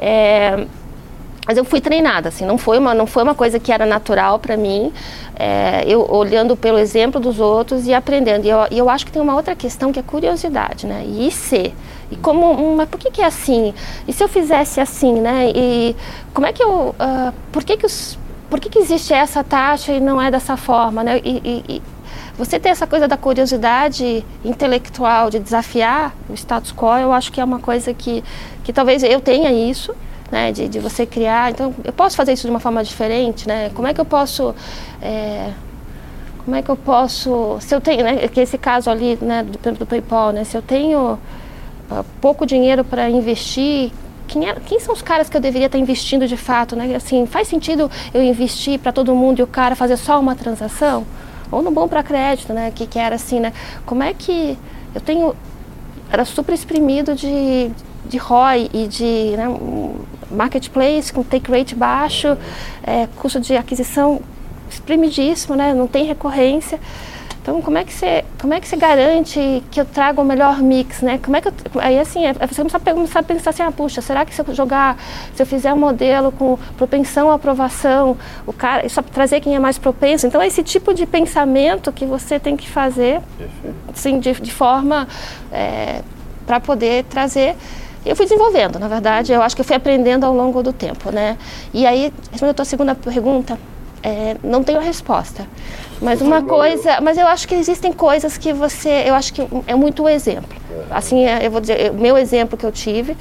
É, 0.00 0.66
mas 1.48 1.56
eu 1.56 1.64
fui 1.64 1.80
treinada, 1.80 2.28
assim, 2.28 2.44
não 2.44 2.58
foi 2.58 2.76
uma, 2.78 2.92
não 2.92 3.06
foi 3.06 3.22
uma 3.22 3.34
coisa 3.34 3.58
que 3.58 3.72
era 3.72 3.86
natural 3.86 4.38
para 4.38 4.54
mim. 4.54 4.92
É, 5.34 5.82
eu 5.86 6.06
olhando 6.10 6.54
pelo 6.54 6.78
exemplo 6.78 7.18
dos 7.18 7.40
outros 7.40 7.86
e 7.86 7.94
aprendendo. 7.94 8.44
E 8.44 8.50
eu, 8.50 8.58
e 8.70 8.76
eu 8.76 8.90
acho 8.90 9.06
que 9.06 9.10
tem 9.12 9.22
uma 9.22 9.34
outra 9.34 9.56
questão 9.56 9.90
que 9.90 9.98
é 9.98 10.02
curiosidade, 10.02 10.86
né? 10.86 11.06
E 11.06 11.30
ser. 11.30 11.74
E 12.10 12.16
como, 12.16 12.52
hum, 12.52 12.76
mas 12.76 12.86
por 12.90 13.00
que, 13.00 13.10
que 13.10 13.22
é 13.22 13.24
assim? 13.24 13.72
E 14.06 14.12
se 14.12 14.22
eu 14.22 14.28
fizesse 14.28 14.78
assim, 14.78 15.14
né? 15.14 15.50
E 15.54 15.96
como 16.34 16.46
é 16.46 16.52
que 16.52 16.62
eu, 16.62 16.94
ah, 16.98 17.32
por 17.50 17.64
que 17.64 17.78
que 17.78 17.86
os, 17.86 18.18
por 18.50 18.60
que 18.60 18.68
que 18.68 18.78
existe 18.78 19.14
essa 19.14 19.42
taxa 19.42 19.92
e 19.92 20.00
não 20.00 20.20
é 20.20 20.30
dessa 20.30 20.54
forma, 20.54 21.02
né? 21.02 21.18
E, 21.24 21.40
e- 21.42 21.76
e 21.76 21.82
você 22.36 22.60
ter 22.60 22.68
essa 22.68 22.86
coisa 22.86 23.08
da 23.08 23.16
curiosidade 23.16 24.22
intelectual 24.44 25.30
de 25.30 25.38
desafiar 25.38 26.14
o 26.28 26.34
status 26.34 26.72
quo, 26.72 26.96
eu 26.98 27.10
acho 27.12 27.32
que 27.32 27.40
é 27.40 27.44
uma 27.44 27.58
coisa 27.58 27.94
que, 27.94 28.22
que 28.62 28.72
talvez 28.72 29.02
eu 29.02 29.20
tenha 29.20 29.50
isso, 29.50 29.94
né, 30.30 30.52
de, 30.52 30.68
de 30.68 30.78
você 30.78 31.06
criar. 31.06 31.50
Então, 31.50 31.74
eu 31.84 31.92
posso 31.92 32.16
fazer 32.16 32.32
isso 32.32 32.46
de 32.46 32.50
uma 32.50 32.60
forma 32.60 32.82
diferente, 32.84 33.46
né? 33.48 33.70
Como 33.74 33.88
é 33.88 33.94
que 33.94 34.00
eu 34.00 34.04
posso 34.04 34.54
é, 35.00 35.50
como 36.48 36.56
é 36.56 36.62
que 36.62 36.70
eu 36.70 36.76
posso, 36.76 37.58
se 37.60 37.74
eu 37.74 37.80
tenho, 37.80 38.02
né, 38.02 38.26
que 38.26 38.40
esse 38.40 38.56
caso 38.56 38.88
ali, 38.88 39.18
né, 39.20 39.42
do, 39.44 39.72
do 39.72 39.84
PayPal, 39.84 40.32
né, 40.32 40.44
se 40.44 40.56
eu 40.56 40.62
tenho 40.62 41.18
ah, 41.90 42.02
pouco 42.22 42.46
dinheiro 42.46 42.82
para 42.82 43.10
investir, 43.10 43.92
quem, 44.26 44.48
é- 44.48 44.54
quem 44.64 44.80
são 44.80 44.94
os 44.94 45.02
caras 45.02 45.28
que 45.28 45.36
eu 45.36 45.42
deveria 45.42 45.66
estar 45.66 45.76
investindo 45.76 46.26
de 46.26 46.38
fato, 46.38 46.74
né? 46.74 46.94
Assim, 46.96 47.26
faz 47.26 47.48
sentido 47.48 47.90
eu 48.14 48.22
investir 48.22 48.78
para 48.78 48.92
todo 48.92 49.14
mundo 49.14 49.40
e 49.40 49.42
o 49.42 49.46
cara 49.46 49.76
fazer 49.76 49.98
só 49.98 50.18
uma 50.18 50.34
transação? 50.34 51.04
Ou 51.52 51.62
no 51.62 51.70
bom 51.70 51.86
para 51.86 52.02
crédito, 52.02 52.52
né, 52.54 52.72
que, 52.74 52.86
que 52.86 52.98
era 52.98 53.16
assim, 53.16 53.40
né? 53.40 53.52
Como 53.84 54.02
é 54.02 54.14
que 54.14 54.56
eu 54.94 55.00
tenho 55.02 55.34
era 56.10 56.24
super 56.24 56.54
exprimido 56.54 57.14
de, 57.14 57.70
de 58.06 58.16
ROI 58.16 58.70
e 58.72 58.86
de 58.86 59.36
né, 59.36 59.48
marketplace 60.30 61.12
com 61.12 61.22
take 61.22 61.50
rate 61.50 61.74
baixo, 61.74 62.36
é, 62.82 63.08
custo 63.16 63.40
de 63.40 63.56
aquisição 63.56 64.20
exprimidíssimo, 64.70 65.56
né, 65.56 65.72
não 65.72 65.86
tem 65.86 66.04
recorrência. 66.04 66.78
Então, 67.48 67.62
como 67.62 67.78
é 67.78 67.84
que 67.84 67.94
você, 67.94 68.26
como 68.38 68.52
é 68.52 68.60
que 68.60 68.68
você 68.68 68.76
garante 68.76 69.62
que 69.70 69.80
eu 69.80 69.86
traga 69.86 70.20
o 70.20 70.24
melhor 70.24 70.60
mix, 70.60 71.00
né? 71.00 71.16
Como 71.16 71.34
é 71.34 71.40
que 71.40 71.48
eu, 71.48 71.52
aí 71.76 71.98
assim, 71.98 72.26
é, 72.26 72.34
você 72.34 72.56
começar 72.56 72.76
a, 72.76 72.92
começar 72.92 73.20
a 73.20 73.22
pensar 73.22 73.50
assim, 73.50 73.62
ah, 73.62 73.72
puxa, 73.72 74.02
será 74.02 74.26
que 74.26 74.34
se 74.34 74.42
eu 74.42 74.54
jogar, 74.54 74.98
se 75.34 75.42
eu 75.42 75.46
fizer 75.46 75.72
um 75.72 75.78
modelo 75.78 76.30
com 76.30 76.58
propensão 76.76 77.30
à 77.30 77.34
aprovação, 77.36 78.18
o 78.46 78.52
cara, 78.52 78.86
só 78.90 79.00
trazer 79.00 79.40
quem 79.40 79.56
é 79.56 79.58
mais 79.58 79.78
propenso. 79.78 80.26
Então, 80.26 80.42
é 80.42 80.46
esse 80.46 80.62
tipo 80.62 80.92
de 80.92 81.06
pensamento 81.06 81.90
que 81.90 82.04
você 82.04 82.38
tem 82.38 82.54
que 82.54 82.68
fazer 82.68 83.22
assim, 83.90 84.20
de, 84.20 84.34
de 84.34 84.52
forma 84.52 85.08
para 86.46 86.60
poder 86.60 87.04
trazer. 87.04 87.56
Eu 88.04 88.16
fui 88.16 88.26
desenvolvendo, 88.26 88.78
na 88.78 88.88
verdade, 88.88 89.32
eu 89.32 89.42
acho 89.42 89.54
que 89.54 89.60
eu 89.60 89.64
fui 89.64 89.76
aprendendo 89.76 90.24
ao 90.24 90.34
longo 90.34 90.62
do 90.62 90.72
tempo, 90.72 91.10
né? 91.10 91.36
E 91.74 91.86
aí, 91.86 92.12
respondendo 92.30 92.50
a 92.50 92.54
tua 92.54 92.64
segunda 92.64 92.94
pergunta, 92.94 93.58
é, 94.02 94.36
não 94.42 94.62
tenho 94.62 94.78
a 94.78 94.82
resposta. 94.82 95.46
Mas 96.00 96.20
uma 96.22 96.42
coisa, 96.42 97.00
mas 97.00 97.18
eu 97.18 97.26
acho 97.26 97.48
que 97.48 97.54
existem 97.54 97.92
coisas 97.92 98.38
que 98.38 98.52
você, 98.52 99.04
eu 99.06 99.14
acho 99.14 99.32
que 99.32 99.42
é 99.66 99.74
muito 99.74 100.04
o 100.04 100.08
exemplo. 100.08 100.56
Assim, 100.90 101.24
é, 101.24 101.44
eu 101.44 101.50
vou 101.50 101.60
dizer, 101.60 101.90
o 101.90 101.94
meu 101.94 102.16
exemplo 102.16 102.56
que 102.56 102.64
eu 102.64 102.70
tive, 102.70 103.16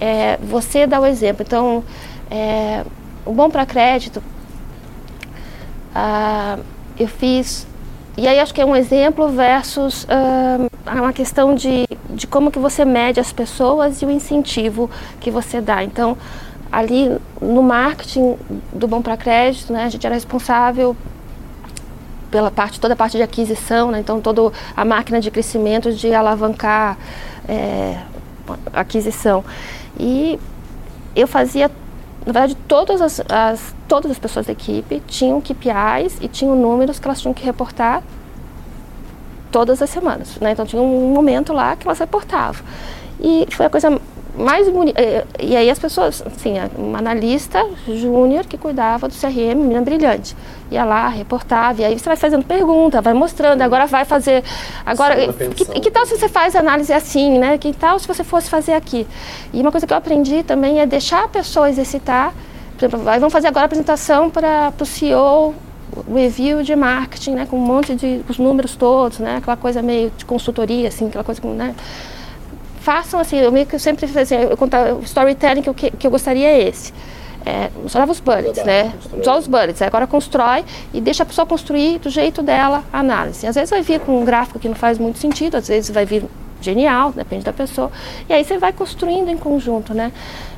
é, 0.00 0.38
você 0.40 0.86
dá 0.86 1.00
o 1.00 1.06
exemplo. 1.06 1.44
Então, 1.46 1.84
é, 2.30 2.84
o 3.26 3.32
bom 3.32 3.50
para 3.50 3.66
crédito, 3.66 4.22
ah, 5.94 6.58
eu 6.98 7.08
fiz 7.08 7.66
e 8.16 8.26
aí 8.28 8.38
acho 8.38 8.52
que 8.52 8.60
é 8.60 8.64
um 8.64 8.76
exemplo 8.76 9.28
versus 9.28 10.06
ah, 10.08 10.68
uma 11.00 11.12
questão 11.12 11.54
de, 11.54 11.86
de 12.10 12.26
como 12.26 12.50
que 12.50 12.58
você 12.58 12.84
mede 12.84 13.18
as 13.18 13.32
pessoas 13.32 14.02
e 14.02 14.06
o 14.06 14.10
incentivo 14.10 14.90
que 15.20 15.30
você 15.30 15.60
dá. 15.60 15.82
Então, 15.82 16.16
ali 16.70 17.16
no 17.40 17.62
marketing 17.62 18.36
do 18.72 18.86
Bom 18.86 19.00
para 19.00 19.16
Crédito, 19.16 19.72
né, 19.72 19.84
a 19.84 19.88
gente 19.88 20.06
era 20.06 20.14
responsável 20.14 20.96
pela 22.30 22.50
parte, 22.50 22.80
toda 22.80 22.94
a 22.94 22.96
parte 22.96 23.16
de 23.16 23.22
aquisição, 23.22 23.90
né, 23.90 24.00
então 24.00 24.20
toda 24.20 24.52
a 24.74 24.84
máquina 24.84 25.20
de 25.20 25.30
crescimento 25.30 25.92
de 25.92 26.14
alavancar 26.14 26.96
é, 27.46 27.98
aquisição. 28.72 29.44
E 29.98 30.38
eu 31.14 31.26
fazia, 31.26 31.70
na 32.24 32.32
verdade, 32.32 32.56
todas 32.68 33.00
as, 33.00 33.20
as, 33.28 33.74
todas 33.88 34.10
as 34.10 34.18
pessoas 34.18 34.46
da 34.46 34.52
equipe 34.52 35.00
tinham 35.06 35.40
KPIs 35.40 36.18
e 36.20 36.28
tinham 36.28 36.54
números 36.54 36.98
que 36.98 37.06
elas 37.06 37.20
tinham 37.20 37.34
que 37.34 37.44
reportar 37.44 38.02
todas 39.50 39.82
as 39.82 39.90
semanas. 39.90 40.36
Né? 40.40 40.52
Então 40.52 40.64
tinha 40.64 40.80
um 40.80 41.12
momento 41.12 41.52
lá 41.52 41.76
que 41.76 41.86
elas 41.86 41.98
reportavam. 41.98 42.64
E 43.20 43.46
foi 43.50 43.66
a 43.66 43.70
coisa 43.70 44.00
mais 44.36 44.68
bonita. 44.68 45.00
E 45.40 45.54
aí 45.56 45.68
as 45.70 45.78
pessoas, 45.78 46.22
assim, 46.26 46.54
uma 46.76 46.98
analista 46.98 47.64
júnior 47.86 48.46
que 48.46 48.56
cuidava 48.56 49.08
do 49.08 49.14
CRM, 49.14 49.54
menina 49.56 49.82
brilhante. 49.82 50.36
Ia 50.70 50.84
lá, 50.84 51.08
reportava, 51.08 51.82
e 51.82 51.84
aí 51.84 51.98
você 51.98 52.04
vai 52.06 52.16
fazendo 52.16 52.44
pergunta, 52.44 53.00
vai 53.02 53.12
mostrando, 53.12 53.60
agora 53.60 53.86
vai 53.86 54.04
fazer. 54.04 54.42
Agora, 54.86 55.14
que, 55.54 55.64
que 55.80 55.90
tal 55.90 56.06
se 56.06 56.16
você 56.16 56.28
faz 56.28 56.56
análise 56.56 56.92
assim, 56.92 57.38
né? 57.38 57.58
Que 57.58 57.72
tal 57.72 57.98
se 57.98 58.06
você 58.08 58.24
fosse 58.24 58.48
fazer 58.48 58.72
aqui? 58.72 59.06
E 59.52 59.60
uma 59.60 59.70
coisa 59.70 59.86
que 59.86 59.92
eu 59.92 59.96
aprendi 59.98 60.42
também 60.42 60.80
é 60.80 60.86
deixar 60.86 61.24
a 61.24 61.28
pessoa 61.28 61.68
exercitar. 61.68 62.32
Por 62.78 62.86
exemplo, 62.86 63.04
vai- 63.04 63.18
vamos 63.18 63.32
fazer 63.32 63.48
agora 63.48 63.64
a 63.64 63.66
apresentação 63.66 64.30
para 64.30 64.72
o 64.80 64.84
CEO 64.86 65.54
review 66.12 66.62
de 66.62 66.74
marketing, 66.74 67.32
né, 67.32 67.46
com 67.48 67.56
um 67.58 67.60
monte 67.60 67.94
de 67.94 68.22
os 68.26 68.38
números 68.38 68.74
todos, 68.74 69.18
né, 69.18 69.36
aquela 69.36 69.58
coisa 69.58 69.82
meio 69.82 70.10
de 70.16 70.24
consultoria, 70.24 70.88
assim, 70.88 71.08
aquela 71.08 71.22
coisa, 71.22 71.42
né, 71.44 71.74
façam 72.82 73.20
assim, 73.20 73.38
eu 73.38 73.52
meio 73.52 73.66
que 73.66 73.78
sempre 73.78 74.06
assim, 74.18 74.34
eu 74.34 74.56
contar 74.56 74.94
o 74.94 75.00
storytelling 75.00 75.62
que 75.62 75.70
eu, 75.70 75.74
que 75.74 76.06
eu 76.06 76.10
gostaria 76.10 76.48
é 76.48 76.68
esse. 76.68 76.92
É, 77.44 77.70
só 77.88 78.04
os 78.04 78.20
bullets, 78.20 78.64
né? 78.64 78.92
Só 79.22 79.36
os 79.36 79.48
bullets. 79.48 79.82
Agora 79.82 80.06
constrói 80.06 80.64
e 80.94 81.00
deixa 81.00 81.24
a 81.24 81.26
pessoa 81.26 81.44
construir 81.44 81.98
do 81.98 82.08
jeito 82.08 82.42
dela 82.42 82.84
a 82.92 83.00
análise. 83.00 83.46
Às 83.46 83.56
vezes 83.56 83.70
vai 83.70 83.82
vir 83.82 84.00
com 84.00 84.20
um 84.20 84.24
gráfico 84.24 84.58
que 84.58 84.68
não 84.68 84.76
faz 84.76 84.98
muito 84.98 85.18
sentido, 85.18 85.56
às 85.56 85.66
vezes 85.66 85.90
vai 85.90 86.04
vir 86.04 86.24
genial, 86.60 87.12
depende 87.12 87.44
da 87.44 87.52
pessoa. 87.52 87.90
E 88.28 88.32
aí 88.32 88.44
você 88.44 88.58
vai 88.58 88.72
construindo 88.72 89.28
em 89.28 89.36
conjunto, 89.36 89.92
né? 89.92 90.12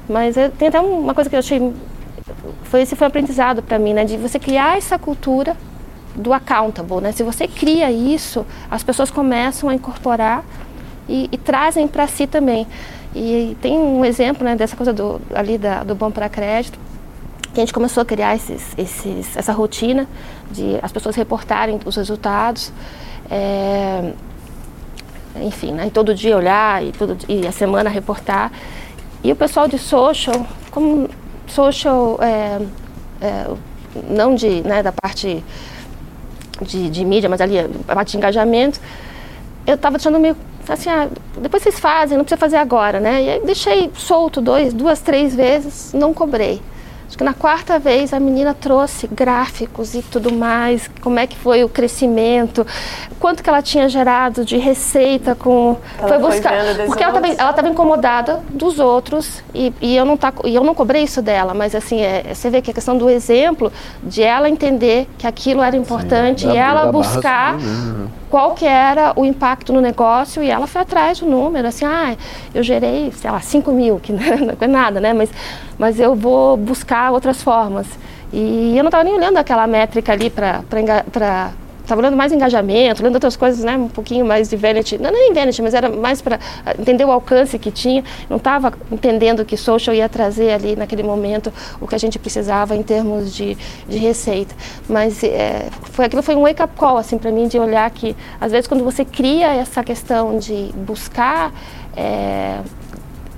Mas 0.06 0.36
eu, 0.36 0.50
tem 0.50 0.68
até 0.68 0.78
uma 0.78 1.14
coisa 1.14 1.30
que 1.30 1.36
eu 1.36 1.40
achei 1.40 1.72
foi 2.64 2.82
esse 2.82 2.96
foi 2.96 3.06
um 3.06 3.08
aprendizado 3.08 3.62
para 3.62 3.78
mim, 3.78 3.92
né, 3.92 4.04
de 4.04 4.16
você 4.16 4.38
criar 4.38 4.78
essa 4.78 4.98
cultura 4.98 5.56
do 6.14 6.32
accountable, 6.32 7.00
né? 7.00 7.12
Se 7.12 7.22
você 7.22 7.46
cria 7.46 7.90
isso, 7.90 8.46
as 8.70 8.82
pessoas 8.82 9.10
começam 9.10 9.68
a 9.68 9.74
incorporar 9.74 10.44
e, 11.08 11.28
e 11.30 11.38
trazem 11.38 11.86
para 11.86 12.06
si 12.06 12.26
também. 12.26 12.66
E 13.14 13.56
tem 13.60 13.78
um 13.78 14.04
exemplo, 14.04 14.44
né, 14.44 14.56
dessa 14.56 14.76
coisa 14.76 14.92
do 14.92 15.20
ali 15.34 15.56
da, 15.56 15.84
do 15.84 15.94
bom 15.94 16.10
para 16.10 16.28
crédito, 16.28 16.78
que 17.52 17.60
a 17.60 17.62
gente 17.62 17.72
começou 17.72 18.02
a 18.02 18.04
criar 18.04 18.34
esses, 18.34 18.76
esses, 18.76 19.36
essa 19.36 19.52
rotina 19.52 20.08
de 20.50 20.78
as 20.82 20.90
pessoas 20.90 21.14
reportarem 21.14 21.78
os 21.84 21.96
resultados. 21.96 22.72
É, 23.30 24.12
enfim, 25.40 25.72
né, 25.72 25.86
e 25.86 25.90
todo 25.90 26.14
dia 26.14 26.36
olhar 26.36 26.84
e, 26.84 26.92
todo, 26.92 27.16
e 27.28 27.46
a 27.46 27.52
semana 27.52 27.88
reportar. 27.88 28.52
E 29.22 29.32
o 29.32 29.36
pessoal 29.36 29.66
de 29.66 29.78
social, 29.78 30.46
como 30.70 31.08
social, 31.46 32.18
é, 32.20 32.60
é, 33.20 33.46
não 34.08 34.34
de, 34.34 34.60
né, 34.62 34.82
da 34.82 34.92
parte 34.92 35.42
de, 36.60 36.90
de, 36.90 37.04
mídia, 37.04 37.28
mas 37.28 37.40
ali 37.40 37.58
a 37.58 37.94
parte 37.94 38.12
de 38.12 38.16
engajamento, 38.16 38.80
eu 39.66 39.74
estava 39.74 39.96
achando 39.96 40.18
meio 40.18 40.36
assim, 40.68 40.88
ah, 40.88 41.08
depois 41.36 41.62
vocês 41.62 41.78
fazem, 41.78 42.16
não 42.16 42.24
precisa 42.24 42.38
fazer 42.38 42.56
agora, 42.56 42.98
né? 42.98 43.22
E 43.22 43.30
aí 43.30 43.40
deixei 43.44 43.90
solto 43.94 44.40
dois, 44.40 44.72
duas, 44.72 45.00
três 45.00 45.34
vezes, 45.34 45.92
não 45.92 46.14
cobrei. 46.14 46.60
Acho 47.06 47.18
que 47.18 47.24
na 47.24 47.34
quarta 47.34 47.78
vez 47.78 48.12
a 48.12 48.18
menina 48.18 48.54
trouxe 48.54 49.06
gráficos 49.06 49.94
e 49.94 50.02
tudo 50.02 50.32
mais, 50.32 50.90
como 51.00 51.18
é 51.18 51.26
que 51.26 51.36
foi 51.36 51.62
o 51.62 51.68
crescimento, 51.68 52.66
quanto 53.20 53.42
que 53.42 53.48
ela 53.48 53.62
tinha 53.62 53.88
gerado 53.88 54.44
de 54.44 54.56
receita 54.56 55.34
com 55.34 55.76
ela 55.98 56.08
foi 56.08 56.18
buscar 56.18 56.52
porque 56.86 57.02
ela 57.02 57.50
estava 57.50 57.68
incomodada 57.68 58.42
dos 58.50 58.78
outros 58.78 59.42
e, 59.54 59.72
e, 59.80 59.96
eu 59.96 60.04
não 60.04 60.16
tá 60.16 60.32
e 60.44 60.54
eu 60.54 60.64
não 60.64 60.74
cobrei 60.74 61.02
isso 61.02 61.22
dela, 61.22 61.54
mas 61.54 61.74
assim 61.74 62.00
é, 62.00 62.34
você 62.34 62.50
vê 62.50 62.60
que 62.60 62.70
a 62.70 62.74
questão 62.74 62.96
do 62.96 63.08
exemplo 63.08 63.72
de 64.02 64.22
ela 64.22 64.48
entender 64.48 65.06
que 65.18 65.26
aquilo 65.26 65.62
era 65.62 65.76
importante 65.76 66.42
Sim, 66.42 66.52
e 66.52 66.56
ela 66.56 66.90
buscar 66.90 67.58
né? 67.58 68.08
qual 68.34 68.52
que 68.52 68.66
era 68.66 69.12
o 69.14 69.24
impacto 69.24 69.72
no 69.72 69.80
negócio 69.80 70.42
e 70.42 70.50
ela 70.50 70.66
foi 70.66 70.82
atrás 70.82 71.20
do 71.20 71.26
número, 71.26 71.68
assim, 71.68 71.84
ah, 71.84 72.16
eu 72.52 72.64
gerei, 72.64 73.12
sei 73.12 73.30
lá, 73.30 73.40
5 73.40 73.70
mil, 73.70 74.00
que 74.00 74.10
não 74.12 74.56
é 74.60 74.66
nada, 74.66 75.00
né? 75.00 75.12
Mas, 75.12 75.30
mas 75.84 76.00
eu 76.00 76.14
vou 76.14 76.56
buscar 76.56 77.12
outras 77.12 77.42
formas. 77.42 77.86
E 78.32 78.74
eu 78.74 78.82
não 78.82 78.88
estava 78.88 79.04
nem 79.04 79.12
olhando 79.12 79.36
aquela 79.36 79.66
métrica 79.66 80.12
ali 80.12 80.30
para 80.30 80.62
estava 81.82 82.00
olhando 82.00 82.16
mais 82.16 82.32
engajamento, 82.32 83.02
olhando 83.02 83.16
outras 83.16 83.36
coisas, 83.36 83.62
né, 83.62 83.76
um 83.76 83.88
pouquinho 83.88 84.24
mais 84.24 84.48
de 84.48 84.56
vanity, 84.56 84.96
não 84.96 85.12
nem 85.12 85.34
vanity, 85.34 85.60
mas 85.60 85.74
era 85.74 85.90
mais 85.90 86.22
para 86.22 86.40
entender 86.78 87.04
o 87.04 87.10
alcance 87.10 87.58
que 87.58 87.70
tinha, 87.70 88.02
não 88.30 88.38
estava 88.38 88.72
entendendo 88.90 89.44
que 89.44 89.54
social 89.58 89.94
ia 89.94 90.08
trazer 90.08 90.52
ali 90.52 90.74
naquele 90.74 91.02
momento 91.02 91.52
o 91.78 91.86
que 91.86 91.94
a 91.94 91.98
gente 91.98 92.18
precisava 92.18 92.74
em 92.74 92.82
termos 92.82 93.34
de, 93.34 93.54
de 93.86 93.98
receita, 93.98 94.54
mas 94.88 95.22
é, 95.22 95.68
foi 95.92 96.06
aquilo 96.06 96.22
foi 96.22 96.34
um 96.34 96.44
wake 96.44 96.62
up 96.62 96.74
call 96.78 96.96
assim 96.96 97.18
para 97.18 97.30
mim 97.30 97.46
de 97.46 97.58
olhar 97.58 97.90
que 97.90 98.16
às 98.40 98.50
vezes 98.50 98.66
quando 98.66 98.82
você 98.82 99.04
cria 99.04 99.52
essa 99.52 99.84
questão 99.84 100.38
de 100.38 100.70
buscar 100.74 101.52
é, 101.94 102.60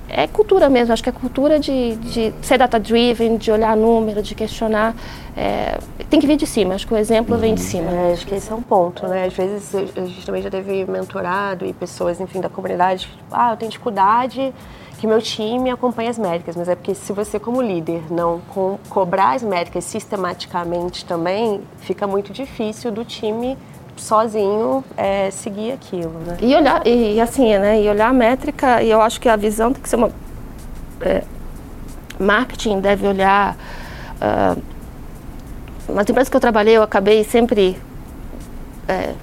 é 0.09 0.27
cultura 0.27 0.69
mesmo, 0.69 0.93
acho 0.93 1.03
que 1.03 1.09
é 1.09 1.11
cultura 1.11 1.59
de, 1.59 1.95
de 1.97 2.33
ser 2.41 2.57
data-driven, 2.57 3.37
de 3.37 3.51
olhar 3.51 3.75
número, 3.75 4.21
de 4.21 4.33
questionar. 4.33 4.95
É, 5.35 5.77
tem 6.09 6.19
que 6.19 6.27
vir 6.27 6.37
de 6.37 6.47
cima, 6.47 6.75
acho 6.75 6.87
que 6.87 6.93
o 6.93 6.97
exemplo 6.97 7.37
vem 7.37 7.53
de 7.53 7.61
uhum. 7.61 7.67
cima. 7.67 7.91
É, 7.91 8.13
acho 8.13 8.25
que 8.25 8.35
esse 8.35 8.51
é 8.51 8.55
um 8.55 8.61
ponto, 8.61 9.07
né? 9.07 9.25
Às 9.25 9.33
vezes 9.33 9.75
a 9.75 10.05
gente 10.05 10.25
também 10.25 10.41
já 10.41 10.49
teve 10.49 10.85
mentorado 10.85 11.65
e 11.65 11.73
pessoas, 11.73 12.19
enfim, 12.19 12.39
da 12.39 12.49
comunidade, 12.49 13.09
ah, 13.31 13.51
eu 13.51 13.57
tenho 13.57 13.69
dificuldade 13.69 14.53
que 14.97 15.05
meu 15.05 15.21
time 15.21 15.69
acompanhe 15.69 16.09
as 16.09 16.17
métricas, 16.17 16.55
mas 16.55 16.67
é 16.67 16.75
porque 16.75 16.95
se 16.95 17.13
você 17.13 17.39
como 17.39 17.61
líder 17.61 18.01
não 18.11 18.41
co 18.53 18.79
cobrar 18.89 19.35
as 19.35 19.43
métricas 19.43 19.83
sistematicamente 19.83 21.05
também, 21.05 21.61
fica 21.77 22.07
muito 22.07 22.33
difícil 22.33 22.91
do 22.91 23.05
time 23.05 23.55
sozinho 24.01 24.83
é, 24.95 25.29
seguir 25.31 25.71
aquilo, 25.71 26.13
né? 26.25 26.37
E 26.41 26.55
olhar, 26.55 26.85
e 26.85 27.19
assim, 27.19 27.57
né? 27.57 27.81
E 27.81 27.89
olhar 27.89 28.09
a 28.09 28.13
métrica, 28.13 28.81
e 28.81 28.89
eu 28.89 29.01
acho 29.01 29.19
que 29.19 29.29
a 29.29 29.35
visão 29.35 29.73
tem 29.73 29.81
que 29.81 29.89
ser 29.89 29.95
uma. 29.95 30.11
É, 31.01 31.23
marketing 32.19 32.79
deve 32.79 33.07
olhar. 33.07 33.55
Uh, 34.21 34.61
nas 35.93 36.09
empresas 36.09 36.29
que 36.29 36.35
eu 36.35 36.41
trabalhei, 36.41 36.75
eu 36.75 36.83
acabei 36.83 37.23
sempre. 37.23 37.77
É, 38.87 39.13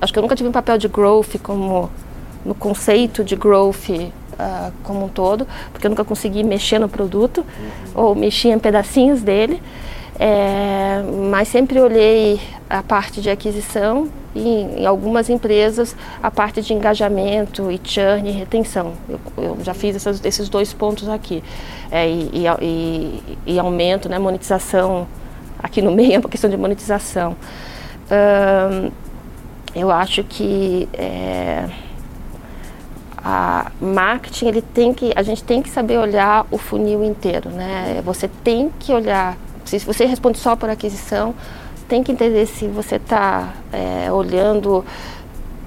acho 0.00 0.12
que 0.12 0.18
eu 0.18 0.22
nunca 0.22 0.36
tive 0.36 0.48
um 0.48 0.52
papel 0.52 0.76
de 0.76 0.88
growth 0.88 1.38
como 1.42 1.90
no 2.44 2.54
conceito 2.54 3.22
de 3.22 3.36
growth 3.36 3.88
uh, 3.88 4.72
como 4.82 5.04
um 5.04 5.08
todo, 5.08 5.46
porque 5.72 5.86
eu 5.86 5.90
nunca 5.90 6.04
consegui 6.04 6.42
mexer 6.42 6.78
no 6.78 6.88
produto 6.88 7.38
uhum. 7.38 8.02
ou 8.02 8.14
mexer 8.14 8.48
em 8.48 8.58
pedacinhos 8.58 9.22
dele. 9.22 9.62
É, 10.18 11.02
mas 11.30 11.48
sempre 11.48 11.80
olhei 11.80 12.38
a 12.70 12.82
parte 12.82 13.20
de 13.20 13.28
aquisição 13.28 14.08
e 14.34 14.48
em 14.48 14.86
algumas 14.86 15.28
empresas 15.28 15.96
a 16.22 16.30
parte 16.30 16.62
de 16.62 16.72
engajamento 16.72 17.70
e 17.70 17.80
churn 17.82 18.28
e 18.28 18.32
retenção. 18.32 18.94
Eu, 19.08 19.20
eu 19.36 19.58
já 19.62 19.74
fiz 19.74 19.96
essas, 19.96 20.24
esses 20.24 20.48
dois 20.48 20.72
pontos 20.72 21.08
aqui. 21.08 21.42
É, 21.90 22.08
e, 22.08 22.46
e, 22.62 23.38
e, 23.44 23.58
aumento, 23.58 24.08
né, 24.08 24.18
monetização, 24.18 25.08
aqui 25.58 25.82
no 25.82 25.90
meio 25.90 26.14
é 26.14 26.18
uma 26.18 26.28
questão 26.28 26.48
de 26.48 26.56
monetização. 26.56 27.36
eu 29.74 29.90
acho 29.90 30.22
que 30.22 30.88
é, 30.94 31.68
a 33.18 33.70
marketing 33.80 34.46
ele 34.46 34.62
tem 34.62 34.94
que 34.94 35.12
a 35.14 35.22
gente 35.22 35.42
tem 35.42 35.60
que 35.60 35.68
saber 35.68 35.98
olhar 35.98 36.46
o 36.50 36.56
funil 36.56 37.04
inteiro 37.04 37.50
né 37.50 38.00
você 38.02 38.26
tem 38.42 38.70
que 38.78 38.94
olhar 38.94 39.36
se 39.64 39.78
você 39.78 40.04
responde 40.04 40.38
só 40.38 40.56
por 40.56 40.68
aquisição, 40.68 41.34
tem 41.90 42.04
que 42.04 42.12
entender 42.12 42.46
se 42.46 42.68
você 42.68 42.96
está 42.96 43.52
é, 43.72 44.10
olhando, 44.12 44.84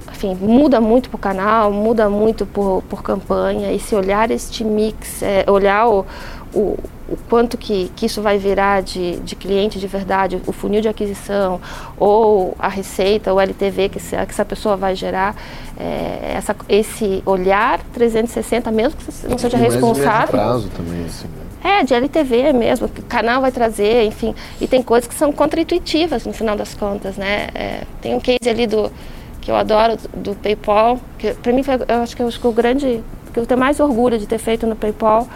enfim, 0.10 0.34
muda 0.36 0.80
muito 0.80 1.10
para 1.10 1.18
o 1.18 1.20
canal, 1.20 1.70
muda 1.70 2.10
muito 2.10 2.46
por, 2.46 2.82
por 2.84 3.04
campanha, 3.04 3.74
e 3.74 3.78
se 3.78 3.94
olhar 3.94 4.32
este 4.32 4.64
mix, 4.64 5.22
é, 5.22 5.44
olhar 5.52 5.86
o, 5.90 6.06
o, 6.54 6.80
o, 7.10 7.18
quanto 7.30 7.58
que, 7.58 7.92
que 7.94 8.06
isso 8.06 8.22
vai 8.22 8.38
virar 8.38 8.82
de, 8.82 9.18
de 9.20 9.36
cliente 9.36 9.78
de 9.78 9.86
verdade, 9.86 10.42
o 10.48 10.54
funil 10.54 10.80
de 10.80 10.88
aquisição, 10.88 11.60
ou 11.98 12.56
a 12.58 12.70
receita, 12.70 13.34
o 13.34 13.42
LTV 13.42 13.90
que, 13.90 14.00
se, 14.00 14.16
que 14.16 14.32
essa 14.32 14.46
pessoa 14.46 14.78
vai 14.78 14.96
gerar, 14.96 15.36
é, 15.78 16.36
essa, 16.38 16.56
esse 16.70 17.22
olhar 17.26 17.84
360, 17.92 18.72
mesmo 18.72 18.98
que 18.98 19.04
você 19.12 19.28
não 19.28 19.38
seja 19.38 19.58
responsável. 19.58 20.30
prazo 20.30 20.70
também, 20.70 21.04
assim, 21.04 21.28
né? 21.28 21.43
É, 21.64 21.84
de 21.84 21.94
LTV 21.94 22.52
mesmo, 22.52 22.88
o 22.88 23.04
canal 23.04 23.42
vai 23.42 23.52
trazer, 23.52 24.06
enfim. 24.06 24.36
E 24.60 24.68
tem 24.68 24.84
coisas 24.84 25.08
que 25.08 25.16
são 25.16 25.32
contraintuitivas 25.32 26.26
no 26.26 26.34
final 26.34 26.58
das 26.58 26.74
contas, 26.74 27.16
né? 27.16 27.48
É, 27.56 27.84
tem 28.02 28.14
um 28.14 28.20
case 28.20 28.50
ali 28.50 28.68
do 28.68 28.92
que 29.40 29.50
eu 29.50 29.56
adoro 29.56 29.98
do 30.14 30.36
PayPal, 30.36 31.00
que 31.18 31.34
para 31.34 31.54
mim 31.54 31.64
foi, 31.64 31.76
eu 31.76 32.02
acho 32.02 32.16
que, 32.16 32.22
eu, 32.22 32.28
acho 32.28 32.40
que 32.40 32.48
o 32.48 32.52
grande, 32.52 33.04
que 33.34 33.40
eu 33.40 33.46
tenho 33.46 33.60
mais 33.60 33.80
orgulho 33.80 34.18
de 34.18 34.28
ter 34.28 34.38
feito 34.38 34.68
no 34.68 34.76
PayPal 34.76 35.28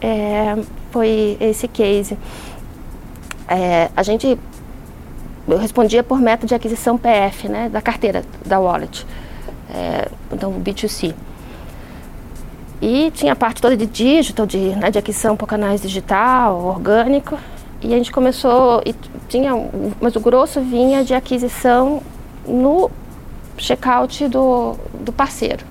é, 0.00 0.56
foi 0.90 1.36
esse 1.40 1.66
case. 1.66 2.16
É, 3.48 3.90
a 3.96 4.02
gente 4.02 4.38
eu 5.46 5.58
respondia 5.58 6.02
por 6.02 6.20
meta 6.20 6.46
de 6.46 6.54
aquisição 6.54 6.96
PF, 6.96 7.48
né, 7.48 7.68
da 7.68 7.82
carteira 7.82 8.24
da 8.46 8.58
wallet, 8.58 9.06
é, 9.70 10.08
então 10.32 10.52
B2C. 10.52 11.14
E 12.86 13.10
tinha 13.12 13.32
a 13.32 13.36
parte 13.36 13.62
toda 13.62 13.74
de 13.74 13.86
digital, 13.86 14.44
de, 14.44 14.58
né, 14.58 14.90
de 14.90 14.98
aquisição 14.98 15.34
por 15.34 15.46
canais 15.46 15.80
digital, 15.80 16.62
orgânico. 16.62 17.38
E 17.80 17.94
a 17.94 17.96
gente 17.96 18.12
começou, 18.12 18.82
e 18.84 18.94
tinha, 19.26 19.52
mas 20.02 20.14
o 20.16 20.20
grosso 20.20 20.60
vinha 20.60 21.02
de 21.02 21.14
aquisição 21.14 22.02
no 22.46 22.90
checkout 23.56 24.28
do, 24.28 24.76
do 25.00 25.10
parceiro. 25.14 25.64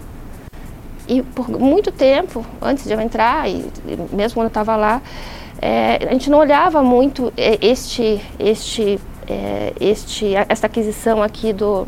E 1.07 1.21
por 1.21 1.47
muito 1.51 1.91
tempo, 1.91 2.43
antes 2.59 2.83
de 2.85 2.93
eu 2.93 2.99
entrar, 2.99 3.47
e 3.47 3.63
mesmo 4.11 4.33
quando 4.33 4.45
eu 4.45 4.47
estava 4.47 4.75
lá, 4.75 4.99
é, 5.61 6.07
a 6.09 6.13
gente 6.13 6.31
não 6.31 6.39
olhava 6.39 6.81
muito 6.81 7.31
é, 7.37 7.59
este, 7.61 8.19
este, 8.39 8.99
é, 9.27 9.71
este, 9.79 10.33
esta 10.49 10.65
aquisição 10.65 11.21
aqui 11.21 11.53
do, 11.53 11.87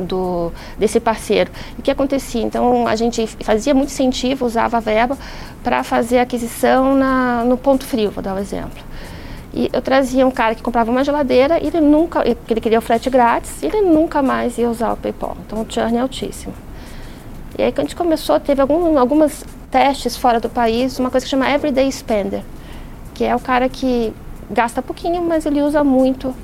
do, 0.00 0.52
desse 0.78 1.00
parceiro. 1.00 1.50
O 1.78 1.82
que 1.82 1.90
acontecia? 1.90 2.42
Então, 2.42 2.86
a 2.86 2.96
gente 2.96 3.26
fazia 3.26 3.74
muito 3.74 3.90
incentivo, 3.90 4.46
usava 4.46 4.76
a 4.76 4.80
verba 4.80 5.16
para 5.62 5.82
fazer 5.82 6.18
aquisição 6.18 6.94
na, 6.94 7.44
no 7.44 7.56
ponto 7.56 7.84
frio, 7.84 8.10
vou 8.10 8.22
dar 8.22 8.34
um 8.34 8.38
exemplo. 8.38 8.82
E 9.54 9.68
eu 9.72 9.82
trazia 9.82 10.26
um 10.26 10.30
cara 10.30 10.54
que 10.54 10.62
comprava 10.62 10.90
uma 10.90 11.04
geladeira 11.04 11.62
e 11.62 11.66
ele 11.66 11.80
nunca, 11.80 12.22
ele 12.26 12.60
queria 12.60 12.78
o 12.78 12.82
frete 12.82 13.10
grátis, 13.10 13.62
e 13.62 13.66
ele 13.66 13.82
nunca 13.82 14.22
mais 14.22 14.56
ia 14.56 14.68
usar 14.68 14.92
o 14.92 14.96
PayPal. 14.96 15.36
Então 15.46 15.60
o 15.60 15.66
churn 15.68 15.96
é 15.96 16.00
altíssimo. 16.00 16.54
E 17.58 17.62
aí 17.62 17.70
que 17.70 17.80
a 17.80 17.84
gente 17.84 17.94
começou, 17.94 18.40
teve 18.40 18.62
algum, 18.62 18.98
algumas 18.98 19.44
testes 19.70 20.16
fora 20.16 20.40
do 20.40 20.48
país, 20.48 20.98
uma 20.98 21.10
coisa 21.10 21.24
que 21.24 21.30
chama 21.30 21.50
Everyday 21.50 21.90
Spender, 21.92 22.42
que 23.12 23.24
é 23.24 23.36
o 23.36 23.40
cara 23.40 23.68
que 23.68 24.12
gasta 24.50 24.80
pouquinho, 24.80 25.22
mas 25.22 25.44
ele 25.44 25.60
usa 25.60 25.84
muito. 25.84 26.34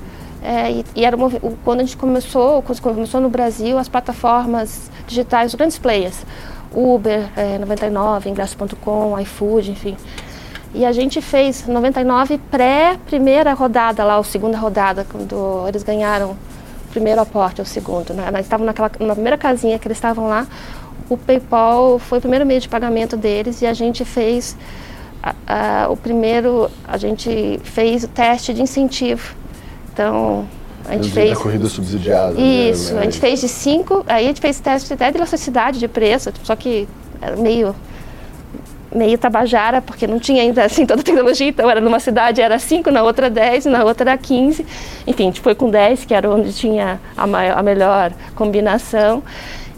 É, 0.43 0.71
e, 0.71 0.85
e, 0.95 1.05
era 1.05 1.17
uma, 1.17 1.31
quando 1.65 1.81
a 1.81 1.85
gente 1.85 1.97
começou, 1.97 2.63
quando 2.63 2.81
começou 2.81 3.21
no 3.21 3.29
Brasil, 3.29 3.77
as 3.79 3.89
plataformas 3.89 4.91
digitais, 5.07 5.53
os 5.53 5.55
grandes 5.57 5.79
players, 5.79 6.25
Uber, 6.73 7.29
é, 7.37 7.59
99, 7.59 8.31
ingresso.com, 8.31 9.19
iFood, 9.19 9.71
enfim, 9.73 9.97
e 10.75 10.85
a 10.85 10.93
gente 10.93 11.21
fez 11.21 11.67
99 11.67 12.39
pré-primeira 12.51 13.55
rodada 13.55 14.05
lá, 14.05 14.17
a 14.17 14.23
segunda 14.23 14.59
rodada, 14.59 15.07
quando 15.11 15.65
eles 15.67 15.83
ganharam 15.83 16.33
o 16.33 16.37
primeiro 16.91 17.21
aporte, 17.21 17.63
o 17.63 17.65
segundo. 17.65 18.13
Né? 18.13 18.29
Eles 18.29 18.41
estavam 18.41 18.67
naquela, 18.67 18.91
na 19.01 19.15
primeira 19.15 19.39
casinha 19.39 19.79
que 19.79 19.89
eles 19.89 19.97
estavam 19.97 20.29
lá. 20.29 20.47
O 21.09 21.17
PayPal 21.17 21.99
foi 21.99 22.19
o 22.19 22.21
primeiro 22.21 22.45
meio 22.45 22.61
de 22.61 22.69
pagamento 22.69 23.17
deles 23.17 23.63
e 23.63 23.67
a 23.67 23.73
gente 23.73 24.05
fez 24.05 24.57
a, 25.23 25.35
a, 25.47 25.89
o 25.89 25.97
primeiro, 25.97 26.71
a 26.87 26.99
gente 26.99 27.59
fez 27.65 28.05
o 28.05 28.09
teste 28.09 28.53
de 28.53 28.61
incentivo. 28.61 29.35
Então, 29.99 30.47
a 30.85 30.93
gente 30.93 31.11
fez. 31.11 31.33
A 31.33 31.43
corrida 31.43 31.69
subsidiada. 31.69 32.35
Né? 32.35 32.71
Isso, 32.71 32.95
né? 32.95 33.01
a 33.01 33.05
gente 33.05 33.19
fez 33.19 33.41
de 33.41 33.49
cinco, 33.49 34.05
aí 34.07 34.27
a 34.27 34.29
gente 34.29 34.41
fez 34.41 34.61
teste 34.61 34.93
até 34.93 35.11
de 35.11 35.17
elasticidade 35.17 35.81
de 35.81 35.89
preço, 35.89 36.33
só 36.45 36.55
que 36.55 36.87
era 37.21 37.35
meio 37.37 37.75
meio 38.95 39.19
tabajara, 39.19 39.83
porque 39.83 40.07
não 40.07 40.19
tinha 40.19 40.41
ainda 40.41 40.65
assim 40.65 40.87
toda 40.87 41.01
a 41.01 41.05
tecnologia, 41.05 41.49
então 41.49 41.69
era 41.69 41.81
numa 41.81 42.01
cidade 42.01 42.41
era 42.41 42.59
5, 42.59 42.91
na 42.91 43.03
outra 43.03 43.29
10, 43.29 43.67
na 43.67 43.85
outra 43.85 44.13
era 44.13 44.19
15. 44.19 44.65
Enfim, 45.07 45.25
a 45.25 45.27
gente 45.27 45.41
foi 45.41 45.55
com 45.55 45.69
10, 45.69 46.05
que 46.05 46.15
era 46.15 46.31
onde 46.31 46.55
tinha 46.55 46.99
a, 47.17 47.27
maior, 47.27 47.59
a 47.59 47.63
melhor 47.63 48.13
combinação. 48.35 49.23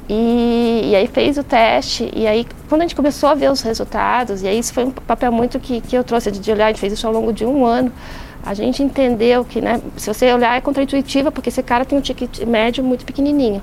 E, 0.09 0.91
e, 0.91 0.97
aí 0.97 1.07
fez 1.07 1.39
o 1.39 1.43
teste, 1.43 2.11
e 2.15 2.27
aí 2.27 2.47
quando 2.69 2.83
a 2.83 2.85
gente 2.85 2.97
começou 2.97 3.29
a 3.29 3.35
ver 3.35 3.51
os 3.51 3.63
resultados, 3.63 4.43
e 4.43 4.49
aí 4.49 4.59
isso 4.59 4.75
foi 4.75 4.85
um 4.85 4.91
papel 4.91 5.33
muito 5.33 5.59
que, 5.59 5.81
que 5.81 5.97
eu 5.97 6.05
trouxe 6.05 6.31
de 6.31 6.53
olhar, 6.53 6.67
a 6.67 6.69
gente 6.69 6.81
fez 6.81 6.93
isso 6.93 7.07
ao 7.07 7.13
longo 7.13 7.33
de 7.33 7.45
um 7.45 7.65
ano, 7.65 7.93
a 8.45 8.55
gente 8.55 8.83
entendeu 8.83 9.45
que, 9.45 9.61
né, 9.61 9.81
se 9.97 10.13
você 10.13 10.33
olhar 10.33 10.57
é 10.57 10.61
contraintuitiva, 10.61 11.31
porque 11.31 11.49
esse 11.49 11.63
cara 11.63 11.85
tem 11.85 11.99
um 11.99 12.01
ticket 12.01 12.41
médio 12.41 12.83
muito 12.83 13.05
pequenininho. 13.05 13.63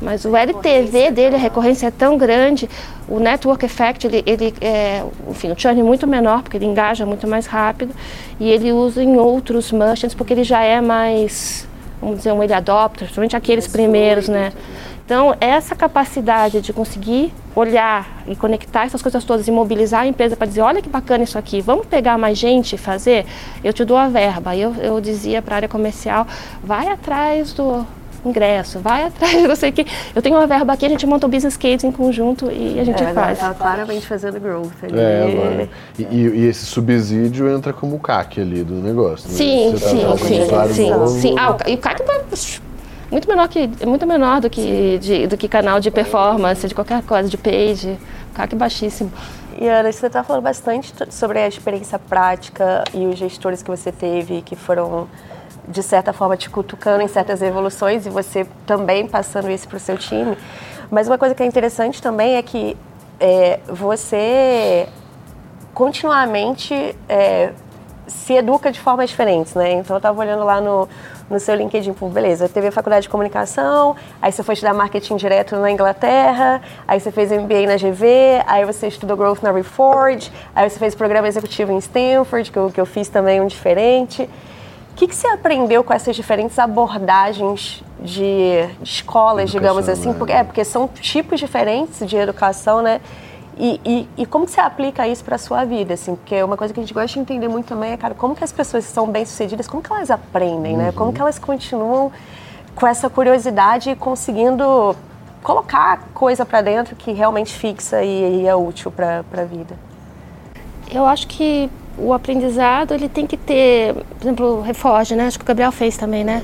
Mas 0.00 0.24
o 0.24 0.36
LTV 0.36 1.10
dele, 1.10 1.34
a 1.34 1.38
recorrência 1.38 1.88
é 1.88 1.90
tão 1.90 2.16
grande, 2.16 2.68
o 3.08 3.18
network 3.18 3.64
effect, 3.64 4.06
ele, 4.06 4.22
ele 4.26 4.54
é, 4.60 5.04
enfim, 5.28 5.50
o 5.50 5.58
churn 5.58 5.80
é 5.80 5.82
muito 5.82 6.06
menor, 6.06 6.42
porque 6.42 6.56
ele 6.56 6.66
engaja 6.66 7.04
muito 7.04 7.26
mais 7.26 7.46
rápido, 7.46 7.92
e 8.38 8.48
ele 8.48 8.72
usa 8.72 9.02
em 9.02 9.16
outros 9.16 9.72
merchants, 9.72 10.14
porque 10.14 10.32
ele 10.32 10.44
já 10.44 10.62
é 10.62 10.80
mais, 10.80 11.67
vamos 12.00 12.18
dizer, 12.18 12.32
um 12.32 12.42
early 12.42 12.54
adopter, 12.54 13.04
principalmente 13.04 13.36
aqueles 13.36 13.66
primeiros, 13.66 14.28
né? 14.28 14.52
Então, 15.04 15.34
essa 15.40 15.74
capacidade 15.74 16.60
de 16.60 16.70
conseguir 16.70 17.32
olhar 17.56 18.22
e 18.26 18.36
conectar 18.36 18.84
essas 18.84 19.00
coisas 19.00 19.24
todas 19.24 19.48
e 19.48 19.50
mobilizar 19.50 20.02
a 20.02 20.06
empresa 20.06 20.36
para 20.36 20.46
dizer, 20.46 20.60
olha 20.60 20.82
que 20.82 20.88
bacana 20.88 21.24
isso 21.24 21.38
aqui, 21.38 21.62
vamos 21.62 21.86
pegar 21.86 22.18
mais 22.18 22.36
gente 22.36 22.74
e 22.74 22.78
fazer, 22.78 23.24
eu 23.64 23.72
te 23.72 23.86
dou 23.86 23.96
a 23.96 24.08
verba. 24.08 24.54
Eu, 24.54 24.74
eu 24.74 25.00
dizia 25.00 25.40
para 25.40 25.54
a 25.54 25.56
área 25.56 25.68
comercial, 25.68 26.26
vai 26.62 26.88
atrás 26.88 27.54
do, 27.54 27.86
ingresso, 28.24 28.78
vai 28.78 29.04
atrás, 29.04 29.42
não 29.46 29.56
sei 29.56 29.70
o 29.70 29.72
que. 29.72 29.86
Eu 30.14 30.22
tenho 30.22 30.36
uma 30.36 30.46
verba 30.46 30.72
aqui, 30.72 30.86
a 30.86 30.88
gente 30.88 31.06
monta 31.06 31.26
o 31.26 31.30
business 31.30 31.56
case 31.56 31.86
em 31.86 31.92
conjunto 31.92 32.50
e 32.50 32.78
a 32.78 32.84
gente 32.84 33.02
é, 33.02 33.12
faz. 33.12 33.38
Está 33.38 33.54
claramente 33.54 34.06
fazendo 34.06 34.40
growth 34.40 34.72
ali. 34.82 34.98
É, 34.98 35.22
agora. 35.22 35.68
E, 35.98 36.02
e, 36.02 36.46
esse 36.46 36.66
subsídio 36.66 37.48
entra 37.48 37.72
como 37.72 37.98
CAC 37.98 38.40
ali 38.40 38.64
do 38.64 38.74
negócio. 38.74 39.28
Sim, 39.28 39.72
né? 39.72 39.78
sim, 39.78 40.06
tá 40.48 40.66
sim, 40.68 40.74
sim, 40.74 40.90
novo. 40.90 41.08
sim. 41.08 41.34
Ah, 41.38 41.56
e 41.66 41.74
o 41.74 41.78
CAC 41.78 42.02
tá 42.02 42.20
muito 43.10 43.28
menor 43.28 43.48
que 43.48 43.70
muito 43.86 44.06
menor 44.06 44.40
do 44.40 44.50
que 44.50 44.98
de, 44.98 45.26
do 45.26 45.36
que 45.36 45.48
canal 45.48 45.80
de 45.80 45.90
performance, 45.90 46.66
de 46.66 46.74
qualquer 46.74 47.02
coisa, 47.02 47.28
de 47.28 47.36
page. 47.36 47.98
CAC 48.34 48.54
baixíssimo. 48.54 49.10
E 49.60 49.66
Ana, 49.66 49.90
você 49.90 50.06
está 50.06 50.22
falando 50.22 50.42
bastante 50.44 50.92
sobre 51.10 51.40
a 51.40 51.48
experiência 51.48 51.98
prática 51.98 52.84
e 52.94 53.06
os 53.06 53.18
gestores 53.18 53.60
que 53.60 53.68
você 53.68 53.90
teve 53.90 54.40
que 54.42 54.54
foram 54.54 55.08
de 55.68 55.82
certa 55.82 56.12
forma, 56.12 56.36
te 56.36 56.48
cutucando 56.48 57.02
em 57.02 57.08
certas 57.08 57.42
evoluções 57.42 58.06
e 58.06 58.10
você 58.10 58.46
também 58.66 59.06
passando 59.06 59.50
isso 59.50 59.68
para 59.68 59.76
o 59.76 59.80
seu 59.80 59.96
time. 59.96 60.36
Mas 60.90 61.06
uma 61.06 61.18
coisa 61.18 61.34
que 61.34 61.42
é 61.42 61.46
interessante 61.46 62.00
também 62.00 62.36
é 62.36 62.42
que 62.42 62.76
é, 63.20 63.60
você 63.68 64.88
continuamente 65.74 66.96
é, 67.08 67.52
se 68.06 68.32
educa 68.32 68.72
de 68.72 68.80
formas 68.80 69.10
diferentes, 69.10 69.54
né? 69.54 69.72
Então 69.72 69.94
eu 69.94 69.98
estava 69.98 70.18
olhando 70.18 70.42
lá 70.44 70.60
no, 70.60 70.88
no 71.28 71.38
seu 71.38 71.54
LinkedIn, 71.54 71.92
pô, 71.92 72.08
beleza, 72.08 72.48
teve 72.48 72.68
a 72.68 72.72
faculdade 72.72 73.02
de 73.02 73.08
comunicação, 73.08 73.94
aí 74.20 74.32
você 74.32 74.42
foi 74.42 74.54
estudar 74.54 74.72
marketing 74.72 75.16
direto 75.16 75.56
na 75.56 75.70
Inglaterra, 75.70 76.62
aí 76.86 76.98
você 76.98 77.12
fez 77.12 77.30
MBA 77.30 77.66
na 77.66 77.76
GV, 77.76 78.42
aí 78.46 78.64
você 78.64 78.88
estudou 78.88 79.16
growth 79.16 79.42
na 79.42 79.52
Reforge, 79.52 80.32
aí 80.54 80.68
você 80.68 80.78
fez 80.78 80.94
programa 80.94 81.28
executivo 81.28 81.70
em 81.70 81.78
Stanford, 81.78 82.50
que 82.50 82.58
eu, 82.58 82.70
que 82.70 82.80
eu 82.80 82.86
fiz 82.86 83.08
também 83.08 83.40
um 83.40 83.46
diferente 83.46 84.28
que, 84.98 85.06
que 85.06 85.14
você 85.14 85.28
aprendeu 85.28 85.84
com 85.84 85.92
essas 85.92 86.16
diferentes 86.16 86.58
abordagens 86.58 87.84
de, 88.00 88.66
de 88.82 88.82
escolas, 88.82 89.48
digamos 89.48 89.88
assim? 89.88 90.12
Porque, 90.12 90.32
é, 90.32 90.42
porque 90.42 90.64
são 90.64 90.88
tipos 90.88 91.38
diferentes 91.38 92.04
de 92.04 92.16
educação, 92.16 92.82
né? 92.82 93.00
E, 93.56 93.80
e, 93.84 94.08
e, 94.22 94.26
como 94.26 94.44
que 94.44 94.50
você 94.50 94.60
aplica 94.60 95.06
isso 95.06 95.24
para 95.24 95.36
a 95.36 95.38
sua 95.38 95.64
vida, 95.64 95.94
assim? 95.94 96.16
Porque 96.16 96.42
uma 96.42 96.56
coisa 96.56 96.74
que 96.74 96.80
a 96.80 96.82
gente 96.82 96.92
gosta 96.92 97.08
de 97.12 97.20
entender 97.20 97.46
muito 97.46 97.66
também 97.66 97.92
é, 97.92 97.96
cara, 97.96 98.12
como 98.14 98.34
que 98.34 98.42
as 98.42 98.50
pessoas 98.50 98.86
que 98.86 98.92
são 98.92 99.06
bem-sucedidas, 99.06 99.68
como 99.68 99.82
que 99.82 99.92
elas 99.92 100.10
aprendem, 100.10 100.72
uhum. 100.72 100.82
né? 100.82 100.92
Como 100.92 101.12
que 101.12 101.20
elas 101.20 101.38
continuam 101.38 102.10
com 102.74 102.86
essa 102.86 103.08
curiosidade 103.08 103.90
e 103.90 103.96
conseguindo 103.96 104.96
colocar 105.44 106.08
coisa 106.12 106.44
para 106.44 106.60
dentro 106.60 106.96
que 106.96 107.12
realmente 107.12 107.54
fixa 107.54 108.02
e, 108.02 108.42
e 108.42 108.48
é 108.48 108.54
útil 108.54 108.90
para 108.90 109.24
a 109.32 109.44
vida? 109.44 109.76
Eu 110.90 111.06
acho 111.06 111.28
que 111.28 111.70
o 111.98 112.12
aprendizado 112.12 112.94
ele 112.94 113.08
tem 113.08 113.26
que 113.26 113.36
ter, 113.36 113.94
por 113.94 114.22
exemplo, 114.22 114.58
o 114.58 114.60
Reforge, 114.60 115.14
né? 115.14 115.26
Acho 115.26 115.38
que 115.38 115.44
o 115.44 115.46
Gabriel 115.46 115.72
fez 115.72 115.96
também, 115.96 116.24
né? 116.24 116.42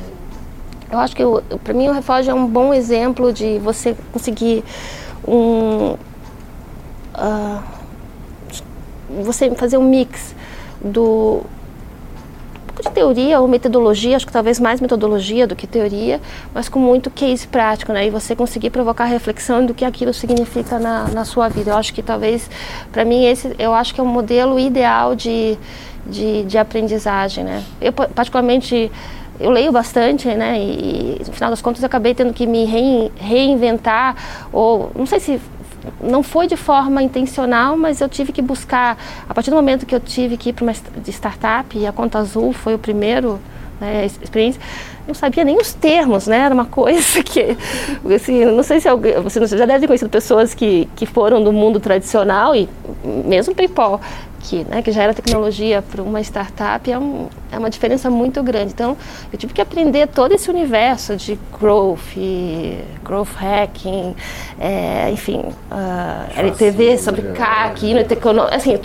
Eu 0.91 0.99
acho 0.99 1.15
que 1.15 1.23
para 1.63 1.75
mim 1.75 1.89
o 1.89 1.93
Reforge 1.93 2.31
é 2.31 2.35
um 2.35 2.47
bom 2.47 2.73
exemplo 2.73 3.33
de 3.33 3.59
você 3.59 3.97
conseguir 4.13 4.63
um 5.27 5.97
uh, 7.15 7.63
você 9.23 9.51
fazer 9.55 9.77
um 9.77 9.89
mix 9.89 10.35
do 10.81 11.43
de 12.85 12.91
teoria 12.91 13.41
ou 13.41 13.49
metodologia, 13.49 14.17
acho 14.17 14.27
que 14.27 14.33
talvez 14.33 14.61
mais 14.61 14.81
metodologia 14.81 15.47
do 15.47 15.57
que 15.57 15.67
teoria, 15.67 16.21
mas 16.53 16.69
com 16.69 16.79
muito 16.79 17.11
case 17.11 17.47
prático, 17.47 17.93
né? 17.93 18.07
E 18.07 18.11
você 18.11 18.37
conseguir 18.37 18.71
provocar 18.71 19.05
reflexão 19.05 19.65
do 19.65 19.75
que 19.75 19.85
aquilo 19.85 20.13
significa 20.13 20.79
na, 20.79 21.09
na 21.09 21.25
sua 21.25 21.49
vida. 21.49 21.71
Eu 21.71 21.77
acho 21.77 21.93
que 21.93 22.03
talvez, 22.03 22.49
para 22.93 23.05
mim, 23.05 23.25
esse 23.25 23.55
eu 23.59 23.75
acho 23.75 23.95
que 23.95 24.01
é 24.01 24.05
um 24.05 24.07
modelo 24.07 24.59
ideal 24.59 25.15
de, 25.15 25.59
de, 26.07 26.45
de 26.45 26.59
aprendizagem, 26.59 27.45
né? 27.45 27.63
Eu, 27.81 27.93
particularmente, 27.93 28.91
eu 29.41 29.51
leio 29.51 29.73
bastante, 29.73 30.29
né? 30.29 30.59
E, 30.59 31.23
no 31.27 31.33
final 31.33 31.51
das 31.51 31.63
contas 31.63 31.83
acabei 31.83 32.15
tendo 32.15 32.33
que 32.33 32.47
me 32.47 32.65
reinventar, 33.17 34.17
ou 34.53 34.91
não 34.95 35.07
sei 35.07 35.21
se 35.21 35.41
não 36.01 36.23
foi 36.23 36.47
de 36.47 36.57
forma 36.57 37.03
intencional, 37.03 37.77
mas 37.77 38.01
eu 38.01 38.09
tive 38.09 38.33
que 38.33 38.43
buscar, 38.43 38.97
a 39.29 39.35
partir 39.35 39.51
do 39.51 39.57
momento 39.57 39.87
que 39.87 39.95
eu 39.95 40.01
tive 40.01 40.37
que 40.37 40.51
ir 40.51 40.53
para 40.53 40.63
uma 40.65 40.73
startup, 41.07 41.77
e 41.77 41.87
a 41.87 41.93
Conta 41.93 42.19
Azul 42.19 42.53
foi 42.53 42.75
o 42.75 42.79
primeiro 42.79 43.41
né, 43.81 44.07
experiência, 44.07 44.61
não 45.07 45.15
sabia 45.15 45.45
nem 45.45 45.57
os 45.59 45.73
termos, 45.73 46.27
né? 46.27 46.39
Era 46.39 46.55
uma 46.55 46.65
coisa 46.65 47.21
que, 47.23 47.57
assim, 48.15 48.45
não 48.45 48.63
sei 48.63 48.81
se 48.81 48.89
alguém, 48.89 49.21
você 49.21 49.47
já 49.47 49.67
deve 49.67 49.81
ter 49.81 49.87
conhecido 49.87 50.11
pessoas 50.11 50.55
que, 50.55 50.89
que 50.97 51.07
foram 51.07 51.43
do 51.43 51.53
mundo 51.53 51.79
tradicional 51.79 52.55
e 52.55 52.69
mesmo 53.05 53.55
PayPal, 53.55 54.01
que, 54.45 54.65
né, 54.65 54.83
que 54.83 54.93
já 54.93 55.03
era 55.03 55.15
tecnologia 55.15 55.83
para 55.83 56.03
uma 56.03 56.21
startup, 56.21 56.91
é, 56.91 56.99
um, 56.99 57.29
é 57.51 57.59
uma 57.59 57.71
diferença 57.71 58.11
muito 58.11 58.43
grande. 58.43 58.73
Então, 58.73 58.97
eu 59.33 59.39
tive 59.39 59.55
que 59.55 59.61
aprender 59.61 60.07
todo 60.07 60.33
esse 60.33 60.51
universo 60.51 61.17
de 61.17 61.39
growth, 61.59 61.99
growth 63.03 63.35
hacking, 63.37 64.15
é, 64.61 65.11
enfim, 65.11 65.41
uh, 65.41 66.39
LTV 66.39 66.99
sobre 66.99 67.23
CAC, 67.33 67.87
unit 67.87 68.13
economics, 68.13 68.57
assim, 68.57 68.79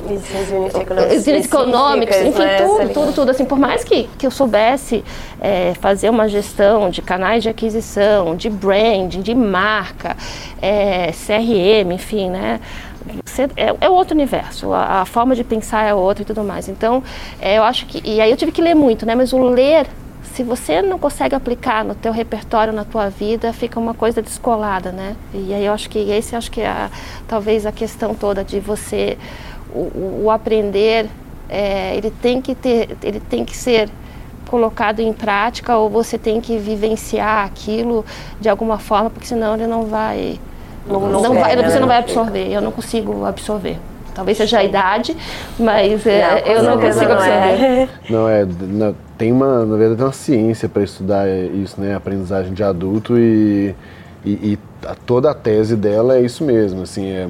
unit 1.27 1.45
economics, 1.45 2.17
enfim, 2.21 2.39
né, 2.39 2.57
tudo, 2.61 2.93
tudo, 2.93 3.13
tudo, 3.13 3.31
assim, 3.31 3.43
por 3.43 3.59
mais 3.59 3.83
que, 3.83 4.09
que 4.17 4.25
eu 4.25 4.31
soubesse 4.31 5.03
é, 5.41 5.73
fazer 5.81 6.09
uma 6.09 6.29
gestão 6.29 6.89
de 6.89 7.01
canais 7.01 7.43
de 7.43 7.49
aquisição, 7.49 8.35
de 8.35 8.49
branding, 8.49 9.21
de 9.21 9.35
marca, 9.35 10.15
é, 10.61 11.11
CRM, 11.11 11.91
enfim, 11.93 12.29
né, 12.29 12.61
é, 13.55 13.75
é 13.85 13.89
outro 13.89 14.15
universo, 14.15 14.73
a, 14.73 15.01
a, 15.01 15.05
forma 15.05 15.35
de 15.35 15.43
pensar 15.43 15.85
é 15.85 15.93
outra 15.93 16.23
e 16.23 16.25
tudo 16.25 16.43
mais. 16.43 16.67
Então, 16.67 17.03
é, 17.39 17.57
eu 17.57 17.63
acho 17.63 17.85
que. 17.85 18.01
E 18.03 18.19
aí 18.21 18.29
eu 18.31 18.37
tive 18.37 18.51
que 18.51 18.61
ler 18.61 18.75
muito, 18.75 19.05
né? 19.05 19.15
Mas 19.15 19.33
o 19.33 19.41
ler, 19.41 19.87
se 20.23 20.43
você 20.43 20.81
não 20.81 20.99
consegue 20.99 21.35
aplicar 21.35 21.83
no 21.83 21.95
teu 21.95 22.11
repertório, 22.11 22.73
na 22.73 22.85
tua 22.85 23.09
vida, 23.09 23.53
fica 23.53 23.79
uma 23.79 23.93
coisa 23.93 24.21
descolada, 24.21 24.91
né? 24.91 25.15
E 25.33 25.53
aí 25.53 25.65
eu 25.65 25.73
acho 25.73 25.89
que 25.89 25.99
esse 25.99 26.35
acho 26.35 26.51
que 26.51 26.61
é 26.61 26.67
a, 26.67 26.89
talvez 27.27 27.65
a 27.65 27.71
questão 27.71 28.13
toda 28.13 28.43
de 28.43 28.59
você, 28.59 29.17
o, 29.73 30.23
o 30.23 30.31
aprender 30.31 31.07
é, 31.49 31.95
ele 31.95 32.11
tem 32.11 32.41
que 32.41 32.53
ter, 32.53 32.95
ele 33.01 33.19
tem 33.19 33.43
que 33.43 33.57
ser 33.57 33.89
colocado 34.47 34.99
em 34.99 35.11
prática 35.11 35.77
ou 35.77 35.89
você 35.89 36.17
tem 36.17 36.39
que 36.39 36.57
vivenciar 36.57 37.45
aquilo 37.45 38.05
de 38.39 38.47
alguma 38.49 38.77
forma, 38.77 39.09
porque 39.09 39.27
senão 39.27 39.55
ele 39.55 39.67
não 39.67 39.85
vai, 39.85 40.39
não, 40.89 40.99
não, 40.99 41.21
não 41.21 41.33
vai, 41.35 41.55
você 41.55 41.79
não 41.79 41.87
vai 41.87 41.97
absorver. 41.99 42.51
Eu 42.51 42.61
não 42.61 42.71
consigo 42.71 43.25
absorver. 43.25 43.77
Talvez 44.13 44.37
seja 44.37 44.59
a 44.59 44.63
idade, 44.63 45.15
mas 45.57 46.05
é, 46.05 46.43
eu 46.45 46.63
não 46.63 46.79
consigo 46.79 47.11
absorver. 47.11 47.31
É. 47.33 47.89
Não 48.09 48.27
é, 48.27 48.45
não, 48.61 48.95
tem 49.17 49.31
uma, 49.31 49.65
na 49.65 49.77
verdade, 49.77 50.01
uma 50.01 50.11
ciência 50.11 50.67
para 50.67 50.83
estudar 50.83 51.29
isso, 51.29 51.79
né? 51.79 51.95
Aprendizagem 51.95 52.53
de 52.53 52.63
adulto 52.63 53.17
e, 53.17 53.75
e, 54.25 54.31
e 54.53 54.59
toda 55.05 55.31
a 55.31 55.33
tese 55.33 55.75
dela 55.75 56.15
é 56.15 56.21
isso 56.21 56.43
mesmo, 56.43 56.81
assim, 56.81 57.07
é 57.07 57.27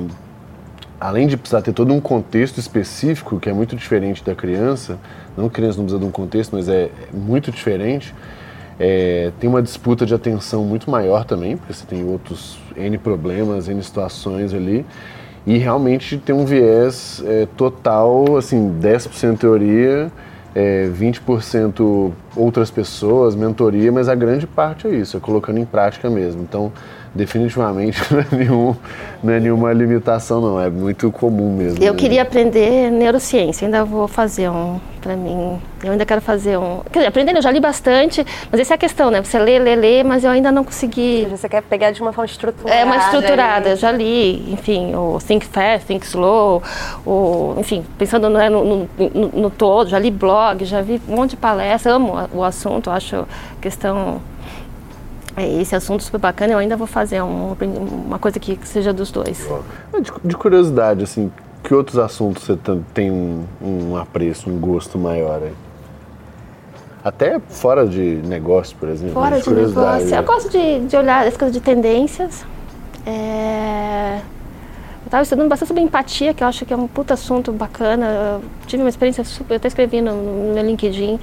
além 0.99 1.28
de 1.28 1.38
precisar 1.38 1.62
ter 1.62 1.72
todo 1.72 1.93
um 1.93 2.01
contexto 2.01 2.57
específico, 2.57 3.39
que 3.39 3.49
é 3.49 3.53
muito 3.53 3.76
diferente 3.76 4.24
da 4.24 4.36
criança, 4.36 4.99
não 5.38 5.47
que 5.47 5.53
a 5.53 5.55
criança 5.55 5.78
não 5.78 5.86
precisa 5.86 5.99
de 5.99 6.05
um 6.05 6.12
contexto, 6.12 6.55
mas 6.55 6.68
é, 6.68 6.84
é 6.84 6.91
muito 7.14 7.51
diferente, 7.51 8.14
é, 8.80 9.32
tem 9.39 9.49
uma 9.49 9.61
disputa 9.61 10.05
de 10.05 10.13
atenção 10.13 10.63
muito 10.63 10.89
maior 10.89 11.25
também, 11.25 11.57
porque 11.57 11.73
você 11.73 11.86
tem 11.86 12.05
outros 12.05 12.57
N 12.77 12.97
problemas, 12.97 13.67
N 13.67 13.84
situações 13.84 14.53
ali, 14.53 14.86
e 15.45 15.57
realmente 15.57 16.17
tem 16.17 16.34
um 16.34 16.45
viés 16.45 17.21
é, 17.25 17.47
total, 17.57 18.38
assim, 18.38 18.80
10% 18.82 19.38
teoria, 19.38 20.11
é, 20.55 20.89
20% 20.89 22.11
outras 22.36 22.71
pessoas, 22.71 23.36
mentoria, 23.36 23.91
mas 23.91 24.07
a 24.07 24.15
grande 24.15 24.47
parte 24.47 24.88
é 24.88 24.91
isso, 24.91 25.17
é 25.17 25.19
colocando 25.19 25.59
em 25.59 25.65
prática 25.65 26.09
mesmo. 26.09 26.41
Então, 26.41 26.71
definitivamente 27.14 28.01
não 28.14 28.20
é, 28.20 28.26
nenhum, 28.32 28.76
não 29.24 29.34
é 29.34 29.39
nenhuma 29.39 29.74
limitação, 29.74 30.41
não. 30.41 30.62
É 30.62 30.70
muito 30.70 31.12
comum 31.12 31.55
mesmo. 31.55 31.84
Eu 31.84 31.95
queria 31.95 32.22
aprender 32.22 32.91
neurociência, 32.91 33.66
ainda 33.66 33.84
vou 33.84 34.07
fazer 34.07 34.49
um 34.49 34.80
para 34.99 35.16
mim. 35.16 35.60
Eu 35.84 35.93
ainda 35.93 36.05
quero 36.05 36.22
fazer 36.22 36.57
um. 36.57 36.82
Quer 36.91 36.99
dizer, 36.99 37.07
aprendendo, 37.07 37.38
eu 37.38 37.41
já 37.41 37.51
li 37.51 37.60
bastante, 37.60 38.26
mas 38.51 38.60
essa 38.60 38.74
é 38.74 38.76
a 38.76 38.78
questão, 38.78 39.10
né? 39.10 39.24
Você 39.24 39.39
lê, 39.39 39.57
lê, 39.57 39.76
lê, 39.76 40.03
mas 40.03 40.24
eu 40.24 40.30
ainda 40.30 40.51
não 40.51 40.64
consegui. 40.64 41.26
Você 41.30 41.47
quer 41.47 41.62
pegar 41.62 41.91
de 41.91 42.01
uma 42.01 42.12
forma 42.12 42.26
estruturada. 42.26 42.80
É, 42.80 42.84
uma 42.84 42.97
estruturada, 42.97 43.76
já 43.76 43.91
li, 43.91 44.51
enfim, 44.51 44.93
o 44.93 45.18
Think 45.26 45.45
Fast, 45.45 45.88
Think 45.88 46.05
Slow, 46.05 46.62
o, 47.05 47.55
enfim, 47.57 47.86
pensando 47.97 48.30
né, 48.30 48.49
no, 48.49 48.64
no, 48.66 48.89
no, 48.97 49.28
no 49.30 49.49
todo, 49.49 49.89
já 49.89 49.97
li 49.97 50.12
blog, 50.12 50.66
já 50.66 50.82
vi 50.82 51.01
um 51.07 51.16
monte 51.16 51.32
de 51.32 51.38
palestras, 51.38 51.95
amo 51.95 52.14
o 52.34 52.43
assunto, 52.43 52.89
acho 52.91 53.26
questão 53.62 54.22
é, 54.28 54.28
esse 55.47 55.75
assunto 55.75 56.03
super 56.03 56.19
bacana, 56.19 56.53
eu 56.53 56.57
ainda 56.57 56.75
vou 56.75 56.87
fazer 56.87 57.21
um, 57.21 57.55
uma 58.05 58.19
coisa 58.19 58.39
que 58.39 58.59
seja 58.63 58.93
dos 58.93 59.11
dois. 59.11 59.47
De, 60.01 60.11
de, 60.29 60.35
curiosidade, 60.35 61.03
assim, 61.03 61.31
que 61.63 61.73
outros 61.73 61.97
assuntos 61.97 62.43
você 62.43 62.57
tem 62.93 63.11
um, 63.11 63.45
um 63.61 63.97
apreço, 63.97 64.49
um 64.49 64.59
gosto 64.59 64.97
maior 64.97 65.41
aí? 65.43 65.53
Até 67.03 67.39
fora 67.39 67.87
de 67.87 68.21
negócio, 68.25 68.75
por 68.77 68.89
exemplo. 68.89 69.13
Fora 69.13 69.39
de, 69.39 69.49
negócio. 69.49 70.15
Eu 70.15 70.23
gosto 70.23 70.49
de, 70.49 70.79
de 70.81 70.97
olhar 70.97 71.25
as 71.25 71.37
coisas 71.37 71.53
de 71.53 71.61
tendências. 71.61 72.45
É... 73.05 74.19
Eu 75.01 75.05
estava 75.05 75.23
estudando 75.23 75.47
bastante 75.47 75.69
sobre 75.69 75.81
empatia, 75.81 76.33
que 76.33 76.43
eu 76.43 76.47
acho 76.47 76.65
que 76.65 76.73
é 76.73 76.77
um 76.77 76.87
puta 76.87 77.13
assunto 77.13 77.51
bacana. 77.51 78.05
Eu 78.05 78.41
tive 78.67 78.83
uma 78.83 78.89
experiência 78.89 79.23
super. 79.23 79.53
Eu 79.53 79.57
até 79.57 79.69
escrevi 79.69 80.01
no, 80.01 80.13
no 80.13 80.53
meu 80.53 80.63
LinkedIn. 80.63 81.19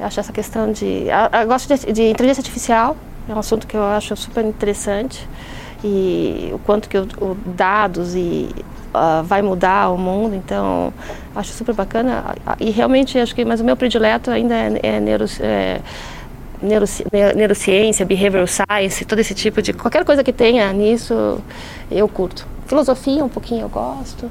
Eu 0.00 0.06
acho 0.06 0.18
essa 0.18 0.32
questão 0.32 0.72
de. 0.72 1.04
Eu, 1.06 1.40
eu 1.40 1.46
gosto 1.46 1.68
de, 1.68 1.92
de 1.92 2.10
inteligência 2.10 2.40
artificial. 2.40 2.96
É 3.28 3.34
um 3.34 3.38
assunto 3.38 3.66
que 3.66 3.76
eu 3.76 3.84
acho 3.84 4.16
super 4.16 4.44
interessante 4.44 5.28
e 5.84 6.50
o 6.52 6.58
quanto 6.60 6.88
que 6.88 6.98
o, 6.98 7.06
o 7.20 7.34
dados 7.34 8.14
e 8.14 8.48
uh, 8.94 9.22
vai 9.22 9.42
mudar 9.42 9.90
o 9.90 9.98
mundo, 9.98 10.34
então 10.34 10.92
acho 11.34 11.52
super 11.52 11.74
bacana 11.74 12.34
e 12.58 12.70
realmente 12.70 13.18
acho 13.18 13.34
que 13.34 13.44
mas 13.44 13.60
o 13.60 13.64
meu 13.64 13.76
predileto 13.76 14.30
ainda 14.30 14.54
é, 14.54 14.80
é, 14.82 15.00
neuro, 15.00 15.26
é 15.40 15.80
neuroci, 16.62 17.04
neurociência, 17.36 18.04
behavioral 18.04 18.46
science, 18.46 19.04
todo 19.04 19.18
esse 19.18 19.34
tipo 19.34 19.62
de 19.62 19.72
qualquer 19.72 20.04
coisa 20.04 20.24
que 20.24 20.32
tenha 20.32 20.72
nisso 20.72 21.38
eu 21.90 22.08
curto. 22.08 22.46
Filosofia 22.66 23.24
um 23.24 23.28
pouquinho 23.28 23.62
eu 23.62 23.68
gosto. 23.68 24.30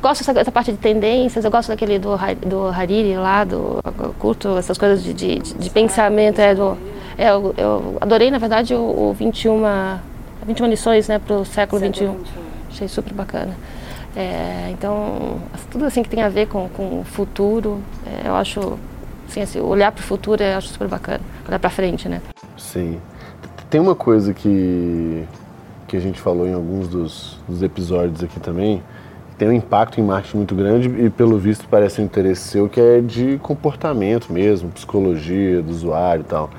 Gosto 0.00 0.20
dessa, 0.20 0.34
dessa 0.34 0.52
parte 0.52 0.70
de 0.70 0.78
tendências, 0.78 1.44
eu 1.44 1.50
gosto 1.50 1.68
daquele 1.68 1.98
do, 1.98 2.16
do 2.46 2.66
Hariri 2.68 3.16
lá, 3.16 3.44
do, 3.44 3.82
curto 4.18 4.56
essas 4.56 4.78
coisas 4.78 5.02
de, 5.02 5.12
de, 5.12 5.38
de 5.38 5.70
pensamento, 5.70 6.38
é, 6.38 6.54
do, 6.54 6.78
é, 7.18 7.30
eu, 7.30 7.52
eu, 7.56 7.98
adorei, 8.00 8.30
na 8.30 8.38
verdade, 8.38 8.74
o, 8.74 8.78
o 8.78 9.12
21, 9.12 9.62
21 10.46 10.66
lições 10.68 11.08
né, 11.08 11.18
para 11.18 11.34
o 11.34 11.44
século 11.44 11.84
XXI. 11.84 12.10
Achei 12.70 12.86
super 12.86 13.12
bacana. 13.12 13.56
É, 14.16 14.70
então, 14.70 15.40
tudo 15.70 15.84
assim 15.84 16.02
que 16.02 16.08
tem 16.08 16.22
a 16.22 16.28
ver 16.28 16.46
com, 16.46 16.68
com 16.68 17.00
o 17.00 17.04
futuro, 17.04 17.80
é, 18.06 18.28
eu 18.28 18.36
acho, 18.36 18.78
assim, 19.28 19.42
assim, 19.42 19.60
olhar 19.60 19.90
para 19.90 20.00
o 20.00 20.04
futuro 20.04 20.42
eu 20.42 20.56
acho 20.56 20.68
super 20.68 20.86
bacana, 20.86 21.20
olhar 21.46 21.58
para 21.58 21.70
frente, 21.70 22.08
né? 22.08 22.22
Sim. 22.56 23.00
Tem 23.68 23.80
uma 23.80 23.96
coisa 23.96 24.32
que, 24.32 25.24
que 25.88 25.96
a 25.96 26.00
gente 26.00 26.20
falou 26.20 26.46
em 26.46 26.54
alguns 26.54 26.88
dos, 26.88 27.36
dos 27.48 27.62
episódios 27.62 28.22
aqui 28.22 28.38
também, 28.38 28.82
tem 29.38 29.48
um 29.48 29.52
impacto 29.52 30.00
em 30.00 30.02
marketing 30.02 30.36
muito 30.38 30.54
grande 30.54 30.88
e, 30.88 31.08
pelo 31.08 31.38
visto, 31.38 31.66
parece 31.70 32.00
um 32.00 32.04
interesse 32.04 32.48
seu, 32.48 32.68
que 32.68 32.80
é 32.80 33.00
de 33.00 33.38
comportamento 33.38 34.32
mesmo, 34.32 34.68
psicologia 34.70 35.62
do 35.62 35.70
usuário 35.70 36.22
e 36.22 36.24
tal 36.24 36.50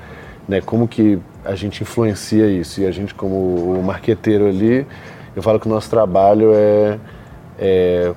né? 0.50 0.60
Como 0.60 0.88
que 0.88 1.18
a 1.44 1.54
gente 1.54 1.82
influencia 1.82 2.48
isso? 2.48 2.80
E 2.80 2.86
a 2.86 2.90
gente, 2.90 3.14
como 3.14 3.36
o 3.78 3.82
marqueteiro 3.82 4.48
ali, 4.48 4.84
eu 5.34 5.42
falo 5.42 5.60
que 5.60 5.66
o 5.66 5.70
nosso 5.70 5.88
trabalho 5.88 6.52
é, 6.52 6.98
é 7.56 8.12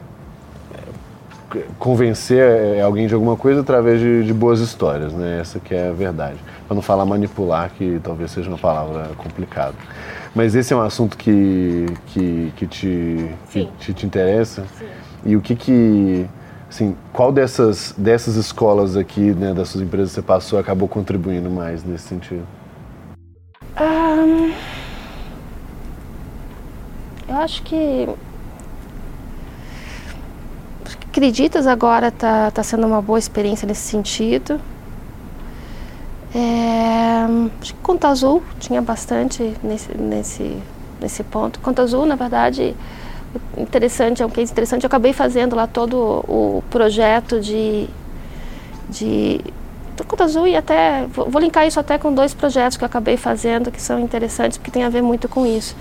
convencer 1.77 2.81
alguém 2.81 3.05
de 3.05 3.13
alguma 3.13 3.37
coisa 3.37 3.61
através 3.61 3.99
de, 3.99 4.23
de, 4.25 4.33
boas 4.33 4.59
histórias, 4.59 5.13
né? 5.13 5.39
Essa 5.39 5.59
que 5.59 5.75
é 5.75 5.89
a 5.89 5.93
verdade. 5.93 6.37
Para 6.67 6.73
não 6.73 6.81
falar 6.81 7.05
manipular, 7.05 7.69
que 7.69 7.99
talvez 8.03 8.31
seja 8.31 8.49
uma 8.49 8.57
palavra 8.57 9.11
complicada. 9.15 9.75
Mas 10.35 10.55
esse 10.55 10.73
é 10.73 10.75
um 10.75 10.81
assunto 10.81 11.17
que, 11.17 11.85
que, 12.07 12.53
que, 12.55 12.67
te, 12.67 13.29
que 13.51 13.65
te, 13.79 13.93
te, 13.93 14.05
interessa? 14.05 14.65
Sim. 14.77 14.87
E 15.25 15.35
o 15.35 15.41
que 15.41 15.55
que 15.55 16.27
Assim, 16.73 16.95
qual 17.11 17.31
dessas, 17.31 17.93
dessas 17.95 18.35
escolas 18.35 18.97
aqui, 18.97 19.31
né, 19.31 19.53
das 19.53 19.69
suas 19.69 19.83
empresas 19.83 20.09
que 20.09 20.15
você 20.15 20.21
passou, 20.23 20.57
acabou 20.57 20.87
contribuindo 20.87 21.47
mais 21.47 21.83
nesse 21.83 22.07
sentido? 22.07 22.47
Um, 23.79 24.51
eu 27.27 27.35
acho 27.35 27.61
que 27.61 28.09
Acreditas 31.13 31.67
agora 31.67 32.07
está 32.07 32.49
tá 32.49 32.63
sendo 32.63 32.87
uma 32.87 32.99
boa 32.99 33.19
experiência 33.19 33.67
nesse 33.67 33.83
sentido. 33.83 34.59
É, 36.35 37.25
acho 37.61 37.73
que 37.75 37.79
Conta 37.81 38.07
Azul 38.07 38.41
tinha 38.59 38.81
bastante 38.81 39.53
nesse, 39.61 39.95
nesse, 39.95 40.57
nesse 40.99 41.23
ponto. 41.23 41.59
Conta 41.59 41.83
Azul, 41.83 42.05
na 42.05 42.15
verdade, 42.15 42.75
interessante, 43.55 44.23
é 44.23 44.25
um 44.25 44.29
case 44.29 44.51
interessante. 44.51 44.83
Eu 44.83 44.87
acabei 44.87 45.13
fazendo 45.13 45.55
lá 45.55 45.67
todo 45.67 45.95
o 46.27 46.63
projeto 46.71 47.39
de, 47.39 47.87
de 48.89 49.41
Conta 50.07 50.23
Azul 50.23 50.47
e 50.47 50.55
até 50.55 51.05
vou, 51.07 51.29
vou 51.29 51.41
linkar 51.41 51.67
isso 51.67 51.79
até 51.79 51.97
com 51.99 52.11
dois 52.11 52.33
projetos 52.33 52.77
que 52.77 52.83
eu 52.83 52.87
acabei 52.87 53.15
fazendo 53.15 53.71
que 53.71 53.81
são 53.81 53.99
interessantes 53.99 54.57
porque 54.57 54.71
tem 54.71 54.83
a 54.83 54.89
ver 54.89 55.03
muito 55.03 55.29
com 55.29 55.45
isso 55.45 55.75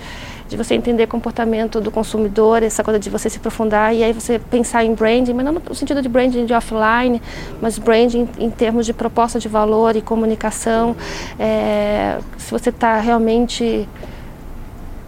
de 0.53 0.57
você 0.57 0.75
entender 0.75 1.07
comportamento 1.07 1.81
do 1.81 1.89
consumidor, 1.89 2.61
essa 2.61 2.83
coisa 2.83 2.99
de 2.99 3.09
você 3.09 3.27
se 3.27 3.37
aprofundar 3.37 3.93
e 3.95 4.03
aí 4.03 4.13
você 4.13 4.37
pensar 4.37 4.85
em 4.85 4.93
branding, 4.93 5.33
mas 5.33 5.45
não 5.45 5.53
no 5.53 5.73
sentido 5.73 5.99
de 5.99 6.07
branding 6.07 6.45
de 6.45 6.53
offline, 6.53 7.19
mas 7.59 7.79
branding 7.79 8.29
em 8.37 8.51
termos 8.51 8.85
de 8.85 8.93
proposta 8.93 9.39
de 9.39 9.47
valor 9.47 9.95
e 9.95 10.01
comunicação. 10.01 10.95
É, 11.39 12.19
se 12.37 12.51
você 12.51 12.69
está 12.69 12.99
realmente 12.99 13.89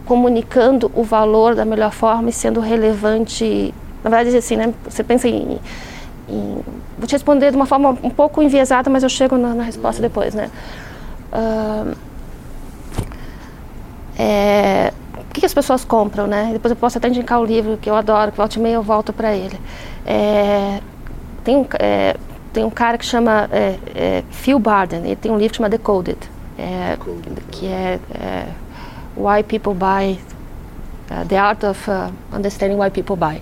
comunicando 0.05 0.91
o 0.95 1.03
valor 1.03 1.53
da 1.53 1.63
melhor 1.63 1.91
forma 1.91 2.29
e 2.29 2.33
sendo 2.33 2.59
relevante. 2.59 3.71
Na 4.03 4.09
verdade, 4.09 4.35
assim, 4.35 4.55
né? 4.55 4.73
Você 4.89 5.03
pensa 5.03 5.27
em, 5.27 5.59
em 6.27 6.59
vou 6.97 7.05
te 7.05 7.11
responder 7.11 7.51
de 7.51 7.55
uma 7.55 7.67
forma 7.67 7.89
um 8.01 8.09
pouco 8.09 8.41
enviesada, 8.41 8.89
mas 8.89 9.03
eu 9.03 9.09
chego 9.09 9.37
na, 9.37 9.53
na 9.53 9.63
resposta 9.63 10.01
depois, 10.01 10.33
né? 10.33 10.49
Uh, 11.31 11.95
é, 14.17 14.93
que, 15.35 15.41
que, 15.41 15.45
as 15.45 15.53
pessoas 15.53 15.83
compram, 15.83 16.25
né? 16.27 16.49
Depois 16.53 16.71
eu 16.71 16.77
posso 16.77 16.97
até 16.97 17.09
indicar 17.09 17.39
o 17.39 17.45
livro 17.45 17.77
que 17.77 17.89
eu 17.89 17.95
adoro, 17.95 18.31
que 18.31 18.37
volta 18.37 18.57
e 18.57 18.61
meia 18.61 18.75
eu 18.75 18.81
volto 18.81 19.11
para 19.11 19.35
ele. 19.35 19.59
É, 20.05 20.79
tem, 21.43 21.57
um, 21.57 21.65
é, 21.77 22.15
tem 22.53 22.63
um 22.63 22.69
cara 22.69 22.97
que 22.97 23.05
chama 23.05 23.49
é, 23.51 23.75
é, 23.93 24.23
Phil 24.31 24.57
Barden, 24.57 25.01
ele 25.05 25.15
tem 25.15 25.31
um 25.31 25.37
livro 25.37 25.51
que 25.51 25.57
chama 25.57 25.69
Decoded, 25.69 26.17
é, 26.57 26.97
que 27.51 27.67
é 27.67 27.99
Why 29.17 29.43
People 29.43 29.73
Buy, 29.73 30.19
uh, 31.11 31.25
The 31.27 31.37
Art 31.37 31.63
of 31.63 31.89
uh, 31.89 32.11
Understanding 32.33 32.75
Why 32.75 32.89
People 32.89 33.17
Buy. 33.17 33.41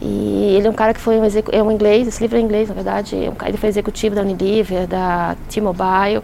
E 0.00 0.54
ele 0.56 0.66
é 0.66 0.70
um 0.70 0.74
cara 0.74 0.94
que 0.94 1.00
foi 1.00 1.18
um, 1.18 1.24
é 1.52 1.62
um 1.62 1.70
inglês, 1.70 2.06
esse 2.06 2.20
livro 2.20 2.38
é 2.38 2.40
inglês, 2.40 2.68
na 2.68 2.74
verdade, 2.74 3.16
é 3.16 3.32
ele 3.48 3.56
foi 3.56 3.68
executivo 3.68 4.14
da 4.14 4.22
Unilever, 4.22 4.86
da 4.86 5.36
T-Mobile, 5.48 6.22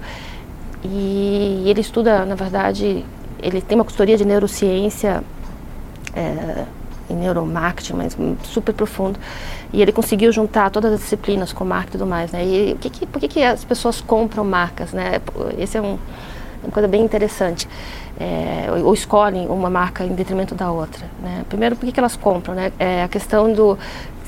e 0.84 1.64
ele 1.66 1.80
estuda, 1.80 2.24
na 2.24 2.34
verdade, 2.34 3.04
ele 3.40 3.60
tem 3.60 3.76
uma 3.76 3.84
consultoria 3.84 4.16
de 4.16 4.24
neurociência 4.24 5.22
é, 6.14 6.64
neuromarketing, 7.10 7.94
mas 7.94 8.16
super 8.42 8.72
profundo. 8.72 9.18
E 9.72 9.82
ele 9.82 9.92
conseguiu 9.92 10.32
juntar 10.32 10.70
todas 10.70 10.92
as 10.92 11.00
disciplinas 11.00 11.52
com 11.52 11.64
marketing 11.64 11.96
e 11.96 11.98
tudo 11.98 12.08
mais, 12.08 12.32
né? 12.32 12.44
E 12.44 12.76
que 12.80 12.90
que, 12.90 13.06
por 13.06 13.20
que, 13.20 13.28
que 13.28 13.42
as 13.42 13.64
pessoas 13.64 14.00
compram 14.00 14.44
marcas, 14.44 14.92
né? 14.92 15.20
Esse 15.58 15.76
é 15.76 15.82
um, 15.82 15.98
uma 16.62 16.72
coisa 16.72 16.88
bem 16.88 17.02
interessante. 17.02 17.68
É, 18.18 18.68
ou, 18.70 18.86
ou, 18.86 18.94
escolhem 18.94 19.48
uma 19.48 19.68
marca 19.68 20.04
em 20.04 20.14
detrimento 20.14 20.54
da 20.54 20.70
outra, 20.70 21.04
né? 21.20 21.44
Primeiro, 21.48 21.74
por 21.74 21.84
que, 21.84 21.92
que 21.92 22.00
elas 22.00 22.16
compram, 22.16 22.54
né? 22.54 22.72
É 22.78 23.02
a 23.02 23.08
questão 23.08 23.52
do 23.52 23.76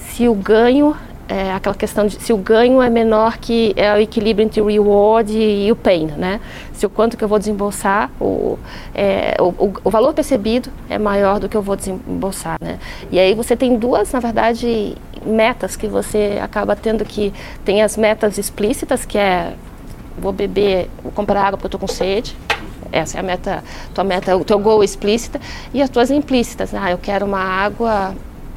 se 0.09 0.28
o 0.28 0.34
ganho 0.34 0.96
é 1.28 1.52
aquela 1.52 1.74
questão 1.74 2.06
de 2.06 2.22
se 2.22 2.32
o 2.32 2.36
ganho 2.36 2.80
é 2.80 2.88
menor 2.88 3.38
que 3.38 3.72
é 3.76 3.92
o 3.92 3.98
equilíbrio 3.98 4.44
entre 4.44 4.60
o 4.60 4.66
reward 4.66 5.36
e, 5.36 5.70
o 5.70 5.76
pain, 5.76 6.06
né? 6.16 6.40
Se 6.72 6.86
o 6.86 6.90
quanto 6.90 7.16
que 7.16 7.24
eu 7.24 7.28
vou 7.28 7.38
desembolsar, 7.38 8.10
o, 8.20 8.58
é, 8.94 9.36
o, 9.40 9.72
o, 9.84 9.90
valor 9.90 10.14
percebido 10.14 10.70
é 10.88 10.98
maior 10.98 11.40
do 11.40 11.48
que 11.48 11.56
eu 11.56 11.62
vou 11.62 11.74
desembolsar, 11.74 12.58
né? 12.60 12.78
E 13.10 13.18
aí 13.18 13.34
você 13.34 13.56
tem 13.56 13.76
duas, 13.76 14.12
na 14.12 14.20
verdade, 14.20 14.96
metas 15.24 15.74
que 15.74 15.88
você 15.88 16.38
acaba 16.40 16.76
tendo 16.76 17.04
que 17.04 17.32
tem 17.64 17.82
as 17.82 17.96
metas 17.96 18.38
explícitas 18.38 19.04
que 19.04 19.18
é 19.18 19.54
vou 20.18 20.32
beber, 20.32 20.88
vou 21.02 21.12
comprar 21.12 21.40
água 21.40 21.58
porque 21.58 21.66
eu 21.66 21.68
estou 21.68 21.80
com 21.80 21.88
sede. 21.88 22.36
Essa 22.92 23.18
é 23.18 23.20
a 23.20 23.22
meta, 23.22 23.64
tua 23.92 24.04
meta, 24.04 24.36
o 24.36 24.44
teu 24.44 24.58
goal 24.60 24.82
explícita 24.84 25.40
e 25.74 25.82
as 25.82 25.90
tuas 25.90 26.10
implícitas. 26.10 26.72
Ah, 26.72 26.90
eu 26.90 26.98
quero 26.98 27.26
uma 27.26 27.40
água 27.40 28.14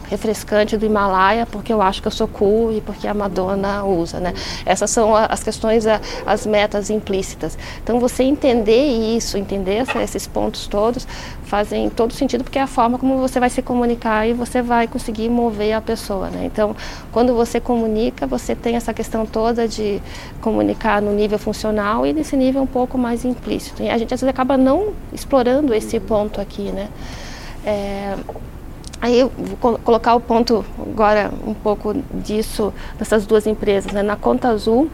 refrescante 0.09 0.75
do 0.75 0.85
Himalaia 0.85 1.45
porque 1.45 1.71
eu 1.71 1.81
acho 1.81 2.01
que 2.01 2.07
eu 2.07 2.11
sou 2.11 2.27
cool 2.27 2.71
e 2.71 2.81
porque 2.81 3.07
a 3.07 3.13
Madonna 3.13 3.83
usa, 3.83 4.19
né? 4.19 4.33
Essas 4.65 4.89
são 4.89 5.15
as 5.15 5.43
questões, 5.43 5.85
as 6.25 6.45
metas 6.45 6.89
implícitas. 6.89 7.57
Então 7.83 7.99
você 7.99 8.23
entender 8.23 8.87
isso, 9.15 9.37
entender 9.37 9.85
esses 10.01 10.27
pontos 10.27 10.67
todos, 10.67 11.07
fazem 11.43 11.89
todo 11.89 12.13
sentido 12.13 12.43
porque 12.43 12.59
é 12.59 12.61
a 12.61 12.67
forma 12.67 12.97
como 12.97 13.17
você 13.17 13.39
vai 13.39 13.49
se 13.49 13.61
comunicar 13.61 14.27
e 14.27 14.33
você 14.33 14.61
vai 14.61 14.87
conseguir 14.87 15.29
mover 15.29 15.73
a 15.73 15.81
pessoa, 15.81 16.29
né? 16.29 16.45
Então, 16.45 16.75
quando 17.11 17.33
você 17.33 17.59
comunica, 17.59 18.27
você 18.27 18.55
tem 18.55 18.75
essa 18.75 18.93
questão 18.93 19.25
toda 19.25 19.67
de 19.67 20.01
comunicar 20.41 21.01
no 21.01 21.11
nível 21.11 21.39
funcional 21.39 22.05
e 22.05 22.13
nesse 22.13 22.35
nível 22.35 22.61
um 22.61 22.67
pouco 22.67 22.97
mais 22.97 23.25
implícito. 23.25 23.81
E 23.81 23.89
a 23.89 23.97
gente 23.97 24.13
às 24.13 24.21
vezes 24.21 24.29
acaba 24.29 24.57
não 24.57 24.93
explorando 25.13 25.73
esse 25.73 25.99
ponto 25.99 26.39
aqui, 26.39 26.71
né? 26.71 26.87
É, 27.65 28.15
Aí 29.01 29.23
vou 29.23 29.77
colocar 29.79 30.13
o 30.15 30.19
ponto 30.19 30.65
agora 30.79 31.31
um 31.45 31.53
pouco 31.53 31.93
disso 32.13 32.73
dessas 32.97 33.25
duas 33.25 33.47
empresas. 33.47 33.91
Né? 33.91 34.03
Na 34.03 34.15
Conta 34.15 34.49
Azul, 34.49 34.89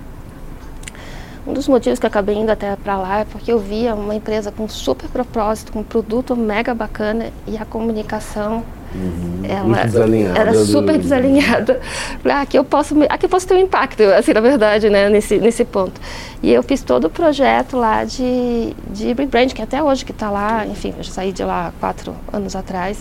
um 1.47 1.53
dos 1.53 1.68
motivos 1.68 1.99
que 1.99 2.06
eu 2.06 2.08
acabei 2.08 2.36
indo 2.36 2.49
até 2.49 2.76
para 2.76 2.97
lá 2.97 3.20
é 3.20 3.26
porque 3.26 3.51
eu 3.51 3.60
via 3.60 3.93
uma 3.93 4.16
empresa 4.16 4.51
com 4.51 4.68
super 4.68 5.08
propósito, 5.10 5.72
com 5.72 5.80
um 5.80 5.84
produto 5.84 6.36
mega 6.36 6.74
bacana 6.74 7.28
e 7.47 7.56
a 7.56 7.64
comunicação 7.64 8.64
uhum. 8.95 9.41
ela 9.43 10.39
era 10.39 10.53
super 10.56 10.97
desalinhada. 10.97 11.80
Ah, 12.26 12.41
aqui 12.41 12.58
eu 12.58 12.64
posso, 12.64 12.95
aqui 13.08 13.26
eu 13.28 13.30
posso 13.30 13.47
ter 13.47 13.53
um 13.53 13.60
impacto, 13.60 14.01
assim, 14.03 14.34
na 14.34 14.41
verdade, 14.41 14.89
né, 14.89 15.08
nesse, 15.08 15.38
nesse 15.38 15.64
ponto. 15.64 16.01
E 16.41 16.51
eu 16.51 16.64
fiz 16.64 16.82
todo 16.82 17.06
o 17.06 17.10
projeto 17.10 17.78
lá 17.78 18.03
de, 18.03 18.76
de 18.89 19.14
rebrand, 19.14 19.49
que 19.49 19.62
até 19.62 19.84
hoje 19.84 20.03
que 20.03 20.12
está 20.12 20.32
lá, 20.32 20.66
enfim, 20.66 20.95
eu 20.97 21.03
já 21.03 21.12
saí 21.12 21.32
de 21.32 21.43
lá 21.43 21.72
quatro 21.80 22.16
anos 22.34 22.56
atrás. 22.56 22.99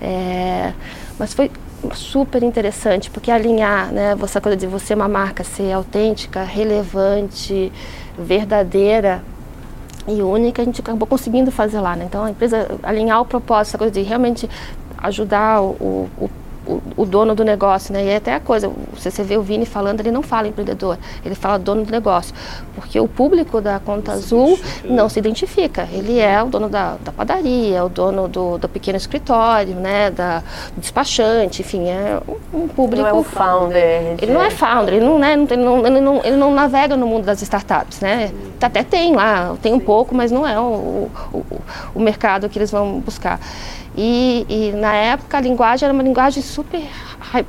É, 0.00 0.72
mas 1.18 1.34
foi 1.34 1.50
super 1.94 2.42
interessante, 2.42 3.10
porque 3.10 3.30
alinhar, 3.30 3.92
né, 3.92 4.16
essa 4.22 4.40
coisa 4.40 4.56
de 4.56 4.66
você 4.66 4.94
uma 4.94 5.08
marca 5.08 5.44
ser 5.44 5.72
autêntica, 5.72 6.42
relevante, 6.42 7.72
verdadeira 8.18 9.22
e 10.06 10.22
única, 10.22 10.62
a 10.62 10.64
gente 10.64 10.80
acabou 10.80 11.06
conseguindo 11.06 11.50
fazer 11.50 11.80
lá. 11.80 11.94
Né? 11.94 12.06
Então 12.06 12.24
a 12.24 12.30
empresa 12.30 12.68
alinhar 12.82 13.20
o 13.20 13.24
propósito, 13.24 13.70
essa 13.70 13.78
coisa 13.78 13.92
de 13.92 14.02
realmente 14.02 14.48
ajudar 14.98 15.62
o, 15.62 16.08
o 16.18 16.30
o, 16.68 16.82
o, 16.98 17.06
dono 17.06 17.34
do 17.34 17.44
negócio, 17.44 17.92
né? 17.92 18.04
E 18.04 18.08
é 18.08 18.16
até 18.16 18.34
a 18.34 18.40
coisa, 18.40 18.70
se 18.98 19.10
você 19.10 19.22
vê 19.22 19.36
o 19.36 19.42
Vini 19.42 19.64
falando, 19.64 20.00
ele 20.00 20.10
não 20.10 20.22
fala 20.22 20.48
empreendedor, 20.48 20.98
ele 21.24 21.34
fala 21.34 21.58
dono 21.58 21.84
do 21.84 21.90
negócio, 21.90 22.34
porque 22.74 23.00
o 23.00 23.08
público 23.08 23.60
da 23.60 23.80
Conta 23.80 24.12
Azul 24.12 24.58
não 24.84 25.08
se 25.08 25.18
identifica. 25.18 25.88
Ele 25.92 26.18
é 26.18 26.42
o 26.42 26.46
dono 26.46 26.68
da, 26.68 26.96
da 27.02 27.10
padaria, 27.10 27.84
o 27.84 27.88
dono 27.88 28.28
do, 28.28 28.58
do 28.58 28.68
pequeno 28.68 28.96
escritório, 28.96 29.74
né? 29.74 30.10
Da 30.10 30.42
do 30.74 30.80
despachante, 30.80 31.62
enfim, 31.62 31.88
é 31.88 32.20
um, 32.52 32.64
um 32.64 32.68
público. 32.68 33.02
Não 33.02 33.08
é 33.08 33.12
o 33.12 33.22
founder. 33.22 34.16
Ele 34.20 34.32
não 34.32 34.42
é 34.42 34.50
founder, 34.50 34.94
ele 34.94 35.04
não, 35.04 35.18
né, 35.18 35.32
ele, 35.32 35.56
não, 35.56 35.86
ele, 35.86 36.00
não, 36.00 36.24
ele 36.24 36.36
não 36.36 36.54
navega 36.54 36.96
no 36.96 37.06
mundo 37.06 37.24
das 37.24 37.42
startups, 37.42 38.00
né? 38.00 38.32
Até 38.60 38.82
tem 38.82 39.14
lá, 39.14 39.56
tem 39.62 39.72
um 39.72 39.80
pouco, 39.80 40.14
mas 40.14 40.30
não 40.30 40.46
é 40.46 40.58
o, 40.58 41.08
o, 41.32 41.44
o 41.94 42.00
mercado 42.00 42.48
que 42.48 42.58
eles 42.58 42.70
vão 42.70 43.00
buscar. 43.00 43.40
E, 43.96 44.46
e, 44.48 44.72
na 44.72 44.94
época 44.94 45.38
a 45.38 45.40
linguagem 45.40 45.86
era 45.86 45.92
uma 45.92 46.02
linguagem 46.02 46.42
super 46.42 46.82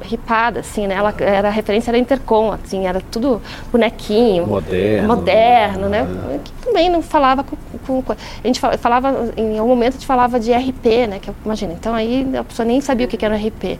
ripada, 0.02 0.62
assim, 0.62 0.88
né? 0.88 0.96
Ela 0.96 1.14
era 1.20 1.48
a 1.48 1.52
referência 1.52 1.92
era 1.92 1.98
intercom, 1.98 2.52
assim, 2.52 2.88
era 2.88 3.00
tudo 3.00 3.42
bonequinho, 3.72 4.48
moderno, 4.48 5.08
moderno, 5.08 5.90
né? 5.90 6.08
Que 6.44 6.52
também 6.66 6.90
não 6.90 7.02
falava 7.02 7.44
com, 7.44 8.02
com, 8.02 8.12
a 8.12 8.48
gente 8.48 8.60
falava 8.80 9.32
em 9.38 9.58
algum 9.58 9.70
momento 9.70 9.90
a 9.90 9.98
gente 9.98 10.08
falava 10.08 10.40
de 10.40 10.52
RP, 10.52 11.08
né? 11.08 11.20
Que 11.20 11.32
imagina, 11.46 11.74
então 11.74 11.94
aí 11.94 12.28
a 12.36 12.44
pessoa 12.44 12.66
nem 12.66 12.82
sabia 12.82 13.06
o 13.06 13.10
que 13.10 13.24
era 13.24 13.36
RP. 13.36 13.80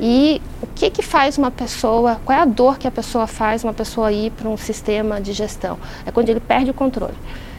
E 0.00 0.42
o 0.62 0.66
que 0.74 0.90
que 0.90 1.02
faz 1.02 1.38
uma 1.38 1.50
pessoa? 1.50 2.20
Qual 2.24 2.36
é 2.36 2.42
a 2.42 2.44
dor 2.44 2.78
que 2.78 2.86
a 2.86 2.90
pessoa 2.90 3.26
faz 3.26 3.64
uma 3.64 3.72
pessoa 3.72 4.12
ir 4.12 4.30
para 4.32 4.48
um 4.48 4.56
sistema 4.56 5.20
de 5.20 5.32
gestão? 5.32 5.78
É 6.04 6.10
quando 6.10 6.28
ele 6.28 6.40
perde 6.40 6.70
o 6.70 6.74
controle. 6.74 7.14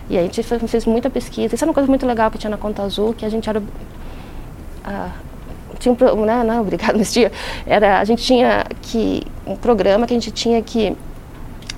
E 0.09 0.17
a 0.17 0.21
gente 0.23 0.41
fez, 0.41 0.71
fez 0.71 0.85
muita 0.85 1.09
pesquisa. 1.09 1.53
Isso 1.53 1.63
é 1.63 1.67
uma 1.67 1.73
coisa 1.73 1.87
muito 1.87 2.05
legal 2.05 2.31
que 2.31 2.37
tinha 2.37 2.49
na 2.49 2.57
Conta 2.57 2.81
Azul, 2.81 3.13
que 3.13 3.23
a 3.23 3.29
gente 3.29 3.47
era 3.47 3.61
ah, 4.89 5.11
tinha 5.77 5.95
um 6.13 6.25
né, 6.25 6.43
não, 6.43 6.61
obrigado, 6.61 6.97
mas 6.97 7.13
tinha, 7.13 7.31
era, 7.65 7.99
a 7.99 8.03
gente 8.03 8.23
tinha 8.23 8.65
que, 8.81 9.23
um 9.45 9.55
programa 9.55 10.07
que 10.07 10.13
a 10.13 10.17
gente 10.17 10.31
tinha 10.31 10.61
que 10.61 10.95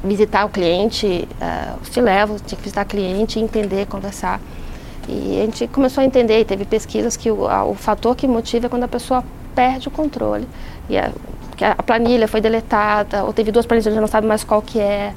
visitar 0.04 0.46
o 0.46 0.50
cliente, 0.50 1.28
uh, 1.34 1.86
se 1.86 2.02
leva, 2.02 2.36
tinha 2.40 2.58
que 2.58 2.64
visitar 2.64 2.86
o 2.86 2.88
cliente, 2.88 3.40
entender, 3.40 3.86
conversar. 3.86 4.42
E 5.08 5.40
a 5.42 5.46
gente 5.46 5.68
começou 5.68 6.02
a 6.02 6.06
entender, 6.06 6.40
e 6.40 6.46
teve 6.46 6.66
pesquisas 6.66 7.16
que 7.16 7.30
o, 7.30 7.48
a, 7.48 7.64
o 7.66 7.76
fator 7.76 8.16
que 8.16 8.28
motiva 8.28 8.66
é 8.66 8.70
quando 8.70 8.84
a 8.84 8.88
pessoa 8.88 9.24
perde 9.54 9.88
o 9.88 9.92
controle. 9.92 10.48
E 10.90 10.98
a, 10.98 11.12
que 11.56 11.66
a 11.66 11.76
planilha 11.76 12.28
foi 12.28 12.42
deletada, 12.42 13.24
ou 13.24 13.34
teve 13.34 13.52
duas 13.52 13.66
planilhas, 13.66 13.94
já 13.94 14.02
não 14.02 14.08
sabe 14.08 14.28
mais 14.28 14.44
qual 14.44 14.62
que 14.62 14.80
é 14.80 15.14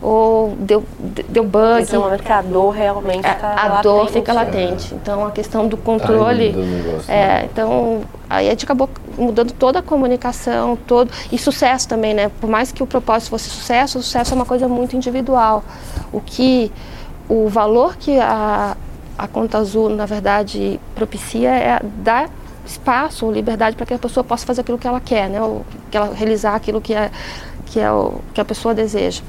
ou 0.00 0.56
deu, 0.60 0.84
deu 1.28 1.44
bug. 1.44 1.82
Esse 1.82 1.94
é 1.94 1.98
o 1.98 2.02
momento 2.02 2.22
que 2.22 2.32
a 2.32 2.42
dor 2.42 2.70
realmente 2.70 3.26
está 3.26 3.50
A 3.50 3.66
latente, 3.66 3.82
dor 3.82 4.08
fica 4.08 4.32
latente. 4.32 4.94
Então, 4.94 5.26
a 5.26 5.30
questão 5.30 5.66
do 5.66 5.76
controle... 5.76 6.52
Negócio, 6.52 7.10
é, 7.10 7.26
né? 7.26 7.48
então, 7.50 8.02
aí 8.30 8.46
a 8.46 8.50
gente 8.50 8.64
acabou 8.64 8.88
mudando 9.16 9.52
toda 9.52 9.80
a 9.80 9.82
comunicação, 9.82 10.76
todo... 10.86 11.10
E 11.32 11.38
sucesso 11.38 11.88
também, 11.88 12.14
né? 12.14 12.30
Por 12.40 12.48
mais 12.48 12.70
que 12.70 12.82
o 12.82 12.86
propósito 12.86 13.30
fosse 13.30 13.50
sucesso, 13.50 13.98
o 13.98 14.02
sucesso 14.02 14.34
é 14.34 14.36
uma 14.36 14.46
coisa 14.46 14.68
muito 14.68 14.94
individual. 14.94 15.64
O 16.12 16.20
que... 16.20 16.70
O 17.28 17.48
valor 17.48 17.96
que 17.96 18.18
a, 18.18 18.74
a 19.18 19.28
conta 19.28 19.58
azul, 19.58 19.90
na 19.90 20.06
verdade, 20.06 20.80
propicia 20.94 21.50
é 21.50 21.80
dar 21.82 22.30
espaço 22.68 23.26
ou 23.26 23.32
liberdade 23.32 23.74
para 23.74 23.86
que 23.86 23.94
a 23.94 23.98
pessoa 23.98 24.22
possa 24.22 24.46
fazer 24.46 24.60
aquilo 24.60 24.78
que 24.78 24.86
ela 24.86 25.00
quer, 25.00 25.28
né? 25.28 25.40
Ou 25.40 25.64
que 25.90 25.96
ela 25.96 26.14
realizar 26.14 26.54
aquilo 26.54 26.80
que 26.80 26.94
é 26.94 27.10
que 27.66 27.80
é 27.80 27.90
o 27.90 28.20
que 28.32 28.40
a 28.40 28.44
pessoa 28.44 28.74
deseja. 28.74 29.22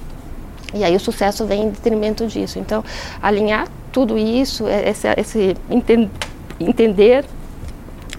E 0.73 0.83
aí 0.83 0.95
o 0.95 0.99
sucesso 0.99 1.45
vem 1.45 1.63
em 1.63 1.69
detrimento 1.69 2.27
disso. 2.27 2.59
Então, 2.59 2.83
alinhar 3.21 3.67
tudo 3.91 4.17
isso, 4.17 4.67
é, 4.67 4.89
esse, 4.89 5.07
esse 5.17 5.57
enten, 5.69 6.09
entender 6.59 7.25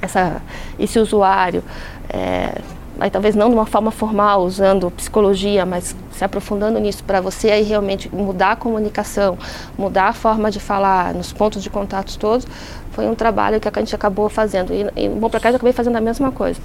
essa, 0.02 0.42
esse 0.78 0.98
usuário, 0.98 1.62
é, 2.08 2.60
aí 3.00 3.10
talvez 3.10 3.34
não 3.34 3.48
de 3.48 3.54
uma 3.54 3.66
forma 3.66 3.90
formal, 3.90 4.42
usando 4.42 4.90
psicologia, 4.90 5.66
mas 5.66 5.96
se 6.12 6.24
aprofundando 6.24 6.78
nisso 6.78 7.02
para 7.02 7.20
você 7.20 7.50
aí 7.50 7.62
realmente 7.62 8.14
mudar 8.14 8.52
a 8.52 8.56
comunicação, 8.56 9.38
mudar 9.76 10.08
a 10.08 10.12
forma 10.12 10.50
de 10.50 10.60
falar 10.60 11.14
nos 11.14 11.32
pontos 11.32 11.62
de 11.62 11.70
contatos 11.70 12.16
todos, 12.16 12.46
foi 12.92 13.06
um 13.06 13.14
trabalho 13.14 13.58
que 13.58 13.68
a 13.68 13.72
gente 13.78 13.94
acabou 13.94 14.28
fazendo. 14.28 14.72
E, 14.72 15.04
e 15.04 15.08
bom 15.08 15.28
para 15.28 15.40
cá 15.40 15.50
eu 15.50 15.56
acabei 15.56 15.72
fazendo 15.72 15.96
a 15.96 16.00
mesma 16.00 16.30
coisa. 16.30 16.60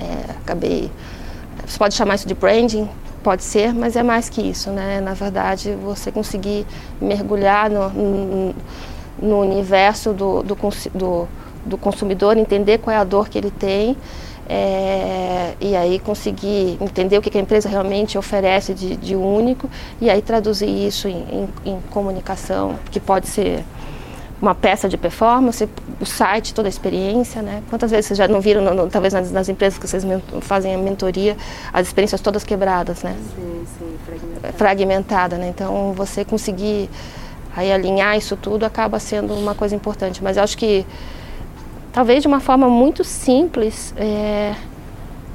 É, 0.00 0.32
acabei, 0.42 0.90
você 1.66 1.78
pode 1.78 1.94
chamar 1.94 2.16
isso 2.16 2.26
de 2.26 2.34
branding, 2.34 2.88
Pode 3.22 3.44
ser, 3.44 3.72
mas 3.72 3.94
é 3.94 4.02
mais 4.02 4.28
que 4.28 4.42
isso, 4.42 4.70
né? 4.70 5.00
Na 5.00 5.14
verdade, 5.14 5.76
você 5.76 6.10
conseguir 6.10 6.66
mergulhar 7.00 7.70
no, 7.70 7.88
no, 7.88 8.54
no 9.20 9.40
universo 9.40 10.12
do, 10.12 10.42
do, 10.42 10.58
do, 10.92 11.28
do, 11.64 11.78
consumidor, 11.78 12.36
entender 12.36 12.78
qual 12.78 12.96
é 12.96 12.98
a 12.98 13.04
dor 13.04 13.28
que 13.28 13.38
ele 13.38 13.52
tem 13.52 13.96
é, 14.54 15.54
e 15.58 15.74
aí 15.74 15.98
conseguir 15.98 16.76
entender 16.78 17.16
o 17.16 17.22
que 17.22 17.38
a 17.38 17.40
empresa 17.40 17.70
realmente 17.70 18.18
oferece 18.18 18.74
de, 18.74 18.96
de 18.96 19.16
único 19.16 19.70
e 19.98 20.10
aí 20.10 20.20
traduzir 20.20 20.68
isso 20.68 21.08
em, 21.08 21.48
em, 21.64 21.72
em 21.72 21.80
comunicação, 21.88 22.78
que 22.90 23.00
pode 23.00 23.28
ser 23.28 23.64
uma 24.42 24.54
peça 24.54 24.90
de 24.90 24.98
performance, 24.98 25.66
o 25.98 26.04
site, 26.04 26.52
toda 26.52 26.68
a 26.68 26.70
experiência, 26.70 27.40
né? 27.40 27.62
Quantas 27.70 27.90
vezes 27.92 28.06
vocês 28.06 28.18
já 28.18 28.28
não 28.28 28.42
viram, 28.42 28.60
no, 28.60 28.74
no, 28.74 28.90
talvez 28.90 29.14
nas, 29.14 29.32
nas, 29.32 29.48
empresas 29.48 29.78
que 29.78 29.88
vocês 29.88 30.04
fazem 30.42 30.74
a 30.74 30.78
mentoria, 30.78 31.34
as 31.72 31.86
experiências 31.86 32.20
todas 32.20 32.44
quebradas, 32.44 33.02
né? 33.02 33.16
Sim, 33.34 33.64
sim, 33.78 33.96
fragmentada. 34.04 34.52
Fragmentada, 34.52 35.38
né? 35.38 35.48
Então, 35.48 35.94
você 35.94 36.26
conseguir 36.26 36.90
aí 37.56 37.72
alinhar 37.72 38.18
isso 38.18 38.36
tudo 38.36 38.66
acaba 38.66 38.98
sendo 38.98 39.32
uma 39.32 39.54
coisa 39.54 39.74
importante. 39.74 40.22
Mas 40.22 40.36
eu 40.36 40.42
acho 40.42 40.58
que 40.58 40.84
talvez 41.92 42.22
de 42.22 42.28
uma 42.28 42.40
forma 42.40 42.68
muito 42.68 43.04
simples, 43.04 43.94
é, 43.96 44.54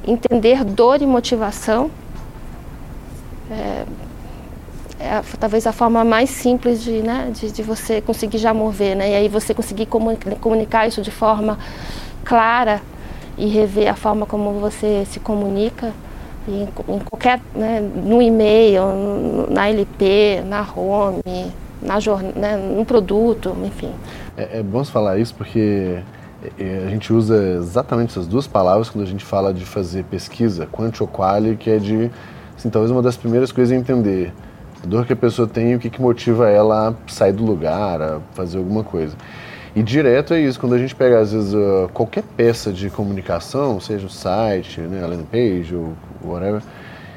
entender 0.06 0.64
dor 0.64 1.00
e 1.00 1.06
motivação. 1.06 1.90
É, 3.50 3.84
é 5.00 5.22
talvez 5.38 5.66
a 5.66 5.72
forma 5.72 6.04
mais 6.04 6.28
simples 6.28 6.82
de, 6.82 7.00
né, 7.00 7.30
de, 7.32 7.52
de, 7.52 7.62
você 7.62 8.00
conseguir 8.00 8.38
já 8.38 8.52
mover, 8.52 8.96
né? 8.96 9.12
E 9.12 9.14
aí 9.14 9.28
você 9.28 9.54
conseguir 9.54 9.86
comunicar 9.86 10.88
isso 10.88 11.00
de 11.00 11.10
forma 11.10 11.58
clara 12.24 12.82
e 13.38 13.46
rever 13.46 13.88
a 13.88 13.94
forma 13.94 14.26
como 14.26 14.54
você 14.54 15.04
se 15.08 15.20
comunica 15.20 15.92
em, 16.48 16.62
em 16.62 16.98
qualquer, 16.98 17.40
né, 17.54 17.80
no 17.80 18.20
e-mail, 18.20 19.46
na 19.48 19.68
LP, 19.68 20.42
na 20.44 20.66
home, 20.76 21.52
na 21.80 21.98
né, 22.34 22.56
no 22.56 22.84
produto, 22.84 23.56
enfim. 23.64 23.92
É, 24.36 24.58
é 24.58 24.62
bom 24.62 24.84
falar 24.84 25.18
isso 25.18 25.34
porque 25.34 26.02
a 26.42 26.88
gente 26.88 27.12
usa 27.12 27.56
exatamente 27.58 28.10
essas 28.10 28.26
duas 28.26 28.46
palavras 28.46 28.88
quando 28.88 29.04
a 29.04 29.08
gente 29.08 29.24
fala 29.24 29.52
de 29.52 29.64
fazer 29.64 30.04
pesquisa, 30.04 30.66
quanti 30.70 31.02
ou 31.02 31.08
quali, 31.08 31.56
que 31.56 31.68
é 31.68 31.78
de, 31.78 32.10
assim, 32.56 32.70
talvez 32.70 32.90
uma 32.90 33.02
das 33.02 33.16
primeiras 33.16 33.50
coisas 33.50 33.76
é 33.76 33.78
entender 33.78 34.32
a 34.82 34.86
dor 34.86 35.04
que 35.04 35.12
a 35.12 35.16
pessoa 35.16 35.48
tem 35.48 35.72
e 35.72 35.74
o 35.74 35.78
que, 35.78 35.90
que 35.90 36.00
motiva 36.00 36.48
ela 36.48 36.90
a 36.90 37.10
sair 37.10 37.32
do 37.32 37.44
lugar, 37.44 38.00
a 38.00 38.20
fazer 38.34 38.58
alguma 38.58 38.84
coisa. 38.84 39.16
E 39.74 39.82
direto 39.82 40.32
é 40.32 40.40
isso, 40.40 40.58
quando 40.58 40.74
a 40.74 40.78
gente 40.78 40.94
pega, 40.94 41.20
às 41.20 41.32
vezes, 41.32 41.54
qualquer 41.92 42.22
peça 42.36 42.72
de 42.72 42.88
comunicação, 42.88 43.80
seja 43.80 44.06
o 44.06 44.10
site, 44.10 44.80
né, 44.80 45.02
a 45.02 45.06
landing 45.06 45.24
page 45.24 45.74
ou 45.74 45.92
whatever, 46.24 46.62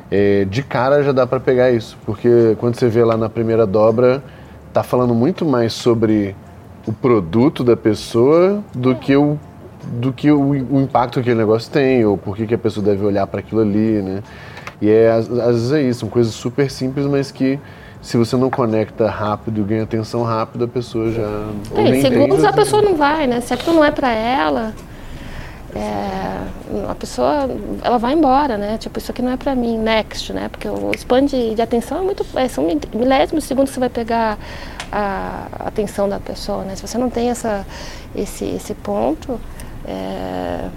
é, 0.09 0.45
de 0.45 0.61
cara 0.61 1.01
já 1.03 1.11
dá 1.11 1.26
para 1.26 1.39
pegar 1.39 1.72
isso. 1.72 1.97
Porque 2.05 2.55
quando 2.59 2.76
você 2.76 2.88
vê 2.88 3.03
lá 3.03 3.15
na 3.15 3.30
primeira 3.30 3.65
dobra, 3.65 4.22
tá 4.74 4.84
falando 4.84 5.15
muito 5.15 5.45
mais 5.45 5.74
sobre 5.74 6.36
o 6.91 6.93
produto 6.93 7.63
da 7.63 7.77
pessoa 7.77 8.61
do 8.73 8.93
que 8.93 9.15
o 9.15 9.37
do 9.93 10.13
que 10.13 10.29
o, 10.29 10.39
o 10.39 10.81
impacto 10.81 11.13
que 11.15 11.19
aquele 11.21 11.39
negócio 11.39 11.71
tem 11.71 12.05
ou 12.05 12.15
por 12.15 12.35
que, 12.37 12.45
que 12.45 12.53
a 12.53 12.57
pessoa 12.57 12.85
deve 12.85 13.03
olhar 13.03 13.25
para 13.25 13.39
aquilo 13.39 13.61
ali, 13.61 14.01
né? 14.01 14.21
E 14.79 14.89
é, 14.89 15.11
às, 15.11 15.29
às 15.29 15.53
vezes 15.53 15.71
é 15.71 15.81
isso, 15.81 16.01
são 16.01 16.09
coisas 16.09 16.33
super 16.33 16.69
simples, 16.69 17.07
mas 17.07 17.31
que 17.31 17.59
se 17.99 18.15
você 18.15 18.35
não 18.35 18.49
conecta 18.49 19.09
rápido 19.09 19.63
ganha 19.63 19.83
atenção 19.83 20.23
rápido, 20.23 20.65
a 20.65 20.67
pessoa 20.67 21.11
já. 21.11 21.45
É, 21.75 22.01
segundos 22.01 22.43
a 22.43 22.53
pessoa 22.53 22.81
não 22.81 22.95
vai, 22.95 23.25
né? 23.25 23.41
Se 23.41 23.53
aquilo 23.53 23.75
não 23.75 23.83
é 23.83 23.91
para 23.91 24.11
ela, 24.11 24.73
é, 25.76 26.89
a 26.89 26.95
pessoa 26.95 27.49
ela 27.82 27.97
vai 27.97 28.13
embora, 28.13 28.57
né? 28.57 28.78
Tipo, 28.78 28.99
isso 28.99 29.11
aqui 29.11 29.22
não 29.22 29.32
é 29.32 29.38
para 29.38 29.55
mim, 29.55 29.78
next, 29.78 30.34
né? 30.34 30.49
Porque 30.49 30.67
o 30.67 30.91
span 30.95 31.26
de, 31.26 31.55
de 31.55 31.61
atenção 31.61 31.99
é 31.99 32.01
muito. 32.01 32.26
É, 32.36 32.47
são 32.47 32.65
milésimos 32.93 33.43
de 33.43 33.47
segundos 33.47 33.72
que 33.72 33.76
você 33.76 33.80
vai 33.80 33.89
pegar 33.89 34.38
a, 34.91 35.47
atenção 35.59 36.09
da 36.09 36.19
pessoa, 36.19 36.63
né? 36.63 36.76
Se 36.76 36.86
você 36.86 36.97
não 36.97 37.09
tem 37.09 37.30
essa, 37.30 37.65
esse, 38.15 38.45
esse 38.45 38.74
ponto. 38.74 39.39
É, 39.86 40.69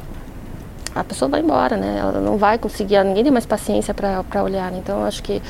a 0.94 1.02
pessoa 1.02 1.28
vai 1.28 1.40
embora, 1.40 1.76
né? 1.76 1.98
Ela 1.98 2.20
não 2.20 2.36
vai 2.36 2.56
conseguir, 2.56 3.02
ninguém 3.02 3.24
tem 3.24 3.32
mais 3.32 3.44
paciência 3.44 3.92
para 3.92 4.42
olhar. 4.42 4.70
Né? 4.70 4.78
Então, 4.78 5.04
acho 5.04 5.22
que 5.24 5.42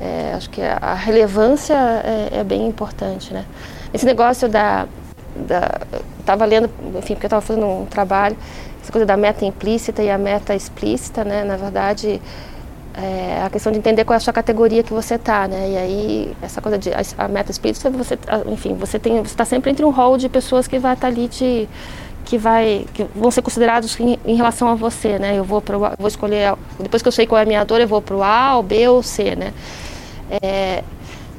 é, 0.00 0.32
acho 0.34 0.50
que 0.50 0.60
a 0.62 0.94
relevância 0.94 1.74
é, 1.74 2.40
é, 2.40 2.44
bem 2.44 2.66
importante, 2.66 3.32
né? 3.32 3.44
Esse 3.94 4.04
negócio 4.04 4.48
da, 4.48 4.86
da 5.36 5.80
estava 6.18 6.44
lendo, 6.44 6.70
enfim, 6.98 7.14
porque 7.14 7.26
eu 7.26 7.28
estava 7.28 7.42
fazendo 7.42 7.66
um 7.66 7.86
trabalho, 7.86 8.36
essa 8.82 8.92
coisa 8.92 9.06
da 9.06 9.16
meta 9.16 9.44
implícita 9.44 10.02
e 10.02 10.10
a 10.10 10.18
meta 10.18 10.54
explícita, 10.54 11.24
né? 11.24 11.44
Na 11.44 11.56
verdade, 11.56 12.20
é 12.94 13.42
a 13.44 13.50
questão 13.50 13.72
de 13.72 13.78
entender 13.78 14.04
qual 14.04 14.14
é 14.14 14.16
a 14.16 14.20
sua 14.20 14.32
categoria 14.32 14.82
que 14.82 14.92
você 14.92 15.14
está, 15.14 15.46
né? 15.46 15.70
E 15.70 15.76
aí 15.76 16.36
essa 16.42 16.60
coisa 16.60 16.78
de 16.78 16.90
a, 16.92 17.00
a 17.18 17.28
meta 17.28 17.50
explícita, 17.50 17.90
você, 17.90 18.18
enfim, 18.46 18.74
você 18.74 18.98
tem, 18.98 19.18
você 19.18 19.32
está 19.32 19.44
sempre 19.44 19.70
entre 19.70 19.84
um 19.84 19.90
hall 19.90 20.16
de 20.16 20.28
pessoas 20.28 20.66
que 20.66 20.78
vai 20.78 20.94
estar 20.94 21.06
tá 21.08 21.12
ali 21.12 21.28
te 21.28 21.68
que 22.24 22.36
vai 22.38 22.86
que 22.94 23.04
vão 23.14 23.30
ser 23.30 23.42
considerados 23.42 23.98
em, 23.98 24.18
em 24.24 24.36
relação 24.36 24.68
a 24.68 24.74
você, 24.74 25.18
né? 25.18 25.38
Eu 25.38 25.44
vou 25.44 25.60
para 25.60 25.76
vou 25.98 26.08
escolher 26.08 26.54
depois 26.78 27.02
que 27.02 27.08
eu 27.08 27.12
sei 27.12 27.26
qual 27.26 27.38
é 27.38 27.42
a 27.42 27.46
minha 27.46 27.64
dor, 27.64 27.80
eu 27.80 27.88
vou 27.88 28.02
para 28.02 28.16
o 28.16 28.22
A, 28.22 28.58
o 28.58 28.62
B 28.62 28.88
ou 28.88 28.98
o 28.98 29.02
C, 29.02 29.36
né? 29.36 29.52
É, 30.42 30.82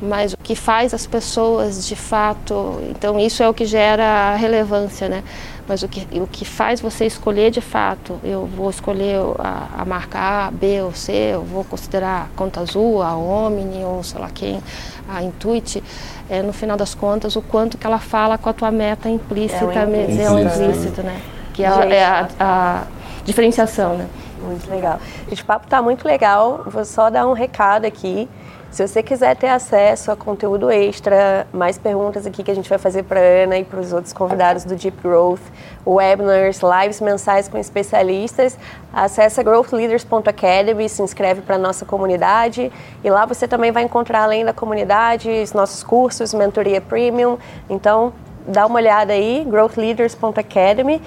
mas 0.01 0.33
o 0.33 0.37
que 0.37 0.55
faz 0.55 0.93
as 0.93 1.05
pessoas 1.05 1.87
de 1.87 1.95
fato, 1.95 2.81
então 2.89 3.19
isso 3.19 3.43
é 3.43 3.47
o 3.47 3.53
que 3.53 3.65
gera 3.65 4.35
relevância, 4.35 5.07
né? 5.07 5.23
Mas 5.67 5.83
o 5.83 5.87
que, 5.87 6.07
o 6.19 6.27
que 6.27 6.43
faz 6.43 6.81
você 6.81 7.05
escolher 7.05 7.51
de 7.51 7.61
fato, 7.61 8.19
eu 8.23 8.45
vou 8.45 8.69
escolher 8.69 9.17
a, 9.39 9.81
a 9.81 9.85
marca 9.85 10.19
A, 10.19 10.51
B 10.51 10.81
ou 10.81 10.93
C, 10.93 11.11
eu 11.11 11.43
vou 11.43 11.63
considerar 11.63 12.23
a 12.23 12.35
Conta 12.35 12.59
Azul, 12.59 13.01
a 13.01 13.15
Omni 13.15 13.83
ou 13.83 14.03
sei 14.03 14.19
lá 14.19 14.29
quem, 14.33 14.61
a 15.07 15.23
Intuit, 15.23 15.83
é, 16.29 16.41
no 16.41 16.51
final 16.51 16.75
das 16.75 16.93
contas, 16.93 17.35
o 17.35 17.41
quanto 17.41 17.77
que 17.77 17.85
ela 17.85 17.99
fala 17.99 18.37
com 18.37 18.49
a 18.49 18.53
tua 18.53 18.71
meta 18.71 19.09
implícita, 19.09 19.63
é 19.63 19.67
o 19.67 19.71
implícito, 19.71 20.21
é 20.21 20.31
o 20.31 20.39
implícito 20.39 21.03
né? 21.03 21.21
Que 21.53 21.63
é, 21.63 21.67
é 21.67 22.05
a, 22.05 22.27
a 22.39 22.83
diferenciação, 23.23 23.97
né? 23.97 24.07
Muito 24.41 24.69
legal. 24.69 24.99
Gente, 25.29 25.43
o 25.43 25.45
papo 25.45 25.65
está 25.65 25.81
muito 25.81 26.05
legal. 26.05 26.63
Vou 26.65 26.83
só 26.83 27.09
dar 27.09 27.27
um 27.27 27.33
recado 27.33 27.85
aqui. 27.85 28.27
Se 28.71 28.87
você 28.87 29.03
quiser 29.03 29.35
ter 29.35 29.49
acesso 29.49 30.11
a 30.11 30.15
conteúdo 30.15 30.71
extra, 30.71 31.45
mais 31.51 31.77
perguntas 31.77 32.25
aqui 32.25 32.41
que 32.41 32.49
a 32.49 32.55
gente 32.55 32.69
vai 32.69 32.77
fazer 32.77 33.03
para 33.03 33.19
Ana 33.19 33.57
e 33.57 33.65
para 33.65 33.81
os 33.81 33.91
outros 33.91 34.13
convidados 34.13 34.63
do 34.63 34.77
Deep 34.77 34.97
Growth, 35.03 35.41
webinars, 35.85 36.61
lives 36.61 37.01
mensais 37.01 37.49
com 37.49 37.57
especialistas, 37.57 38.57
acesse 38.93 39.43
growthleaders.academy, 39.43 40.87
se 40.87 41.01
inscreve 41.01 41.41
para 41.41 41.55
a 41.55 41.59
nossa 41.59 41.83
comunidade 41.83 42.71
e 43.03 43.09
lá 43.09 43.25
você 43.25 43.45
também 43.45 43.73
vai 43.73 43.83
encontrar, 43.83 44.23
além 44.23 44.45
da 44.45 44.53
comunidade, 44.53 45.29
os 45.29 45.51
nossos 45.51 45.83
cursos, 45.83 46.33
mentoria 46.33 46.79
premium. 46.79 47.37
Então, 47.69 48.13
dá 48.47 48.65
uma 48.65 48.77
olhada 48.77 49.11
aí, 49.11 49.45
growthleaders.academy. 49.49 51.01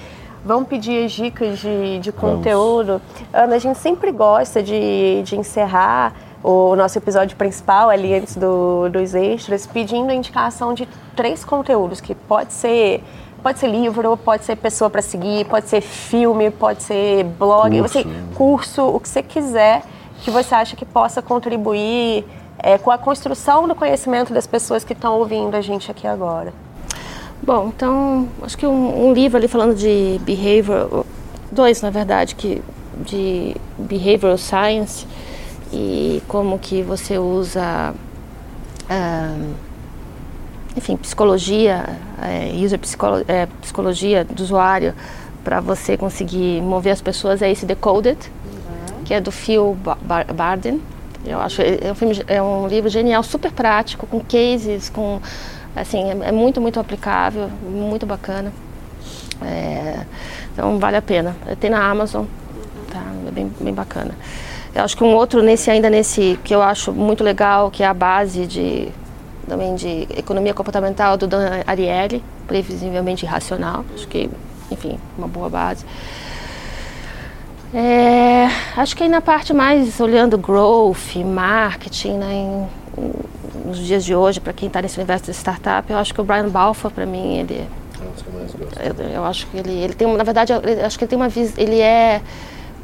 Vamos 0.45 0.69
pedir 0.69 1.03
as 1.03 1.11
dicas 1.13 1.57
de, 1.57 1.97
de 1.97 2.11
conteúdo. 2.11 3.01
Vamos. 3.01 3.33
Ana, 3.33 3.55
a 3.55 3.59
gente 3.59 3.79
sempre 3.79 4.11
gosta 4.11 4.61
de, 4.61 5.23
de 5.23 5.35
encerrar 5.35 6.13
o 6.47 6.75
nosso 6.75 6.97
episódio 6.97 7.35
principal 7.35 7.89
ali 7.89 8.13
antes 8.13 8.35
do, 8.35 8.87
dos 8.89 9.15
extras, 9.15 9.65
pedindo 9.65 10.11
a 10.11 10.13
indicação 10.13 10.75
de 10.75 10.87
três 11.15 11.43
conteúdos, 11.43 11.99
que 11.99 12.13
pode 12.13 12.53
ser 12.53 13.03
pode 13.41 13.59
ser 13.59 13.67
livro, 13.67 14.17
pode 14.17 14.43
ser 14.43 14.55
pessoa 14.55 14.89
para 14.89 15.03
seguir, 15.03 15.45
pode 15.45 15.69
ser 15.69 15.79
filme, 15.79 16.49
pode 16.49 16.81
ser 16.81 17.23
blog, 17.23 17.77
curso. 17.79 17.93
Você, 17.93 18.07
curso, 18.35 18.83
o 18.83 18.99
que 18.99 19.09
você 19.09 19.21
quiser 19.21 19.83
que 20.23 20.31
você 20.31 20.55
acha 20.55 20.75
que 20.75 20.85
possa 20.85 21.21
contribuir 21.21 22.25
é, 22.57 22.77
com 22.77 22.89
a 22.89 22.97
construção 22.97 23.67
do 23.67 23.75
conhecimento 23.75 24.33
das 24.33 24.47
pessoas 24.47 24.83
que 24.83 24.93
estão 24.93 25.19
ouvindo 25.19 25.55
a 25.55 25.61
gente 25.61 25.91
aqui 25.91 26.07
agora. 26.07 26.53
Bom, 27.43 27.71
então 27.75 28.27
acho 28.41 28.57
que 28.57 28.65
um, 28.65 29.07
um 29.07 29.13
livro 29.13 29.37
ali 29.37 29.47
falando 29.47 29.75
de 29.75 30.19
behavior, 30.23 31.05
dois 31.51 31.81
na 31.81 31.89
verdade, 31.89 32.33
que 32.33 32.61
de 32.97 33.55
behavioral 33.77 34.37
science 34.37 35.05
e 35.75 36.23
como 36.25 36.57
que 36.57 36.81
você 36.81 37.17
usa, 37.17 37.93
uh, 38.89 39.53
enfim, 40.75 40.95
psicologia, 40.95 41.85
é, 42.21 42.49
user 42.63 42.79
psicolo 42.79 43.25
é, 43.27 43.45
psicologia 43.61 44.23
do 44.23 44.41
usuário 44.41 44.93
para 45.43 45.59
você 45.59 45.97
conseguir 45.97 46.61
mover 46.61 46.93
as 46.93 47.01
pessoas 47.01 47.41
é 47.41 47.51
esse 47.51 47.65
Decoded, 47.65 48.17
uhum. 48.17 49.03
que 49.03 49.13
é 49.13 49.19
do 49.19 49.33
Phil 49.33 49.77
Bar 50.01 50.33
Barden. 50.33 50.81
Eu 51.25 51.41
acho 51.41 51.61
é 51.61 51.91
um, 51.91 51.95
filme, 51.95 52.23
é 52.27 52.41
um 52.41 52.67
livro 52.67 52.89
genial, 52.89 53.21
super 53.21 53.51
prático, 53.51 54.07
com 54.07 54.21
cases, 54.21 54.89
com 54.89 55.19
assim 55.75 56.09
é, 56.09 56.29
é 56.29 56.31
muito 56.31 56.61
muito 56.61 56.79
aplicável, 56.79 57.49
muito 57.61 58.05
bacana. 58.05 58.53
É, 59.41 60.05
então 60.53 60.79
vale 60.79 60.95
a 60.95 61.01
pena. 61.01 61.35
Tem 61.59 61.69
na 61.69 61.85
Amazon, 61.85 62.25
tá? 62.89 63.03
É 63.27 63.31
bem, 63.31 63.51
bem 63.59 63.73
bacana. 63.73 64.15
Eu 64.75 64.83
acho 64.83 64.97
que 64.97 65.03
um 65.05 65.15
outro 65.15 65.41
nesse 65.41 65.71
ainda 65.71 65.89
nesse 65.89 66.37
que 66.43 66.53
eu 66.53 66.61
acho 66.61 66.91
muito 66.91 67.23
legal, 67.23 67.71
que 67.71 67.81
é 67.81 67.87
a 67.87 67.93
base 67.93 68.45
de 68.45 68.89
também 69.47 69.73
de 69.75 70.07
economia 70.17 70.53
comportamental 70.53 71.15
do 71.15 71.27
Dan 71.27 71.61
Ariely, 71.65 72.21
previsivelmente 72.45 73.25
irracional. 73.25 73.85
Acho 73.93 74.07
que, 74.07 74.29
enfim, 74.69 74.99
uma 75.17 75.27
boa 75.27 75.49
base. 75.49 75.85
É, 77.73 78.47
acho 78.75 78.95
que 78.95 79.03
aí 79.03 79.09
na 79.09 79.21
parte 79.21 79.53
mais 79.53 79.99
olhando 79.99 80.37
growth, 80.37 81.15
marketing, 81.23 82.13
né, 82.13 82.33
em, 82.33 82.67
nos 83.65 83.79
dias 83.79 84.03
de 84.03 84.13
hoje, 84.13 84.39
para 84.39 84.53
quem 84.53 84.67
está 84.67 84.81
nesse 84.81 84.97
universo 84.97 85.25
de 85.25 85.31
startup, 85.31 85.89
eu 85.91 85.97
acho 85.97 86.13
que 86.13 86.19
o 86.19 86.23
Brian 86.23 86.49
Balfour, 86.49 86.91
para 86.91 87.05
mim, 87.05 87.37
ele 87.37 87.67
eu, 88.79 89.05
eu, 89.05 89.25
acho 89.25 89.47
que 89.47 89.57
ele, 89.57 89.71
ele 89.71 89.93
tem, 89.93 90.07
na 90.15 90.23
verdade, 90.23 90.53
eu 90.53 90.85
acho 90.85 90.97
que 90.97 91.05
ele 91.05 91.09
tem 91.09 91.17
uma 91.17 91.29
ele 91.57 91.79
é 91.79 92.21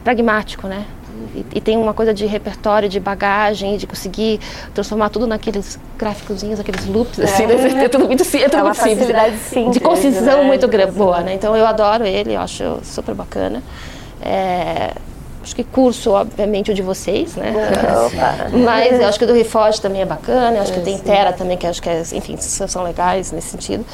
pragmático, 0.03 0.67
né? 0.67 0.85
E, 1.33 1.45
e, 1.55 1.61
tem 1.61 1.77
uma 1.77 1.93
coisa 1.93 2.13
de 2.13 2.25
repertório, 2.25 2.89
de 2.89 2.99
bagagem, 2.99 3.77
de 3.77 3.87
conseguir 3.87 4.39
transformar 4.73 5.09
tudo 5.09 5.25
naqueles 5.25 5.79
gráficozinhos, 5.97 6.59
aqueles 6.59 6.85
loops, 6.85 7.19
é. 7.19 7.23
assim, 7.23 7.45
né? 7.45 7.55
é 7.85 7.89
tudo 7.89 8.05
muito, 8.05 8.23
é 8.23 8.49
tudo 8.49 8.57
é 8.57 8.63
muito 8.63 8.81
simples, 8.81 9.07
né? 9.07 9.39
simples. 9.49 9.73
De 9.73 9.79
concisão 9.79 10.39
né? 10.39 10.43
muito 10.43 10.67
boa, 10.93 11.21
né? 11.21 11.33
Então 11.33 11.55
eu 11.55 11.65
adoro 11.65 12.05
ele, 12.05 12.33
eu 12.33 12.41
acho 12.41 12.79
super 12.83 13.15
bacana. 13.15 13.63
É, 14.21 14.93
acho 15.41 15.55
que 15.55 15.63
curso, 15.63 16.11
obviamente, 16.11 16.71
o 16.71 16.73
de 16.73 16.81
vocês, 16.81 17.35
né? 17.35 17.53
Opa. 18.05 18.49
Mas 18.57 18.99
eu 18.99 19.07
acho 19.07 19.17
que 19.17 19.25
o 19.25 19.27
do 19.27 19.33
Reforge 19.33 19.81
também 19.81 20.01
é 20.01 20.05
bacana, 20.05 20.57
eu 20.57 20.61
acho 20.61 20.73
que 20.73 20.81
tem 20.81 20.97
Terra 20.97 21.33
também, 21.33 21.57
que 21.57 21.65
acho 21.65 21.81
que, 21.81 21.89
é, 21.89 22.01
enfim, 22.13 22.37
são 22.37 22.83
legais 22.83 23.31
nesse 23.31 23.49
sentido. 23.49 23.85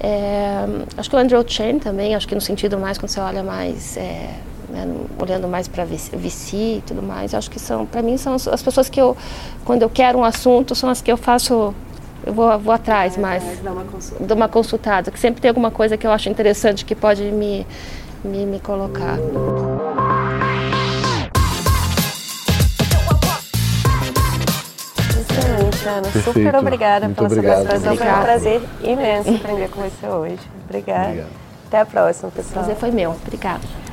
É, 0.00 0.64
acho 0.96 1.10
que 1.10 1.16
o 1.16 1.18
Andrew 1.18 1.44
Chen 1.46 1.78
também, 1.78 2.14
acho 2.14 2.26
que 2.26 2.34
no 2.34 2.40
sentido 2.40 2.78
mais, 2.78 2.98
quando 2.98 3.10
você 3.10 3.20
olha 3.20 3.42
mais, 3.42 3.96
é, 3.96 4.30
né, 4.68 4.86
olhando 5.20 5.48
mais 5.48 5.68
para 5.68 5.84
VC 5.84 6.56
e 6.56 6.82
tudo 6.86 7.02
mais, 7.02 7.34
acho 7.34 7.50
que 7.50 7.58
são, 7.58 7.86
para 7.86 8.02
mim, 8.02 8.16
são 8.16 8.34
as, 8.34 8.46
as, 8.48 8.62
pessoas 8.62 8.88
que 8.88 9.00
eu, 9.00 9.16
quando 9.64 9.82
eu 9.82 9.90
quero 9.90 10.18
um 10.18 10.24
assunto, 10.24 10.74
são 10.74 10.90
as 10.90 11.00
que 11.00 11.10
eu 11.10 11.16
faço, 11.16 11.74
eu 12.24 12.32
vou, 12.32 12.58
vou 12.58 12.72
atrás 12.72 13.16
mais, 13.16 13.42
dou 14.20 14.36
uma 14.36 14.48
consultada, 14.48 15.10
que 15.10 15.18
sempre 15.18 15.40
tem 15.40 15.48
alguma 15.48 15.70
coisa 15.70 15.96
que 15.96 16.06
eu 16.06 16.12
acho 16.12 16.28
interessante 16.28 16.84
que 16.84 16.94
pode 16.94 17.22
me, 17.22 17.66
me, 18.24 18.46
me 18.46 18.60
colocar. 18.60 19.18
Ana. 25.98 26.02
Perfeito. 26.02 26.32
Super 26.32 26.56
obrigada 26.56 27.06
Muito 27.06 27.16
pela 27.16 27.28
obrigado. 27.28 27.56
sua 27.56 27.64
participação. 27.66 27.96
Foi 27.96 28.06
um 28.06 28.22
prazer 28.22 28.62
imenso 28.82 29.34
aprender 29.34 29.68
com 29.68 29.80
você 29.80 30.06
hoje. 30.06 30.38
Obrigada. 30.64 31.08
Obrigado. 31.08 31.28
Até 31.66 31.80
a 31.80 31.86
próxima, 31.86 32.30
pessoal. 32.30 32.50
O 32.50 32.54
prazer 32.54 32.76
foi 32.76 32.90
meu. 32.90 33.10
Obrigada. 33.10 33.87